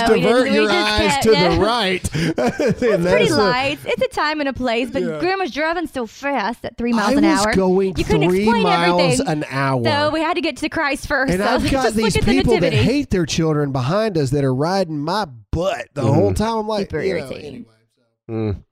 No, 0.09 0.15
divert 0.15 0.51
your 0.51 0.65
just 0.67 0.75
eyes 1.01 1.23
to 1.23 1.31
no. 1.31 1.55
the 1.55 1.61
right. 1.61 2.09
It's 2.59 2.81
And 2.81 3.03
pretty 3.03 3.25
that's 3.25 3.31
a- 3.31 3.35
light. 3.37 3.79
It's 3.85 4.01
a 4.01 4.07
time 4.09 4.39
and 4.41 4.49
a 4.49 4.53
place, 4.53 4.89
but 4.91 5.01
Yeah. 5.01 5.19
Grandma's 5.19 5.51
driving 5.51 5.87
so 5.87 6.05
fast 6.05 6.65
at 6.65 6.77
three 6.77 6.91
miles 6.93 7.09
I 7.15 7.17
an 7.19 7.23
was 7.25 7.45
hour. 7.45 7.53
going 7.55 7.95
you 7.97 8.03
couldn't 8.03 8.29
three 8.29 8.43
explain 8.43 8.63
miles 8.63 9.01
everything. 9.01 9.27
an 9.27 9.45
hour. 9.49 9.83
So 9.83 10.09
we 10.11 10.19
had 10.21 10.33
to 10.35 10.41
get 10.41 10.57
to 10.57 10.69
Christ 10.69 11.07
first. 11.07 11.31
and 11.33 11.41
so 11.41 11.47
I've 11.47 11.63
got 11.71 11.83
just 11.83 11.95
these 11.95 12.15
look 12.15 12.23
at 12.23 12.25
the 12.25 12.31
people 12.31 12.59
that 12.59 12.73
hate 12.73 13.09
their 13.09 13.25
children 13.25 13.71
behind 13.71 14.17
us 14.17 14.29
that 14.31 14.43
are 14.43 14.53
riding 14.53 14.99
my 14.99 15.25
butt 15.51 15.87
the 15.93 16.01
whole 16.01 16.33
time. 16.33 16.57
I'm 16.57 16.67
like, 16.67 16.89
Super 16.89 17.01
you 17.01 17.13
know, 17.13 17.19
irritating. 17.21 17.65
anyway. 18.29 18.53
Mm. 18.53 18.63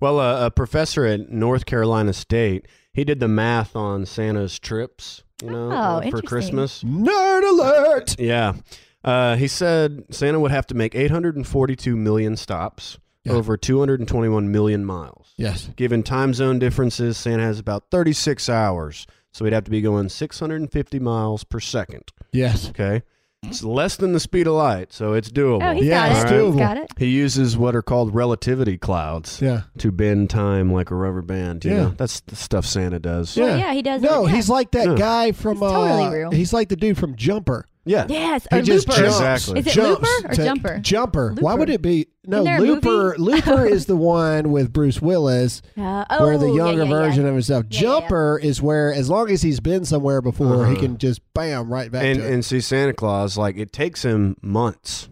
Well, 0.00 0.18
uh, 0.20 0.46
a 0.46 0.50
professor 0.50 1.04
at 1.04 1.30
North 1.30 1.66
Carolina 1.66 2.12
State, 2.12 2.66
he 2.92 3.04
did 3.04 3.20
the 3.20 3.28
math 3.28 3.74
on 3.76 4.06
Santa's 4.06 4.58
trips, 4.58 5.22
you 5.42 5.50
know, 5.50 5.70
Oh, 5.70 5.74
uh, 5.74 6.10
for. 6.10 6.22
Christmas. 6.22 6.82
Nerd 6.84 7.48
alert! 7.48 8.18
Yeah. 8.18 8.54
Uh, 9.02 9.36
he 9.36 9.48
said 9.48 10.04
Santa 10.10 10.40
would 10.40 10.50
have 10.50 10.66
to 10.68 10.74
make 10.74 10.94
842 10.94 11.96
million 11.96 12.36
stops 12.36 12.98
Yeah. 13.24 13.32
over 13.32 13.56
221 13.56 14.50
million 14.50 14.84
miles. 14.84 15.32
Yes. 15.36 15.68
Given 15.76 16.02
time 16.02 16.32
zone 16.34 16.58
differences, 16.58 17.16
Santa 17.18 17.42
has 17.42 17.58
about 17.58 17.90
36 17.90 18.48
hours. 18.48 19.06
So 19.32 19.44
he'd 19.44 19.52
have 19.52 19.64
to 19.64 19.70
be 19.70 19.80
going 19.80 20.08
650 20.08 21.00
miles 21.00 21.42
per 21.44 21.58
second. 21.60 22.12
Yes. 22.32 22.68
Okay. 22.70 23.02
It's 23.48 23.62
less 23.64 23.96
than 23.96 24.12
the 24.12 24.20
speed 24.20 24.46
of 24.46 24.54
light, 24.54 24.92
so 24.92 25.12
it's 25.12 25.30
doable. 25.30 25.62
Oh, 25.68 25.74
he's 25.74 25.84
Yeah, 25.86 26.08
got 26.08 26.22
it's 26.22 26.30
it. 26.30 26.34
doable. 26.34 26.46
He's 26.52 26.56
got 26.60 26.76
it. 26.76 26.90
He 26.98 27.06
uses 27.06 27.56
what 27.56 27.74
are 27.76 27.82
called 27.82 28.14
relativity 28.14 28.78
clouds 28.78 29.40
Yeah. 29.42 29.62
to 29.78 29.90
bend 29.92 30.30
time 30.30 30.72
like 30.72 30.90
a 30.90 30.94
rubber 30.94 31.22
band. 31.22 31.64
You 31.64 31.70
Yeah. 31.70 31.76
know, 31.84 31.94
that's 31.96 32.20
the 32.20 32.36
stuff 32.36 32.64
Santa 32.66 32.98
does. 32.98 33.36
Well, 33.36 33.58
yeah, 33.58 33.72
he 33.72 33.82
does. 33.82 34.02
No, 34.02 34.24
it, 34.24 34.28
yeah. 34.30 34.34
he's 34.36 34.48
like 34.48 34.70
that 34.72 34.88
Yeah. 34.88 34.94
guy 34.96 35.32
from. 35.32 35.52
It's 35.52 35.60
totally 35.60 36.04
uh, 36.04 36.10
real. 36.10 36.30
He's 36.30 36.52
like 36.52 36.68
the 36.68 36.76
dude 36.76 36.98
from 36.98 37.14
Jumper. 37.16 37.66
Yeah. 37.86 38.06
Yes, 38.08 38.46
He 38.50 38.58
or 38.58 38.62
just 38.62 38.88
Looper. 38.88 39.00
jumps. 39.02 39.16
Exactly. 39.18 39.60
Is 39.60 39.66
it 39.66 39.70
jumps 39.72 40.00
Looper 40.08 40.26
or 40.28 40.34
to- 40.34 40.44
Jumper? 40.44 40.78
Jumper. 40.80 41.34
Why 41.38 41.54
would 41.54 41.68
it 41.70 41.82
be? 41.82 42.06
No, 42.26 42.38
Isn't 42.38 42.44
there 42.44 42.56
a 42.56 42.60
Looper. 42.60 43.14
Looper 43.18 43.66
is 43.66 43.86
the 43.86 43.96
one 43.96 44.50
with 44.52 44.72
Bruce 44.72 45.02
Willis, 45.02 45.60
Uh, 45.76 46.04
oh, 46.08 46.24
where 46.24 46.38
the 46.38 46.50
younger 46.50 46.84
yeah, 46.84 46.88
yeah. 46.88 47.02
version 47.02 47.26
of 47.26 47.32
himself. 47.34 47.64
Yeah, 47.68 47.80
yeah, 47.80 47.88
yeah. 47.94 48.00
Jumper 48.00 48.40
is 48.42 48.62
where, 48.62 48.92
as 48.94 49.10
long 49.10 49.30
as 49.30 49.42
he's 49.42 49.60
been 49.60 49.84
somewhere 49.84 50.22
before, 50.22 50.66
he 50.66 50.72
Uh-huh. 50.72 50.80
can 50.80 50.98
just 50.98 51.20
bam 51.34 51.70
right 51.70 51.90
back 51.92 52.04
and 52.04 52.18
to 52.20 52.26
and 52.32 52.44
see 52.44 52.60
Santa 52.60 52.94
Claus 52.94 53.36
like 53.36 53.58
it 53.58 53.72
takes 53.72 54.02
him 54.02 54.36
months. 54.40 55.08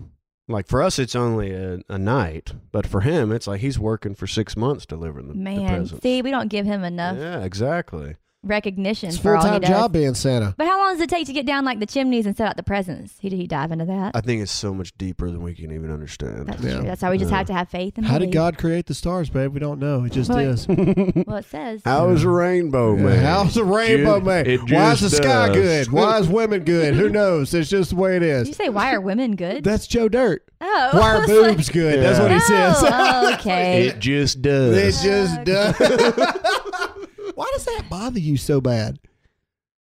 Like 0.48 0.66
for 0.66 0.82
us, 0.82 0.98
it's 0.98 1.14
only 1.14 1.52
a, 1.52 1.78
a 1.88 1.98
night, 1.98 2.52
but 2.72 2.86
for 2.86 3.00
him, 3.02 3.30
it's 3.32 3.46
like 3.46 3.60
he's 3.60 3.78
working 3.78 4.14
for 4.14 4.26
six 4.26 4.56
months 4.56 4.84
delivering 4.86 5.28
the, 5.28 5.34
the 5.34 5.38
Man, 5.38 5.68
presents. 5.68 6.02
see, 6.02 6.20
we 6.20 6.30
don't 6.30 6.48
give 6.48 6.66
him 6.66 6.82
enough. 6.84 7.16
Yeah, 7.18 7.40
exactly. 7.44 8.16
Recognition 8.44 9.08
It's 9.08 9.18
for 9.18 9.22
full 9.22 9.36
all 9.36 9.42
he 9.42 9.48
time 9.50 9.60
does. 9.60 9.70
job 9.70 9.92
being 9.92 10.14
Santa. 10.14 10.54
But 10.58 10.66
how 10.66 10.78
long 10.78 10.94
does 10.94 11.00
it 11.00 11.08
take 11.10 11.26
to 11.26 11.32
get 11.32 11.46
down 11.46 11.64
like 11.64 11.78
the 11.80 11.86
chimneys 11.86 12.26
and 12.26 12.36
set 12.36 12.48
out 12.48 12.56
the 12.56 12.62
presents? 12.62 13.14
He 13.20 13.28
did 13.28 13.36
he 13.36 13.46
dive 13.46 13.70
into 13.72 13.84
that? 13.84 14.16
I 14.16 14.20
think 14.20 14.42
it's 14.42 14.50
so 14.52 14.74
much 14.74 14.96
deeper 14.98 15.30
than 15.30 15.42
we 15.42 15.54
can 15.54 15.72
even 15.72 15.90
understand. 15.92 16.46
That's 16.48 16.62
Yeah. 16.62 16.74
true. 16.78 16.82
That's 16.84 17.02
why 17.02 17.10
we 17.10 17.18
just 17.18 17.30
Yeah. 17.30 17.38
have 17.38 17.46
to 17.46 17.52
have 17.54 17.68
faith 17.68 17.96
and 17.98 18.06
How 18.06 18.14
did 18.14 18.26
believe. 18.30 18.34
God 18.34 18.58
create 18.58 18.86
the 18.86 18.94
stars, 18.94 19.30
babe? 19.30 19.52
We 19.54 19.60
don't 19.60 19.78
know. 19.78 20.04
It 20.04 20.12
just 20.12 20.28
Well, 20.30 20.38
is. 20.38 20.66
Well, 20.68 21.36
it 21.36 21.44
says. 21.50 21.82
How 21.84 22.08
is 22.10 22.24
a 22.24 22.28
rainbow 22.28 22.96
Yeah, 22.96 23.02
man? 23.02 23.24
How's 23.24 23.54
the 23.54 23.64
rainbow 23.64 24.18
Ju- 24.18 24.26
made? 24.26 24.48
it 24.48 24.60
Why 24.70 24.92
is 24.92 25.00
the 25.00 25.08
just 25.08 25.16
sky 25.22 25.46
does. 25.48 25.56
good? 25.56 25.92
Why 25.92 26.18
is 26.18 26.28
women 26.40 26.64
good? 26.64 26.94
Who 26.94 27.08
knows? 27.08 27.54
It's 27.54 27.70
just 27.70 27.90
the 27.90 27.96
way 27.96 28.16
it 28.16 28.20
Did 28.20 28.28
is. 28.42 28.48
you 28.48 28.54
say 28.54 28.68
why 28.68 28.92
are 28.92 29.00
women 29.00 29.36
good? 29.36 29.62
That's 29.64 29.86
Joe 29.86 30.08
Dirt. 30.08 30.42
oh, 30.60 30.90
Why 30.94 31.16
are 31.16 31.26
boobs 31.26 31.68
like, 31.68 31.72
good? 31.74 32.02
That's 32.02 32.18
what 32.18 32.30
he 32.30 32.36
oh, 32.38 32.40
says. 32.40 32.76
Oh, 32.86 33.34
okay. 33.34 33.86
It 33.86 33.98
just 34.00 34.42
does. 34.42 34.76
It 34.76 35.06
just 35.06 35.44
does. 35.44 37.01
Why 37.34 37.48
does 37.52 37.64
that 37.66 37.84
bother 37.90 38.18
you 38.18 38.36
so 38.36 38.60
bad? 38.60 38.98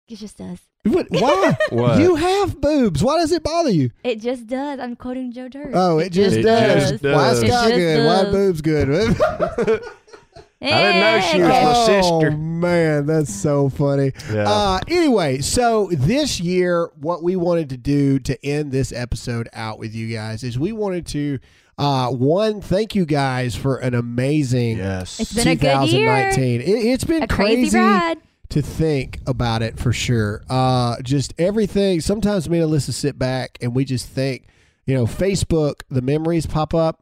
it 0.09 0.17
just 0.17 0.37
does. 0.39 0.59
What, 0.85 1.07
why? 1.11 1.57
What? 1.71 1.99
You 1.99 2.15
have 2.17 2.61
boobs. 2.61 3.03
Why 3.03 3.19
does 3.19 3.33
it 3.33 3.43
bother 3.43 3.71
you? 3.71 3.91
It 4.03 4.21
just 4.21 4.47
does. 4.47 4.79
I'm 4.79 4.97
quoting 4.97 5.33
Joe 5.33 5.49
Dirt. 5.49 5.71
Oh, 5.73 5.99
it, 5.99 6.11
just, 6.11 6.37
It 6.37 6.43
does. 6.43 6.91
just 6.91 7.05
Why 7.05 7.31
is 7.31 7.39
sky 7.41 7.47
It 7.47 7.49
just 7.49 7.75
good? 7.75 8.07
Why 8.07 8.23
does. 8.25 8.33
boobs 8.35 8.61
good? 8.61 9.83
I 10.73 10.83
didn't 10.83 11.01
know 11.01 11.21
she 11.21 11.39
was 11.41 11.51
Okay. 11.51 11.65
my 11.65 11.73
oh 11.75 11.87
sister. 11.87 12.31
man, 12.33 13.07
that's 13.07 13.33
so 13.35 13.69
funny. 13.69 14.13
Yeah. 14.33 14.49
Uh, 14.49 14.81
anyway, 14.89 15.39
so 15.41 15.89
this 15.93 16.41
year, 16.41 16.91
what 17.01 17.23
we 17.23 17.37
wanted 17.37 17.71
to 17.71 17.77
do 17.77 18.19
to 18.21 18.47
end 18.47 18.73
this 18.73 18.93
episode 18.93 19.49
out 19.53 19.79
with 19.79 19.95
you 19.95 20.15
guys 20.15 20.43
is 20.43 20.59
we 20.59 20.73
wanted 20.73 21.07
to, 21.09 21.39
uh, 21.79 22.09
one, 22.11 22.61
thank 22.61 22.95
you 22.95 23.05
guys 23.05 23.55
for 23.57 23.77
an 23.79 23.95
amazing 23.95 24.79
yes. 24.79 25.21
It's 25.21 25.33
been 25.35 25.49
a 25.49 25.57
good 25.57 25.89
year. 25.91 26.07
2019. 26.33 26.61
It, 26.61 26.65
it's 26.69 27.05
been 27.05 27.23
A 27.25 27.29
crazy, 27.29 27.63
crazy 27.71 27.79
ride. 27.79 28.19
to 28.51 28.63
think 28.63 29.21
about 29.27 29.63
it 29.63 29.79
for 29.79 29.93
sure. 29.93 30.43
Uh, 30.49 30.97
just 31.03 31.35
everything. 31.39 32.01
Sometimes 32.01 32.49
me 32.49 32.61
and 32.61 32.71
Alyssa 32.71 32.93
sit 32.93 33.19
back 33.19 33.59
and 33.61 33.75
we 33.75 33.85
just 33.85 34.09
think, 34.09 34.47
you 34.87 34.95
know, 34.95 35.05
Facebook, 35.07 35.81
the 35.91 36.03
memories 36.03 36.47
pop 36.47 36.75
up. 36.75 37.01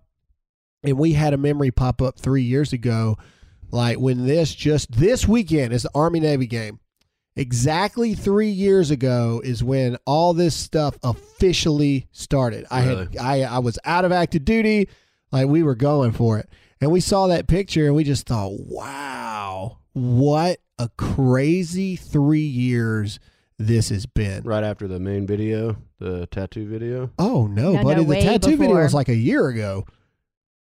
And 0.85 0.99
we 0.99 1.13
had 1.13 1.33
a 1.33 1.37
memory 1.37 1.71
pop 1.71 2.03
up 2.03 2.19
three 2.19 2.43
years 2.43 2.73
ago, 2.73 3.17
like 3.73 3.99
when 3.99 4.27
this 4.27 4.55
just 4.55 4.93
this 4.93 5.27
weekend 5.27 5.73
is 5.73 5.83
the 5.83 5.91
Army 5.95 6.21
Navy 6.21 6.47
game. 6.47 6.79
Exactly 7.35 8.15
three 8.15 8.51
years 8.51 8.91
ago 8.91 9.41
is 9.43 9.65
when 9.65 9.97
all 10.05 10.35
this 10.35 10.55
stuff 10.55 10.99
officially 11.03 12.07
started. 12.13 12.67
I 12.71 12.81
had 12.83 13.17
I 13.17 13.43
I 13.43 13.59
was 13.59 13.79
out 13.85 14.05
of 14.05 14.13
active 14.13 14.45
duty, 14.45 14.89
like 15.33 15.49
we 15.49 15.63
were 15.63 15.75
going 15.75 16.13
for 16.13 16.39
it, 16.39 16.51
and 16.81 16.93
we 16.93 17.01
saw 17.01 17.29
that 17.29 17.49
picture 17.49 17.87
and 17.87 17.95
we 17.95 18.05
just 18.05 18.27
thought, 18.27 18.53
wow, 18.53 19.79
what 19.95 20.59
a 20.79 20.91
crazy 20.99 21.97
three 21.97 22.41
years 22.41 23.19
this 23.59 23.89
has 23.89 24.05
been. 24.05 24.43
right 24.43 24.65
after 24.65 24.87
the 24.87 25.01
main 25.01 25.27
video, 25.27 25.77
the 25.99 26.27
tattoo 26.27 26.67
video. 26.69 27.11
Oh 27.19 27.47
no, 27.47 27.73
No, 27.73 27.79
no, 27.79 27.83
buddy, 27.83 28.03
the 28.03 28.11
way 28.11 28.23
tattoo 28.23 28.57
video 28.59 28.77
was 28.77 28.93
like 28.93 29.09
a 29.09 29.17
year 29.17 29.49
ago. 29.49 29.87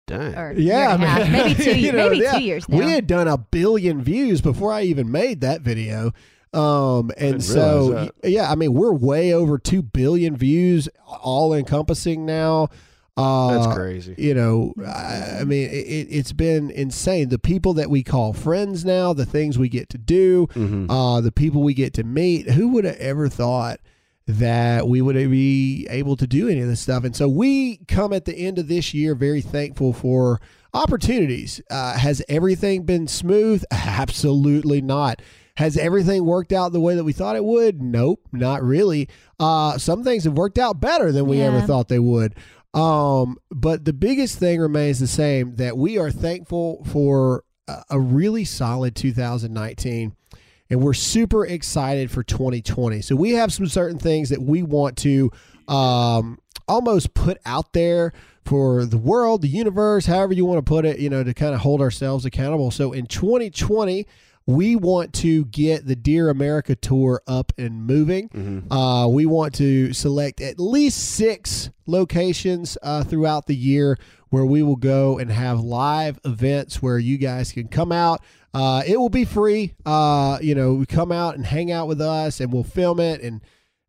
Dang. 0.09 0.35
Or 0.35 0.53
Yeah, 0.53 0.81
year 0.81 0.89
and 0.95 1.03
a 1.03 1.07
half. 1.07 1.19
man. 1.21 1.33
maybe 1.33 1.55
two. 1.65 1.79
You 1.79 1.93
know, 1.93 2.11
maybe 2.11 2.25
yeah. 2.25 2.39
two 2.39 2.43
years 2.45 2.69
now. 2.69 2.79
We 2.79 2.91
had 2.91 3.07
done 3.07 3.29
a 3.29 3.39
billion 3.39 4.03
views 4.03 4.41
before 4.41 4.73
I 4.73 4.83
even 4.83 5.11
made 5.13 5.41
that 5.43 5.61
video. 5.61 6.13
Um, 6.53 7.11
and 7.19 7.45
so, 7.45 7.89
realize 7.91 8.11
y- 8.23 8.29
yeah, 8.31 8.51
I 8.51 8.55
mean, 8.55 8.73
we're 8.75 8.93
way 8.93 9.33
over 9.35 9.59
2 9.59 9.83
billion 9.83 10.35
views, 10.35 10.89
all 11.07 11.53
encompassing 11.53 12.25
now. 12.25 12.69
Uh, 13.19 13.59
That's 13.59 13.75
crazy. 13.75 14.15
You 14.17 14.33
know, 14.33 14.73
I, 14.87 15.39
I 15.41 15.45
mean, 15.45 15.69
it, 15.69 16.07
it's 16.09 16.33
been 16.33 16.71
insane. 16.71 17.29
The 17.31 17.39
people 17.39 17.75
that 17.75 17.91
we 17.91 18.03
call 18.03 18.33
friends 18.33 18.85
now, 18.85 19.13
the 19.13 19.27
things 19.27 19.59
we 19.59 19.69
get 19.69 19.89
to 19.91 19.99
do, 19.99 20.47
hmm 20.55 20.89
uh, 20.91 21.21
the 21.21 21.33
people 21.33 21.63
we 21.63 21.75
get 21.75 21.93
to 21.95 22.05
meet. 22.05 22.49
Who 22.51 22.69
would 22.69 22.85
have 22.85 22.97
ever 22.97 23.29
thought 23.29 23.81
that 24.29 24.87
we 24.87 25.01
would 25.01 25.17
be 25.17 25.87
able 25.91 26.15
to 26.17 26.27
do 26.27 26.49
any 26.49 26.61
of 26.61 26.69
this 26.69 26.81
stuff? 26.81 27.05
And 27.05 27.17
so 27.17 27.29
we 27.29 27.79
come 27.89 28.13
at 28.13 28.27
the 28.27 28.37
end 28.37 28.59
of 28.59 28.69
this 28.69 28.95
year 28.95 29.15
very 29.15 29.41
thankful 29.41 29.93
for 29.93 30.41
opportunities. 30.75 31.61
Uh, 31.71 31.99
has 31.99 32.23
everything 32.29 32.85
been 32.85 33.09
smooth? 33.09 33.65
Absolutely 33.71 34.81
not. 34.81 35.23
Has 35.57 35.77
everything 35.77 36.25
worked 36.25 36.53
out 36.53 36.73
the 36.73 36.81
way 36.81 36.95
that 36.95 37.03
we 37.03 37.13
thought 37.13 37.35
it 37.35 37.45
would? 37.45 37.83
Nope, 37.83 38.21
not 38.31 38.63
really. 38.63 39.09
Uh, 39.41 39.77
some 39.77 40.05
things 40.05 40.23
have 40.23 40.35
worked 40.35 40.59
out 40.59 40.81
better 40.81 41.11
than 41.11 41.27
we 41.27 41.41
ever 41.41 41.61
thought 41.63 41.89
they 41.89 41.99
would. 41.99 42.37
Um, 42.75 43.39
but 43.51 43.85
the 43.85 43.93
biggest 43.93 44.39
thing 44.39 44.61
remains 44.61 45.01
the 45.01 45.09
same 45.09 45.57
that 45.57 45.77
we 45.77 45.99
are 45.99 46.13
thankful 46.13 46.85
for 46.85 47.43
a, 47.67 47.83
a 47.91 48.01
really 48.01 48.45
solid 48.45 48.95
2019 48.95 50.15
and 50.71 50.81
we're 50.83 50.95
super 50.95 51.45
excited 51.47 52.11
for 52.11 52.23
2020. 52.23 53.01
So 53.03 53.17
we 53.17 53.33
have 53.33 53.53
some 53.53 53.67
certain 53.67 53.99
things 53.99 54.29
that 54.31 54.43
we 54.43 54.63
want 54.63 54.97
to 54.99 55.31
um, 55.67 56.39
almost 56.67 57.15
put 57.15 57.39
out 57.47 57.73
there 57.73 58.13
for 58.45 58.85
the 58.87 58.99
world, 58.99 59.43
the 59.43 59.49
universe, 59.49 60.07
however 60.07 60.33
you 60.33 60.45
want 60.45 60.59
to 60.59 60.69
put 60.69 60.85
it, 60.85 60.99
you 60.99 61.11
know, 61.11 61.23
to 61.23 61.35
kind 61.35 61.55
of 61.55 61.61
hold 61.61 61.81
ourselves 61.81 62.25
accountable. 62.25 62.71
So 62.71 62.93
in 62.93 63.07
2020, 63.07 64.07
we 64.47 64.77
want 64.77 65.13
to 65.13 65.45
get 65.47 65.87
the 65.87 65.95
Dear 65.95 66.31
America 66.31 66.75
tour 66.75 67.21
up 67.27 67.53
and 67.59 67.85
moving. 67.87 68.29
hmm 68.29 68.73
Uh, 68.73 69.07
we 69.07 69.27
want 69.27 69.55
to 69.57 69.93
select 69.93 70.41
at 70.41 70.59
least 70.59 70.99
six 70.99 71.69
locations 71.87 72.79
uh, 72.83 73.05
throughout 73.05 73.47
the 73.47 73.57
year 73.57 73.99
where 74.31 74.45
we 74.45 74.63
will 74.63 74.77
go 74.77 75.19
and 75.19 75.31
have 75.31 75.61
live 75.61 76.19
events 76.25 76.83
where 76.83 76.99
you 76.99 77.19
guys 77.19 77.53
can 77.53 77.69
come 77.69 77.93
out. 77.93 78.23
Uh, 78.55 78.83
it 78.87 78.99
will 78.99 79.09
be 79.11 79.25
free. 79.25 79.75
Uh, 79.85 80.39
you 80.41 80.55
know, 80.55 80.75
we 80.75 80.87
come 80.87 81.13
out 81.13 81.37
and 81.37 81.45
hang 81.47 81.71
out 81.71 81.87
with 81.89 82.01
us, 82.01 82.41
and 82.41 82.53
we'll 82.53 82.65
film 82.65 82.99
it 83.01 83.21
and 83.23 83.41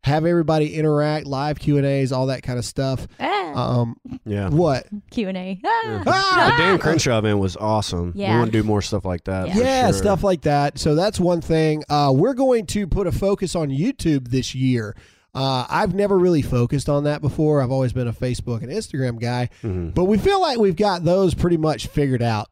have 0.04 0.24
everybody 0.24 0.74
interact, 0.74 1.26
live 1.26 1.58
Q 1.58 1.76
and 1.76 1.84
A's, 1.86 2.10
all 2.12 2.26
that 2.26 2.42
kind 2.42 2.58
of 2.58 2.64
stuff. 2.64 3.06
Ah, 3.18 3.80
Um, 3.80 3.96
Yeah. 4.24 4.48
what? 4.48 4.86
Q 5.10 5.28
and 5.28 5.36
A. 5.36 5.58
Yeah. 5.62 6.04
Ah! 6.06 6.54
The 6.56 6.62
Dan 6.62 6.78
Crenshaw 6.78 7.18
event 7.18 7.38
was 7.38 7.56
awesome. 7.56 8.12
Yeah. 8.14 8.32
We 8.34 8.38
want 8.38 8.52
to 8.52 8.58
do 8.62 8.66
more 8.66 8.80
stuff 8.80 9.04
like 9.04 9.24
that. 9.24 9.48
Yeah. 9.48 9.58
yeah, 9.58 9.84
sure. 9.90 9.92
stuff 9.98 10.22
like 10.22 10.42
that. 10.42 10.78
So 10.78 10.94
that's 10.94 11.20
one 11.20 11.40
thing. 11.42 11.82
Uh, 11.90 12.12
we're 12.14 12.32
going 12.34 12.64
to 12.66 12.86
put 12.86 13.06
a 13.06 13.12
focus 13.12 13.54
on 13.54 13.68
YouTube 13.68 14.28
this 14.28 14.54
year. 14.54 14.94
Uh, 15.34 15.64
I've 15.68 15.94
never 15.94 16.18
really 16.18 16.42
focused 16.42 16.88
on 16.88 17.04
that 17.04 17.20
before. 17.22 17.62
I've 17.62 17.70
always 17.70 17.92
been 17.92 18.08
a 18.08 18.12
Facebook 18.12 18.62
and 18.62 18.70
Instagram 18.72 19.20
guy, 19.20 19.48
Mhm. 19.62 19.94
but 19.94 20.04
we 20.04 20.18
feel 20.18 20.40
like 20.40 20.58
we've 20.58 20.76
got 20.76 21.04
those 21.04 21.34
pretty 21.34 21.56
much 21.56 21.86
figured 21.86 22.22
out. 22.22 22.48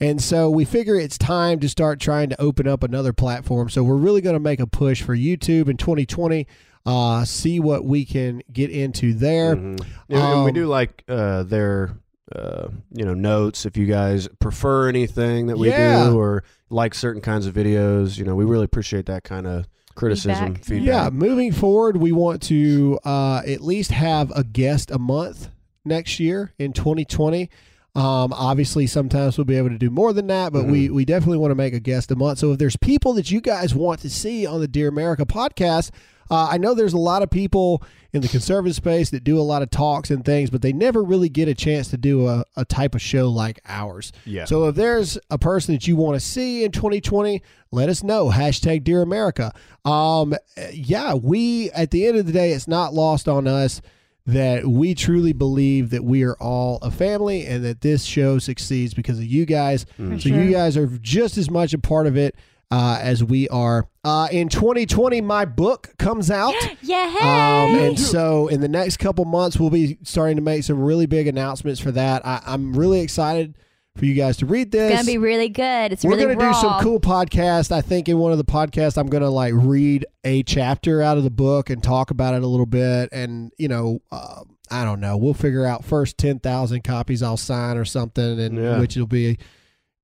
And 0.00 0.22
so 0.22 0.48
we 0.48 0.64
figure 0.64 0.94
it's 0.94 1.18
time 1.18 1.60
to 1.60 1.68
start 1.68 2.00
trying 2.00 2.30
to 2.30 2.40
open 2.40 2.66
up 2.66 2.82
another 2.82 3.12
platform. 3.12 3.68
So 3.68 3.82
we're 3.82 3.96
really 3.96 4.20
going 4.22 4.34
to 4.34 4.40
make 4.40 4.58
a 4.60 4.66
push 4.66 5.02
for 5.02 5.14
YouTube 5.14 5.68
in 5.68 5.76
2020. 5.76 6.46
Uh, 6.86 7.24
see 7.26 7.60
what 7.60 7.84
we 7.84 8.06
can 8.06 8.40
get 8.50 8.70
into 8.70 9.12
there. 9.12 9.56
Mhm. 9.56 9.80
Yeah, 10.08 10.32
and 10.32 10.44
we 10.44 10.48
Um, 10.50 10.54
do 10.54 10.66
like 10.66 11.04
uh, 11.08 11.42
their 11.42 11.90
uh, 12.34 12.68
you 12.94 13.04
know 13.04 13.12
notes 13.12 13.66
if 13.66 13.76
you 13.76 13.86
guys 13.86 14.28
prefer 14.38 14.88
anything 14.88 15.48
that 15.48 15.58
we 15.58 15.68
Yeah. 15.68 16.08
do 16.10 16.16
or 16.16 16.44
like 16.70 16.94
certain 16.94 17.20
kinds 17.20 17.44
of 17.46 17.52
videos. 17.54 18.16
You 18.18 18.24
know, 18.24 18.36
we 18.36 18.44
really 18.44 18.64
appreciate 18.64 19.06
that 19.06 19.24
kind 19.24 19.48
of 19.48 19.66
criticism, 19.94 20.54
Feedback. 20.54 20.64
feedback. 20.64 20.86
Yeah, 20.86 21.10
moving 21.10 21.52
forward, 21.52 21.96
we 21.96 22.12
want 22.12 22.42
to 22.44 22.98
uh, 23.04 23.42
at 23.46 23.60
least 23.60 23.90
have 23.90 24.30
a 24.34 24.44
guest 24.44 24.90
a 24.90 24.98
month 24.98 25.48
next 25.84 26.20
year 26.20 26.52
in 26.58 26.72
2020. 26.72 27.50
Um, 27.94 28.32
obviously, 28.32 28.86
sometimes 28.86 29.36
we'll 29.36 29.44
be 29.44 29.56
able 29.56 29.70
to 29.70 29.78
do 29.78 29.90
more 29.90 30.12
than 30.12 30.28
that, 30.28 30.52
but 30.52 30.66
we, 30.66 30.90
we 30.90 31.04
definitely 31.04 31.38
want 31.38 31.50
to 31.50 31.56
make 31.56 31.74
a 31.74 31.80
guest 31.80 32.10
a 32.12 32.16
month. 32.16 32.38
So 32.38 32.52
if 32.52 32.58
there's 32.58 32.76
people 32.76 33.14
that 33.14 33.30
you 33.30 33.40
guys 33.40 33.74
want 33.74 34.00
to 34.00 34.10
see 34.10 34.46
on 34.46 34.60
the 34.60 34.68
Dear 34.68 34.88
America 34.88 35.26
podcast, 35.26 35.90
uh, 36.30 36.48
I 36.50 36.58
know 36.58 36.74
there's 36.74 36.92
a 36.92 36.98
lot 36.98 37.22
of 37.22 37.30
people 37.30 37.82
in 38.12 38.22
the 38.22 38.28
conservative 38.28 38.76
space 38.76 39.10
that 39.10 39.24
do 39.24 39.38
a 39.38 39.42
lot 39.42 39.62
of 39.62 39.70
talks 39.70 40.10
and 40.10 40.24
things, 40.24 40.50
but 40.50 40.62
they 40.62 40.72
never 40.72 41.02
really 41.02 41.28
get 41.28 41.48
a 41.48 41.54
chance 41.54 41.88
to 41.88 41.96
do 41.96 42.28
a, 42.28 42.44
a 42.56 42.64
type 42.64 42.94
of 42.94 43.02
show 43.02 43.28
like 43.28 43.60
ours. 43.66 44.12
Yeah. 44.24 44.44
So 44.44 44.68
if 44.68 44.76
there's 44.76 45.18
a 45.28 45.38
person 45.38 45.74
that 45.74 45.88
you 45.88 45.96
want 45.96 46.14
to 46.14 46.20
see 46.20 46.64
in 46.64 46.70
2020, 46.70 47.42
let 47.72 47.88
us 47.88 48.04
know. 48.04 48.30
Hashtag 48.30 48.84
Dear 48.84 49.02
America. 49.02 49.52
Um, 49.84 50.34
yeah, 50.72 51.14
we 51.14 51.70
at 51.72 51.90
the 51.90 52.06
end 52.06 52.18
of 52.18 52.26
the 52.26 52.32
day, 52.32 52.52
it's 52.52 52.68
not 52.68 52.94
lost 52.94 53.28
on 53.28 53.48
us 53.48 53.80
that 54.26 54.66
we 54.66 54.94
truly 54.94 55.32
believe 55.32 55.90
that 55.90 56.04
we 56.04 56.22
are 56.22 56.36
all 56.40 56.78
a 56.82 56.90
family 56.90 57.46
and 57.46 57.64
that 57.64 57.80
this 57.80 58.04
show 58.04 58.38
succeeds 58.38 58.94
because 58.94 59.18
of 59.18 59.24
you 59.24 59.46
guys. 59.46 59.86
Mm. 59.98 60.20
So 60.20 60.28
sure. 60.28 60.42
you 60.42 60.50
guys 60.50 60.76
are 60.76 60.86
just 60.86 61.38
as 61.38 61.50
much 61.50 61.72
a 61.72 61.78
part 61.78 62.06
of 62.06 62.16
it 62.16 62.36
uh, 62.70 62.98
as 63.00 63.24
we 63.24 63.48
are. 63.48 63.88
Uh, 64.04 64.28
in 64.30 64.48
2020, 64.48 65.20
my 65.20 65.44
book 65.44 65.94
comes 65.98 66.30
out. 66.30 66.54
Yeah. 66.82 67.14
Um, 67.20 67.78
and 67.78 68.00
so 68.00 68.48
in 68.48 68.60
the 68.60 68.68
next 68.68 68.96
couple 68.96 69.24
months, 69.24 69.60
we'll 69.60 69.70
be 69.70 69.98
starting 70.02 70.36
to 70.36 70.42
make 70.42 70.64
some 70.64 70.82
really 70.82 71.06
big 71.06 71.28
announcements 71.28 71.78
for 71.78 71.92
that. 71.92 72.26
I, 72.26 72.42
I'm 72.44 72.72
really 72.72 73.00
excited 73.00 73.54
for 74.00 74.06
you 74.06 74.14
guys 74.14 74.38
to 74.38 74.46
read 74.46 74.72
this. 74.72 74.90
it's 74.90 75.02
gonna 75.02 75.06
be 75.06 75.18
really 75.18 75.48
good. 75.48 75.92
It's 75.92 76.02
We're 76.02 76.16
really 76.16 76.34
gonna 76.34 76.52
do 76.52 76.58
some 76.58 76.80
cool 76.80 76.98
podcasts. 76.98 77.70
I 77.70 77.82
think 77.82 78.08
in 78.08 78.18
one 78.18 78.32
of 78.32 78.38
the 78.38 78.44
podcasts, 78.44 78.98
I'm 78.98 79.06
gonna 79.06 79.30
like 79.30 79.52
read 79.54 80.06
a 80.24 80.42
chapter 80.42 81.02
out 81.02 81.18
of 81.18 81.24
the 81.24 81.30
book 81.30 81.70
and 81.70 81.82
talk 81.82 82.10
about 82.10 82.34
it 82.34 82.42
a 82.42 82.46
little 82.46 82.66
bit. 82.66 83.10
And 83.12 83.52
you 83.58 83.68
know, 83.68 84.00
uh, 84.10 84.42
I 84.70 84.84
don't 84.84 85.00
know. 85.00 85.16
We'll 85.16 85.34
figure 85.34 85.64
out 85.64 85.84
first 85.84 86.18
ten 86.18 86.40
thousand 86.40 86.82
copies 86.82 87.22
I'll 87.22 87.36
sign 87.36 87.76
or 87.76 87.84
something, 87.84 88.40
and 88.40 88.56
Yeah. 88.56 88.80
which 88.80 88.96
will 88.96 89.06
be 89.06 89.38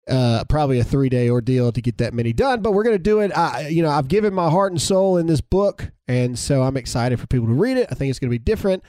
uh, 0.09 0.45
probably 0.49 0.79
a 0.79 0.85
three 0.85 1.09
day 1.09 1.29
ordeal 1.31 1.73
to 1.73 1.81
get 1.83 1.99
that 1.99 2.15
many 2.15 2.33
done, 2.33 2.61
but 2.63 2.73
we're 2.73 2.85
going 2.85 2.95
to 2.95 3.03
do 3.03 3.21
it. 3.21 3.37
I, 3.37 3.69
you 3.69 3.83
know, 3.83 3.91
I've 3.91 4.09
given 4.09 4.33
my 4.33 4.49
heart 4.51 4.71
and 4.73 4.81
soul 4.81 5.17
in 5.17 5.27
this 5.27 5.41
book, 5.41 5.91
and 6.07 6.39
so 6.39 6.63
I'm 6.63 6.77
excited 6.77 7.19
for 7.19 7.27
people 7.27 7.49
to 7.49 7.55
read 7.55 7.77
it. 7.77 7.89
I 7.91 7.95
think 7.95 8.11
it's 8.11 8.19
going 8.19 8.31
to 8.31 8.35
be 8.35 8.39
different. 8.39 8.85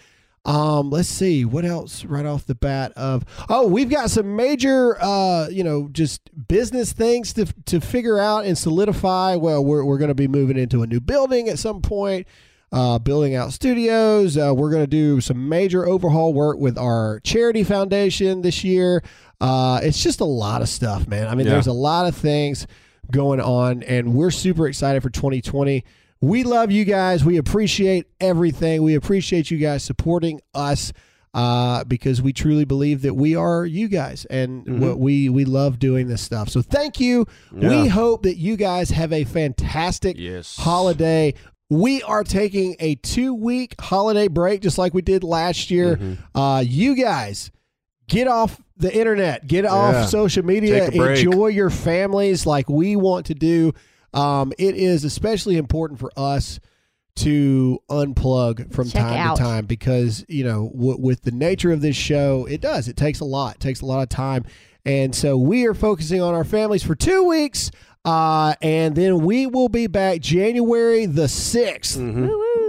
Um, 0.48 0.90
let's 0.90 1.10
see 1.10 1.44
what 1.46 1.66
else 1.66 2.06
right 2.06 2.26
off 2.26 2.46
the 2.46 2.56
bat 2.56 2.94
of 2.96 3.26
oh 3.50 3.68
we've 3.68 3.90
got 3.90 4.10
some 4.10 4.36
major 4.38 4.98
uh 5.02 5.50
you 5.50 5.62
know 5.64 5.90
just 5.92 6.22
business 6.48 6.94
things 6.94 7.34
to 7.34 7.46
to 7.66 7.82
figure 7.82 8.18
out 8.18 8.46
and 8.46 8.58
solidify. 8.58 9.36
Well 9.36 9.64
we're, 9.66 9.84
we're 9.84 9.98
going 9.98 10.08
to 10.08 10.16
be 10.16 10.28
moving 10.30 10.58
into 10.58 10.84
a 10.84 10.88
new 10.88 11.02
building 11.02 11.50
at 11.50 11.60
some 11.60 11.82
point 11.82 12.28
uh, 12.72 13.00
building 13.00 13.36
out 13.36 13.54
studios. 13.54 14.38
Uh, 14.38 14.54
we're 14.56 14.70
going 14.72 14.84
to 14.84 14.88
do 14.88 15.20
some 15.22 15.48
major 15.50 15.86
overhaul 15.88 16.34
work 16.34 16.58
with 16.58 16.78
our 16.78 17.20
charity 17.26 17.64
foundation 17.64 18.42
this 18.42 18.62
year. 18.64 19.02
Uh, 19.40 19.80
it's 19.84 20.02
just 20.04 20.20
a 20.22 20.26
lot 20.26 20.62
of 20.62 20.70
stuff 20.70 21.08
man. 21.10 21.28
I 21.28 21.36
mean 21.36 21.46
Yeah. 21.48 21.54
there's 21.54 21.68
a 21.68 21.74
lot 21.74 22.08
of 22.08 22.16
things 22.16 22.68
going 23.12 23.42
on 23.42 23.84
and 23.84 24.14
we're 24.14 24.32
super 24.32 24.66
excited 24.68 25.04
for 25.04 25.10
2020 25.10 25.84
we 26.22 26.44
love 26.44 26.72
you 26.72 26.86
guys. 26.86 27.24
We 27.24 27.38
appreciate 27.38 28.08
everything. 28.20 28.84
We 28.84 28.96
appreciate 28.96 29.52
you 29.52 29.58
guys 29.58 29.84
supporting 29.84 30.42
us 30.54 30.92
uh, 31.34 31.84
because 31.84 32.22
we 32.22 32.34
truly 32.34 32.66
believe 32.66 33.04
that 33.04 33.14
we 33.14 33.36
are 33.36 33.66
you 33.66 33.88
guys, 33.88 34.26
and 34.26 34.82
what 34.82 34.98
we 35.00 35.30
we 35.30 35.46
love 35.46 35.78
doing 35.78 36.08
this 36.08 36.22
stuff. 36.22 36.50
So 36.50 36.62
thank 36.64 37.00
you. 37.00 37.28
Yeah. 37.56 37.70
We 37.84 37.88
hope 37.88 38.24
that 38.24 38.38
you 38.38 38.56
guys 38.56 38.90
have 38.90 39.14
a 39.14 39.24
fantastic 39.24 40.16
Yes. 40.18 40.56
holiday. 40.58 41.36
We 41.70 42.02
are 42.04 42.24
taking 42.24 42.76
a 42.80 42.96
two 42.96 43.36
week 43.36 43.76
holiday 43.80 44.30
break, 44.30 44.62
just 44.62 44.78
like 44.80 44.94
we 44.96 45.02
did 45.04 45.24
last 45.24 45.70
year. 45.70 46.00
Uh, 46.34 46.64
you 46.66 46.96
guys 46.96 47.52
get 48.08 48.28
off 48.28 48.60
the 48.78 48.96
internet, 48.98 49.46
get 49.46 49.66
Yeah. 49.66 49.74
off 49.74 50.10
social 50.10 50.46
media, 50.46 50.86
Take 50.88 50.96
a 50.96 50.98
break. 50.98 51.24
enjoy 51.24 51.48
your 51.48 51.70
families 51.70 52.46
like 52.48 52.70
we 52.70 52.96
want 52.96 53.26
to 53.28 53.36
do. 53.36 53.74
Um, 54.18 54.52
it 54.58 54.76
is 54.76 55.04
especially 55.04 55.58
important 55.58 56.00
for 56.00 56.12
us 56.18 56.60
to 57.18 57.80
unplug 57.90 58.72
from 58.74 58.90
Check 58.90 59.02
time 59.02 59.18
out. 59.18 59.38
to 59.38 59.44
time 59.44 59.66
because 59.66 60.24
you 60.28 60.44
know 60.44 60.70
w- 60.74 60.98
with 61.00 61.24
the 61.24 61.32
nature 61.32 61.72
of 61.72 61.82
this 61.82 61.96
show, 61.96 62.46
it 62.50 62.62
does. 62.62 62.88
It 62.88 62.96
takes 62.98 63.20
a 63.20 63.26
lot. 63.26 63.56
It 63.56 63.62
takes 63.62 63.82
a 63.82 63.86
lot 63.86 64.02
of 64.04 64.10
time, 64.10 64.46
and 64.86 65.14
so 65.16 65.38
we 65.38 65.66
are 65.66 65.74
focusing 65.74 66.22
on 66.22 66.34
our 66.34 66.44
families 66.44 66.84
for 66.84 66.96
two 66.96 67.24
weeks. 67.24 67.72
Uh, 68.06 68.54
and 68.62 68.96
then 68.96 69.26
we 69.26 69.46
will 69.48 69.68
be 69.68 69.86
back 69.86 70.22
January 70.22 71.06
the 71.08 71.26
6th 71.28 71.98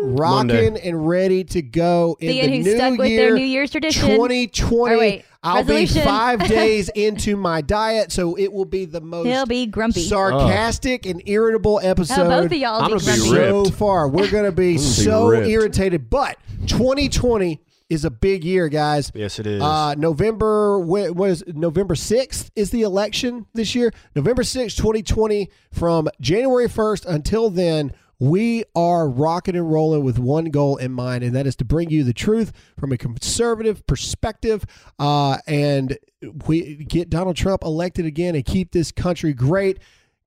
rocking 0.03 0.49
Monday. 0.49 0.81
and 0.89 1.07
ready 1.09 1.45
to 1.45 1.63
go 1.63 2.17
in 2.19 2.33
Seeing 2.33 2.51
the 2.51 2.57
who's 2.57 2.67
new 2.67 2.77
stuck 2.77 2.99
with 2.99 3.09
year, 3.11 3.21
their 3.29 3.35
New 3.37 3.45
Year's 3.45 3.71
tradition. 3.71 4.09
2020. 4.09 4.95
Or 4.95 4.99
wait, 4.99 5.25
I'll 5.43 5.63
be 5.65 5.87
five 5.87 6.47
days 6.49 6.89
into 6.91 7.37
my 7.37 7.61
diet, 7.61 8.11
so 8.11 8.35
it 8.37 8.53
will 8.53 8.65
be 8.65 8.85
the 8.87 9.01
most 9.01 9.27
He'll 9.27 9.47
be 9.47 9.67
grumpy. 9.67 10.01
sarcastic 10.01 11.07
and 11.07 11.23
irritable 11.27 11.81
episode 11.83 12.27
Oh, 12.27 12.29
both 12.29 12.47
of 12.47 12.53
y'all 12.55 12.83
I'm 12.83 12.87
be 12.93 12.99
gonna 12.99 13.13
be 13.17 13.29
grumpy. 13.29 13.31
ripped. 13.39 13.67
so 13.69 13.73
far. 13.73 14.09
We're 14.09 14.31
going 14.31 14.45
to 14.47 14.53
be 14.53 14.73
gonna 14.75 14.79
be 14.79 14.79
so 14.79 15.29
ripped. 15.29 15.47
irritated, 15.47 16.11
but 16.11 16.39
2020 16.67 17.61
is 17.89 18.05
a 18.05 18.11
big 18.11 18.45
year, 18.45 18.69
guys. 18.69 19.11
Yes, 19.15 19.39
it 19.39 19.47
is. 19.47 19.63
Uh, 19.63 19.95
November, 19.97 20.79
wh- 20.81 21.15
what 21.17 21.31
is 21.31 21.45
November 21.47 21.95
6th 21.95 22.51
is 22.55 22.71
the 22.71 22.83
election 22.83 23.47
this 23.55 23.75
year. 23.75 23.93
November 24.15 24.43
6th, 24.43 24.77
2020, 24.77 25.49
from 25.73 26.09
January 26.21 26.69
1st 26.69 27.07
until 27.07 27.49
then, 27.49 27.93
we 28.21 28.65
are 28.75 29.09
rocking 29.09 29.57
and 29.57 29.71
rolling 29.71 30.05
with 30.05 30.19
one 30.19 30.47
goal 30.47 30.77
in 30.77 30.93
mind, 30.93 31.23
and 31.23 31.35
that 31.37 31.47
is 31.47 31.57
to 31.57 31.65
bring 31.65 31.91
you 31.91 32.05
the 32.05 32.13
truth 32.13 32.53
from 32.79 32.93
a 32.93 32.99
conservative 32.99 33.87
perspective 33.87 34.65
uh, 34.99 35.39
and 35.47 35.99
we 36.47 36.77
get 36.77 37.11
Donald 37.11 37.37
Trump 37.37 37.63
elected 37.63 38.07
again 38.07 38.35
and 38.35 38.45
keep 38.45 38.73
this 38.73 38.91
country 38.93 39.33
great. 39.33 39.79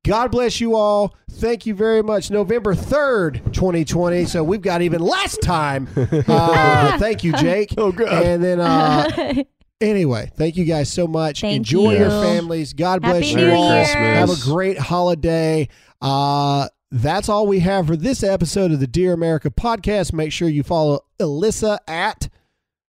God 0.04 0.32
bless 0.32 0.60
you 0.60 0.76
all. 0.76 1.16
Thank 1.30 1.66
you 1.66 1.76
very 1.76 2.02
much. 2.02 2.32
November 2.32 2.74
3rd, 2.74 3.54
2020. 3.54 4.26
So 4.26 4.44
we've 4.44 4.62
got 4.62 4.82
even 4.82 5.02
less 5.02 5.38
time. 5.38 5.88
Uh, 6.28 6.98
thank 6.98 7.24
you, 7.24 7.34
Jake. 7.34 7.74
Oh, 7.78 7.92
God. 7.92 8.24
And 8.24 8.44
then, 8.44 8.60
uh, 8.60 9.44
anyway, 9.82 10.32
thank 10.36 10.56
you 10.56 10.66
guys 10.66 10.92
so 10.92 11.08
much. 11.08 11.42
Thank 11.42 11.58
Enjoy 11.58 11.94
your 11.96 12.10
families. 12.10 12.74
God 12.74 13.02
bless 13.02 13.16
Happy 13.16 13.42
you 13.42 13.48
New 13.48 13.54
all. 13.54 13.74
Year. 13.74 13.86
Have 13.86 14.30
a 14.30 14.42
great 14.44 14.78
holiday. 14.78 15.68
Uh, 16.02 16.68
that's 16.92 17.30
all 17.30 17.48
we 17.48 17.60
have 17.60 17.88
for 17.88 17.96
this 17.96 18.24
episode 18.24 18.72
of 18.72 18.80
the 18.80 18.88
Dear 18.88 19.14
America 19.14 19.50
podcast. 19.50 20.14
Make 20.14 20.32
sure 20.32 20.50
you 20.50 20.64
follow 20.64 21.02
Alyssa 21.20 21.80
at 21.88 22.30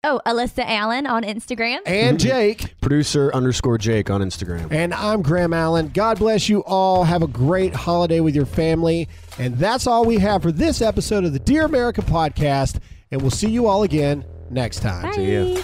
Oh, 0.04 0.20
Alyssa 0.26 0.64
Allen 0.66 1.06
on 1.06 1.22
Instagram. 1.22 1.78
and 1.86 2.18
mhm. 2.18 2.22
Jake. 2.22 2.74
Producer 2.80 3.30
underscore 3.32 3.78
Jake 3.78 4.10
on 4.10 4.20
Instagram. 4.20 4.72
And 4.72 4.92
I'm 4.92 5.22
Graham 5.22 5.52
Allen. 5.52 5.92
God 5.94 6.18
bless 6.18 6.48
you 6.48 6.64
all. 6.64 7.04
Have 7.04 7.22
a 7.22 7.28
great 7.28 7.72
holiday 7.72 8.18
with 8.18 8.34
your 8.34 8.46
family. 8.46 9.08
And 9.38 9.56
that's 9.58 9.86
all 9.86 10.04
we 10.04 10.18
have 10.18 10.42
for 10.42 10.50
this 10.50 10.82
episode 10.82 11.22
of 11.24 11.32
the 11.32 11.38
Dear 11.38 11.64
America 11.66 12.02
podcast. 12.02 12.80
And 13.12 13.20
we'll 13.22 13.30
see 13.30 13.50
you 13.50 13.68
all 13.68 13.84
again 13.84 14.24
next 14.50 14.80
time. 14.80 15.02
Bye. 15.02 15.12
See 15.12 15.32
ya. 15.58 15.62